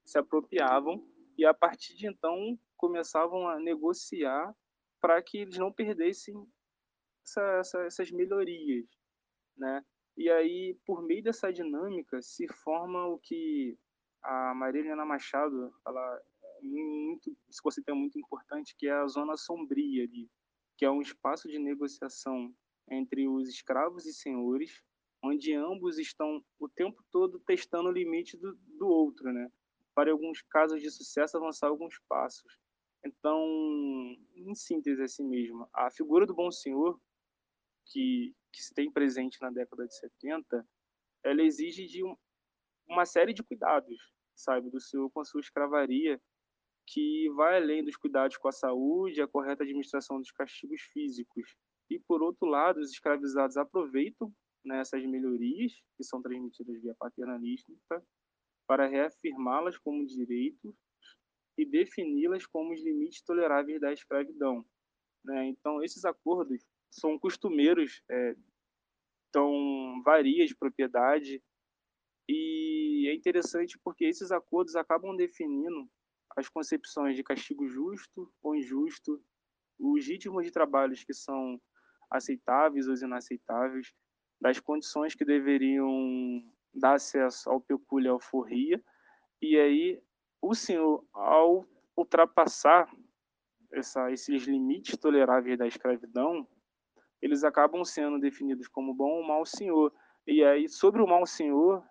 se 0.06 0.18
apropriavam 0.18 1.06
e 1.38 1.46
a 1.46 1.54
partir 1.54 1.96
de 1.96 2.08
então 2.08 2.60
começavam 2.76 3.48
a 3.48 3.60
negociar 3.60 4.56
para 5.02 5.22
que 5.22 5.40
eles 5.40 5.58
não 5.58 5.72
perdessem 5.72 6.36
essa, 7.24 7.42
essa, 7.60 7.82
essas 7.84 8.12
melhorias, 8.12 8.86
né? 9.56 9.86
E 10.18 10.30
aí, 10.30 10.78
por 10.86 11.02
meio 11.02 11.24
dessa 11.24 11.54
dinâmica, 11.54 12.22
se 12.22 12.46
forma 12.48 13.06
o 13.06 13.18
que 13.20 13.78
a 14.22 14.54
Maria 14.54 14.96
Machado, 15.06 15.74
ela 15.86 16.22
muito, 16.62 17.36
esse 17.50 17.62
conceito 17.62 17.90
é 17.90 17.94
muito 17.94 18.20
importante, 18.20 18.76
que 18.78 18.88
é 18.88 18.92
a 18.92 19.08
zona 19.08 19.38
sombria 19.38 20.04
ali, 20.04 20.30
que 20.78 20.84
é 20.84 20.92
um 20.92 21.02
espaço 21.02 21.48
de 21.48 21.58
negociação 21.58 22.54
entre 22.90 23.28
os 23.28 23.48
escravos 23.48 24.06
e 24.06 24.14
senhores, 24.14 24.82
onde 25.24 25.54
ambos 25.54 25.98
estão 25.98 26.44
o 26.58 26.70
tempo 26.70 27.04
todo 27.12 27.40
testando 27.40 27.90
o 27.90 27.92
limite 27.92 28.38
do, 28.38 28.56
do 28.78 28.88
outro, 28.88 29.32
né? 29.32 29.52
Para 29.94 30.12
alguns 30.12 30.42
casos 30.42 30.82
de 30.82 30.90
sucesso 30.90 31.38
avançar 31.38 31.68
alguns 31.68 32.00
passos. 32.08 32.58
Então, 33.04 33.46
em 34.36 34.56
síntese 34.56 35.02
assim 35.02 35.28
mesmo, 35.28 35.68
a 35.74 35.90
figura 35.90 36.26
do 36.26 36.34
bom 36.34 36.52
senhor 36.52 37.00
que, 37.86 38.36
que 38.52 38.62
se 38.62 38.74
tem 38.74 38.92
presente 38.92 39.42
na 39.42 39.50
década 39.50 39.88
de 39.88 39.96
70, 39.98 40.68
ela 41.24 41.42
exige 41.42 41.86
de 41.86 42.04
um, 42.04 42.16
uma 42.88 43.06
série 43.06 43.34
de 43.34 43.44
cuidados, 43.44 43.98
sabe, 44.36 44.70
do 44.70 44.80
seu 44.80 45.10
com 45.10 45.22
a 45.22 45.26
sua 45.26 45.42
escravaria, 45.42 46.22
que 46.88 47.30
vai 47.36 47.58
além 47.58 47.84
dos 47.84 47.96
cuidados 47.96 48.38
com 48.38 48.48
a 48.48 48.52
saúde, 48.52 49.22
a 49.22 49.28
correta 49.28 49.64
administração 49.64 50.20
dos 50.20 50.32
castigos 50.32 50.82
físicos. 50.94 51.56
E 51.90 52.00
por 52.00 52.22
outro 52.22 52.48
lado, 52.48 52.80
os 52.80 52.92
escravizados 52.92 53.58
aproveitam 53.58 54.34
né, 54.64 54.80
essas 54.80 55.04
melhorias 55.06 55.74
que 55.98 56.04
são 56.04 56.22
transmitidas 56.22 56.82
via 56.82 56.96
paternalística 56.96 58.04
para 58.68 58.88
reafirmá-las 58.88 59.78
como 59.78 60.06
direitos 60.06 60.76
e 61.58 61.66
defini-las 61.66 62.46
como 62.46 62.72
os 62.72 62.82
limites 62.82 63.22
toleráveis 63.24 63.82
da 63.82 63.92
escravidão. 63.92 64.66
Né? 65.26 65.48
Então, 65.48 65.84
esses 65.84 66.06
acordos 66.06 66.64
são 66.92 67.18
costumeiros, 67.18 68.02
é, 68.10 68.36
então 69.30 70.02
varia 70.04 70.46
de 70.46 70.56
propriedade 70.56 71.42
e 72.28 73.08
é 73.10 73.14
interessante 73.14 73.78
porque 73.84 74.06
esses 74.06 74.32
acordos 74.32 74.76
acabam 74.76 75.16
definindo 75.16 75.90
as 76.38 76.48
concepções 76.48 77.16
de 77.16 77.24
castigo 77.24 77.68
justo 77.68 78.32
ou 78.42 78.56
injusto, 78.56 79.22
os 79.80 80.06
ritmos 80.06 80.46
de 80.46 80.52
trabalhos 80.52 81.04
que 81.04 81.14
são 81.14 81.60
aceitáveis 82.10 82.88
ou 82.88 82.96
inaceitáveis, 82.96 83.94
das 84.42 84.60
condições 84.60 85.16
que 85.16 85.26
deveriam 85.26 86.44
dar 86.74 86.96
acesso 86.96 87.50
ao 87.50 87.60
pecúlio 87.60 88.08
e 88.08 88.10
alforria, 88.10 88.84
e 89.42 89.58
aí 89.58 90.02
o 90.42 90.54
senhor, 90.54 91.06
ao 91.14 91.66
ultrapassar 91.96 92.90
essa, 93.74 94.12
esses 94.12 94.44
limites 94.44 94.98
toleráveis 94.98 95.58
da 95.58 95.68
escravidão, 95.68 96.48
eles 97.22 97.44
acabam 97.44 97.84
sendo 97.84 98.20
definidos 98.20 98.68
como 98.68 98.94
bom 98.94 99.18
ou 99.18 99.28
mau 99.28 99.46
senhor. 99.46 99.94
E 100.26 100.44
aí, 100.44 100.70
sobre 100.70 101.02
o 101.02 101.08
mau 101.08 101.26
senhor, 101.26 101.84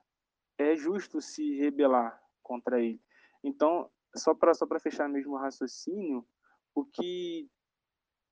é 0.56 0.74
justo 0.74 1.20
se 1.20 1.56
rebelar 1.58 2.18
contra 2.42 2.80
ele. 2.80 3.00
Então, 3.44 3.90
só 4.16 4.34
para 4.34 4.54
só 4.54 4.66
fechar 4.80 5.08
mesmo 5.08 5.34
o 5.34 5.38
raciocínio, 5.38 6.26
o 6.74 6.84
que 6.84 7.48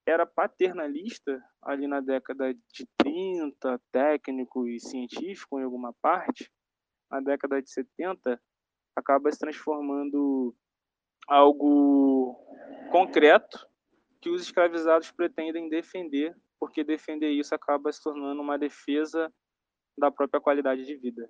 era 0.07 0.25
paternalista 0.25 1.43
ali 1.61 1.89
na 1.89 2.01
década 2.01 2.55
de 2.55 2.87
30, 2.97 3.81
técnico 3.91 4.69
e 4.69 4.79
científico 4.79 5.59
em 5.59 5.65
alguma 5.65 5.93
parte, 6.01 6.51
na 7.11 7.21
década 7.21 7.61
de 7.61 7.71
70, 7.71 8.41
acaba 8.95 9.31
se 9.33 9.39
transformando 9.39 10.55
algo 11.27 12.35
concreto 12.91 13.69
que 14.21 14.31
os 14.31 14.43
escravizados 14.43 15.11
pretendem 15.11 15.69
defender, 15.69 16.37
porque 16.59 16.85
defender 16.85 17.31
isso 17.31 17.55
acaba 17.55 17.93
se 17.93 18.03
tornando 18.03 18.41
uma 18.41 18.59
defesa 18.59 19.33
da 19.99 20.11
própria 20.11 20.41
qualidade 20.41 20.85
de 20.85 20.97
vida. 20.97 21.29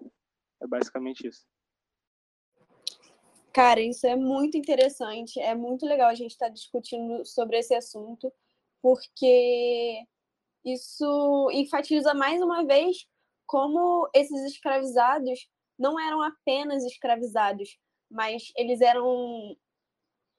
É 0.62 0.66
basicamente 0.66 1.26
isso. 1.26 1.46
Cara, 3.52 3.80
isso 3.80 4.06
é 4.06 4.14
muito 4.14 4.58
interessante, 4.58 5.40
é 5.40 5.54
muito 5.54 5.86
legal 5.86 6.10
a 6.10 6.14
gente 6.14 6.32
estar 6.32 6.46
tá 6.46 6.52
discutindo 6.52 7.24
sobre 7.24 7.58
esse 7.58 7.74
assunto, 7.74 8.30
porque 8.86 10.04
isso 10.64 11.50
enfatiza 11.52 12.14
mais 12.14 12.40
uma 12.40 12.64
vez 12.64 13.04
como 13.44 14.08
esses 14.14 14.44
escravizados 14.44 15.48
não 15.76 15.98
eram 15.98 16.22
apenas 16.22 16.84
escravizados, 16.84 17.76
mas 18.08 18.44
eles 18.56 18.80
eram 18.80 19.56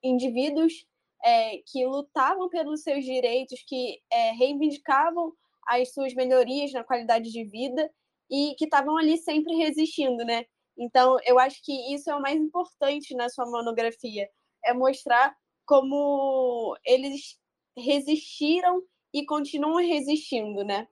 indivíduos 0.01 0.85
é, 1.25 1.57
que 1.57 1.85
lutavam 1.85 2.47
pelos 2.47 2.83
seus 2.83 3.03
direitos, 3.03 3.61
que 3.67 4.01
é, 4.09 4.31
reivindicavam 4.31 5.33
as 5.67 5.93
suas 5.93 6.13
melhorias 6.13 6.71
na 6.71 6.85
qualidade 6.85 7.29
de 7.29 7.43
vida 7.43 7.91
e 8.31 8.55
que 8.57 8.63
estavam 8.63 8.95
ali 8.95 9.17
sempre 9.17 9.55
resistindo, 9.55 10.23
né? 10.23 10.45
Então, 10.77 11.17
eu 11.25 11.37
acho 11.37 11.61
que 11.65 11.93
isso 11.93 12.09
é 12.09 12.15
o 12.15 12.21
mais 12.21 12.39
importante 12.39 13.13
na 13.13 13.27
sua 13.27 13.45
monografia, 13.45 14.29
é 14.63 14.73
mostrar 14.73 15.35
como 15.65 16.77
eles 16.85 17.37
resistiram 17.77 18.83
e 19.13 19.25
continuam 19.25 19.77
resistindo, 19.77 20.63
né? 20.63 20.87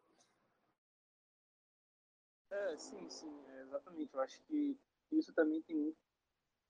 É, 2.52 2.78
sim, 2.78 3.10
sim, 3.10 3.44
é, 3.50 3.62
exatamente. 3.64 4.14
Eu 4.14 4.22
acho 4.22 4.42
que 4.44 4.78
isso 5.12 5.34
também 5.34 5.62
tem 5.64 5.76
muito 5.76 5.98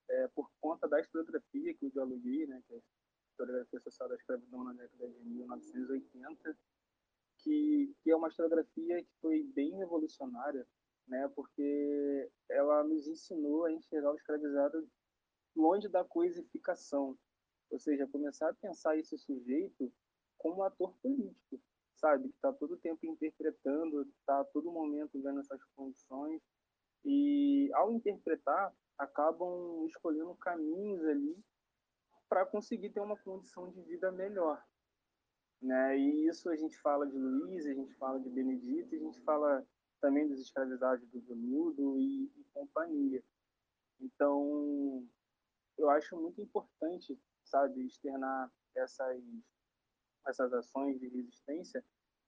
é, 0.10 0.28
por 0.30 0.50
conta 0.60 0.88
da 0.88 1.00
historiografia 1.00 1.74
que 1.74 1.86
eu 1.86 1.92
dialoguei, 1.92 2.46
né, 2.48 2.62
que 2.68 2.74
é 2.74 2.78
a 2.78 2.82
historiografia 3.32 3.80
social 3.80 4.10
da 4.10 4.16
escravidão 4.16 4.64
na 4.64 4.74
década 4.74 5.08
de 5.08 5.20
1980, 5.26 6.58
que, 7.40 7.94
que 8.04 8.12
é 8.12 8.16
uma 8.16 8.28
historiografia 8.28 9.04
que 9.04 9.12
foi 9.22 9.44
bem 9.44 9.76
revolucionária, 9.76 10.68
né, 11.08 11.28
porque 11.36 12.32
ela 12.50 12.84
nos 12.84 13.08
ensinou 13.08 13.66
a 13.66 13.72
enxergar 13.72 14.12
o 14.12 14.16
escravizado 14.16 14.88
longe 15.56 15.88
da 15.88 16.04
coisificação, 16.04 17.18
ou 17.70 17.80
seja, 17.80 18.08
começar 18.08 18.50
a 18.50 18.54
pensar 18.54 18.98
esse 18.98 19.18
sujeito 19.18 19.92
como 20.46 20.62
ator 20.62 20.94
político, 21.02 21.60
sabe, 21.96 22.30
que 22.30 22.36
está 22.36 22.54
todo 22.54 22.78
tempo 22.78 23.04
interpretando, 23.04 24.04
está 24.04 24.44
todo 24.54 24.72
momento 24.72 25.20
vendo 25.20 25.40
essas 25.40 25.60
condições 25.76 26.40
e 27.04 27.72
ao 27.74 27.92
interpretar 27.92 28.72
acabam 28.96 29.88
escolhendo 29.88 30.36
caminhos 30.36 31.04
ali 31.04 31.44
para 32.30 32.46
conseguir 32.46 32.92
ter 32.92 33.00
uma 33.00 33.18
condição 33.18 33.72
de 33.72 33.82
vida 33.82 34.12
melhor. 34.12 34.64
Né? 35.60 35.98
E 35.98 36.28
isso 36.28 36.48
a 36.52 36.56
gente 36.56 36.78
fala 36.78 37.08
de 37.08 37.18
Luiz, 37.18 37.66
a 37.66 37.74
gente 37.74 37.96
fala 37.96 38.20
de 38.20 38.30
Benedito, 38.30 38.94
a 38.94 39.00
gente 39.00 39.20
fala 39.22 39.68
também 40.00 40.28
dos 40.28 40.40
escravizados 40.40 41.10
do 41.10 41.22
Venudo 41.22 41.98
e, 41.98 42.32
e 42.38 42.44
companhia. 42.54 43.24
Então, 44.00 45.04
eu 45.76 45.90
acho 45.90 46.16
muito 46.16 46.40
importante, 46.40 47.20
sabe, 47.44 47.88
externar 47.88 48.52
essas, 48.76 49.24
essas 50.28 50.54
ações 50.54 51.00
de 51.00 51.08
resistência, 51.08 51.84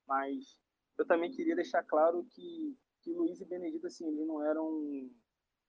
mas 0.08 0.58
eu 0.98 1.06
também 1.06 1.32
queria 1.32 1.56
deixar 1.56 1.84
claro 1.84 2.26
que, 2.32 2.78
que 3.02 3.14
Luiz 3.14 3.40
e 3.42 3.46
Benedito, 3.46 3.88
assim, 3.88 4.08
eles 4.08 4.26
não 4.26 4.44
eram 4.44 5.10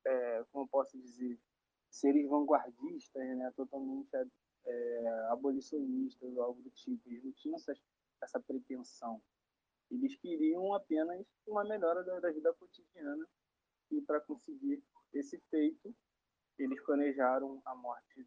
é, 0.07 0.45
como 0.51 0.69
posso 0.69 0.99
dizer, 0.99 1.39
seres 1.91 2.29
vanguardistas, 2.29 3.37
né, 3.37 3.53
totalmente 3.57 4.09
é, 4.67 5.09
abolicionistas 5.31 6.37
ou 6.37 6.43
algo 6.43 6.63
do 6.63 6.71
tipo. 6.71 7.09
Eles 7.09 7.25
não 7.25 7.33
tinham 7.33 7.57
essa, 7.57 7.75
essa 8.23 8.41
pretensão. 8.41 9.23
Eles 9.91 10.17
queriam 10.17 10.75
apenas 10.75 11.27
uma 11.47 11.65
melhora 11.65 12.05
da, 12.05 12.21
da 12.21 12.31
vida 12.31 12.53
cotidiana 12.55 13.27
e 13.91 14.01
para 14.03 14.21
conseguir 14.21 14.83
esse 15.15 15.39
feito, 15.51 15.95
eles 16.59 16.81
planejaram 16.85 17.63
a 17.65 17.75
morte 17.75 18.27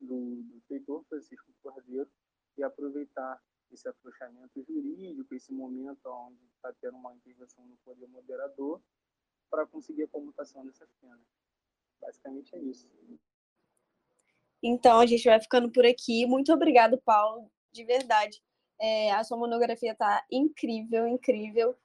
do, 0.00 0.42
do 0.42 0.60
feitor 0.68 1.02
Francisco 1.08 1.50
Cordeiro 1.62 2.10
e 2.58 2.62
aproveitar 2.64 3.40
esse 3.70 3.88
afrouxamento 3.88 4.62
jurídico, 4.62 5.34
esse 5.34 5.52
momento 5.52 6.06
onde 6.06 6.38
está 6.56 6.72
tendo 6.80 6.96
uma 6.96 7.14
intervenção 7.14 7.64
no 7.66 7.76
poder 7.78 8.06
moderador, 8.08 8.80
para 9.50 9.66
conseguir 9.66 10.04
a 10.04 10.08
comutação 10.08 10.64
dessas 10.66 10.90
penas. 11.00 11.20
Basicamente 12.00 12.54
é 12.54 12.58
isso. 12.58 12.88
Então, 14.62 15.00
a 15.00 15.06
gente 15.06 15.24
vai 15.24 15.40
ficando 15.40 15.70
por 15.70 15.86
aqui. 15.86 16.26
Muito 16.26 16.52
obrigado, 16.52 17.00
Paulo, 17.04 17.50
de 17.72 17.84
verdade. 17.84 18.42
É, 18.80 19.12
a 19.12 19.24
sua 19.24 19.36
monografia 19.36 19.92
está 19.92 20.24
incrível, 20.30 21.06
incrível. 21.06 21.76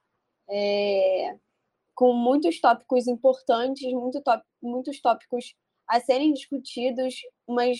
É, 0.49 1.37
com 1.95 2.13
muitos 2.13 2.59
tópicos 2.59 3.07
importantes, 3.07 3.91
muito 3.93 4.21
muitos 4.61 4.99
tópicos 4.99 5.55
a 5.87 5.99
serem 5.99 6.33
discutidos, 6.33 7.15
umas, 7.47 7.77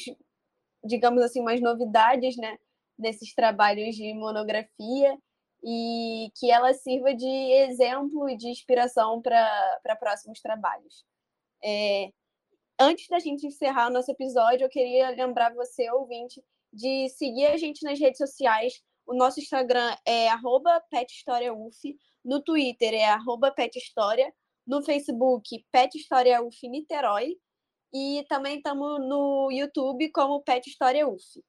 digamos 0.83 1.21
assim, 1.23 1.41
umas 1.41 1.59
novidades, 1.61 2.37
né, 2.37 2.57
desses 2.97 3.33
trabalhos 3.33 3.95
de 3.95 4.13
monografia 4.13 5.17
e 5.63 6.29
que 6.35 6.51
ela 6.51 6.73
sirva 6.73 7.13
de 7.13 7.27
exemplo 7.27 8.29
e 8.29 8.35
de 8.35 8.49
inspiração 8.49 9.21
para 9.21 9.95
próximos 9.99 10.41
trabalhos. 10.41 11.05
É, 11.63 12.09
antes 12.79 13.07
da 13.07 13.19
gente 13.19 13.47
encerrar 13.47 13.87
o 13.87 13.93
nosso 13.93 14.11
episódio, 14.11 14.65
eu 14.65 14.69
queria 14.69 15.09
lembrar 15.09 15.53
você, 15.53 15.89
ouvinte, 15.91 16.43
de 16.71 17.07
seguir 17.09 17.47
a 17.47 17.57
gente 17.57 17.83
nas 17.83 17.99
redes 17.99 18.17
sociais. 18.17 18.81
O 19.05 19.13
nosso 19.13 19.39
Instagram 19.39 19.95
é 20.05 20.27
pethistoriauf, 20.89 21.97
no 22.23 22.41
Twitter 22.41 22.93
é 22.93 23.17
pethistoria, 23.53 24.33
no 24.65 24.81
Facebook 24.81 25.65
Pet 25.71 25.97
História 25.97 26.41
e 27.93 28.25
também 28.27 28.57
estamos 28.57 28.99
no 29.07 29.51
YouTube 29.51 30.09
como 30.11 30.41
Pet 30.41 30.67
História 30.67 31.07
UF. 31.07 31.43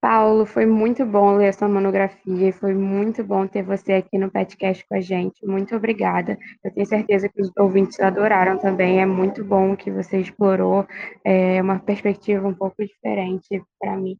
Paulo, 0.00 0.46
foi 0.46 0.64
muito 0.64 1.04
bom 1.04 1.36
ler 1.36 1.52
sua 1.52 1.68
monografia 1.68 2.48
e 2.48 2.52
foi 2.52 2.72
muito 2.72 3.22
bom 3.22 3.46
ter 3.46 3.62
você 3.62 3.92
aqui 3.92 4.16
no 4.16 4.30
podcast 4.30 4.86
com 4.88 4.94
a 4.94 5.00
gente. 5.00 5.44
Muito 5.44 5.76
obrigada. 5.76 6.38
Eu 6.64 6.72
tenho 6.72 6.86
certeza 6.86 7.28
que 7.28 7.42
os 7.42 7.50
ouvintes 7.58 8.00
adoraram 8.00 8.58
também. 8.58 9.02
É 9.02 9.04
muito 9.04 9.44
bom 9.44 9.76
que 9.76 9.90
você 9.90 10.18
explorou 10.18 10.86
é, 11.22 11.60
uma 11.60 11.78
perspectiva 11.78 12.48
um 12.48 12.54
pouco 12.54 12.82
diferente 12.82 13.62
para 13.78 13.94
mim. 13.94 14.16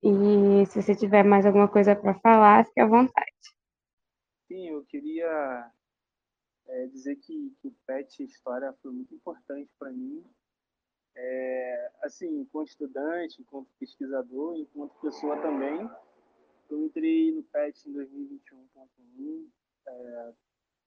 E 0.00 0.64
se 0.66 0.80
você 0.80 0.94
tiver 0.94 1.24
mais 1.24 1.44
alguma 1.44 1.66
coisa 1.66 1.96
para 1.96 2.14
falar, 2.20 2.64
fique 2.64 2.80
à 2.80 2.86
vontade. 2.86 3.32
Sim, 4.46 4.68
eu 4.68 4.84
queria 4.84 5.70
é, 6.68 6.86
dizer 6.86 7.16
que, 7.16 7.52
que 7.60 7.66
o 7.66 7.74
PET 7.84 8.22
História 8.22 8.72
foi 8.80 8.92
muito 8.92 9.12
importante 9.12 9.68
para 9.76 9.90
mim 9.90 10.22
é, 11.16 11.92
assim, 12.02 12.40
enquanto 12.40 12.68
estudante, 12.68 13.40
enquanto 13.40 13.68
pesquisador, 13.78 14.56
enquanto 14.56 15.00
pessoa 15.00 15.40
também, 15.40 15.88
eu 16.70 16.84
entrei 16.84 17.32
no 17.32 17.42
PET 17.44 17.88
em 17.88 17.92
2021.1, 17.92 19.48
é, 19.86 20.32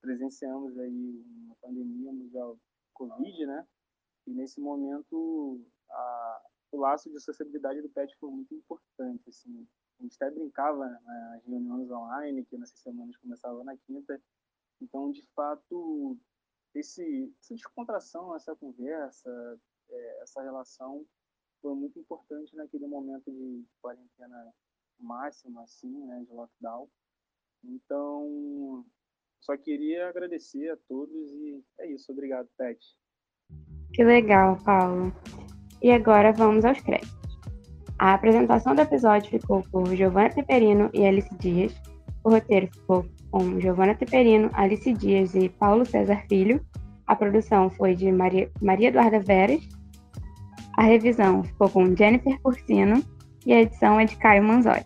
presenciamos 0.02 0.78
aí 0.78 1.24
uma 1.46 1.56
pandemia 1.62 2.12
mundial 2.12 2.58
Covid, 2.94 3.46
né? 3.46 3.66
E 4.26 4.32
nesse 4.32 4.60
momento 4.60 5.62
a, 5.90 6.42
o 6.72 6.80
laço 6.80 7.10
de 7.10 7.20
sociabilidade 7.20 7.82
do 7.82 7.90
PET 7.90 8.16
foi 8.20 8.30
muito 8.30 8.54
importante, 8.54 9.30
assim. 9.30 9.68
A 10.00 10.04
gente 10.04 10.16
até 10.16 10.30
brincava 10.30 10.86
né, 10.86 11.00
nas 11.06 11.46
reuniões 11.46 11.90
online, 11.90 12.46
que 12.46 12.58
nessas 12.58 12.80
semanas 12.80 13.16
começavam 13.18 13.64
na 13.64 13.76
quinta. 13.78 14.22
Então, 14.82 15.12
de 15.12 15.24
fato, 15.34 16.18
esse, 16.76 17.34
essa 17.40 17.56
descontração, 17.56 18.36
essa 18.36 18.56
conversa, 18.56 19.60
é, 19.90 20.22
essa 20.22 20.42
relação 20.42 21.06
foi 21.62 21.74
muito 21.76 22.00
importante 22.00 22.56
naquele 22.56 22.88
momento 22.88 23.32
de 23.32 23.66
quarentena 23.82 24.54
máxima, 25.00 25.64
assim, 25.64 26.06
né, 26.06 26.24
de 26.28 26.34
lockdown. 26.34 26.88
Então, 27.64 28.86
só 29.42 29.58
queria 29.58 30.10
agradecer 30.10 30.70
a 30.70 30.78
todos 30.88 31.32
e 31.32 31.64
é 31.80 31.92
isso. 31.92 32.12
Obrigado, 32.12 32.48
Pet. 32.58 32.80
Que 33.94 34.04
legal, 34.04 34.58
Paulo. 34.64 35.14
E 35.82 35.92
agora 35.92 36.32
vamos 36.32 36.66
aos 36.66 36.80
créditos. 36.82 37.18
A 38.00 38.14
apresentação 38.14 38.76
do 38.76 38.82
episódio 38.82 39.30
ficou 39.30 39.64
por 39.72 39.88
Giovanna 39.96 40.30
Teperino 40.30 40.90
e 40.94 41.06
Alice 41.06 41.34
Dias. 41.38 41.74
O 42.24 42.30
roteiro 42.30 42.68
ficou 42.68 43.06
com 43.32 43.60
Giovanna 43.60 43.96
Teperino, 43.96 44.50
Alice 44.54 44.94
Dias 44.94 45.34
e 45.34 45.50
Paulo 45.50 45.86
César 45.86 46.24
Filho. 46.28 46.64
A 47.08 47.16
produção 47.16 47.70
foi 47.70 47.96
de 47.96 48.12
Maria, 48.12 48.52
Maria 48.62 48.90
Eduarda 48.90 49.20
Veras. 49.20 49.68
A 50.78 50.84
revisão 50.84 51.44
ficou 51.44 51.68
com 51.70 51.96
Jennifer 51.96 52.40
Porcino 52.40 53.04
e 53.44 53.52
a 53.52 53.62
edição 53.62 54.00
é 54.00 54.06
de 54.06 54.16
Caio 54.16 54.44
Manzori. 54.44 54.86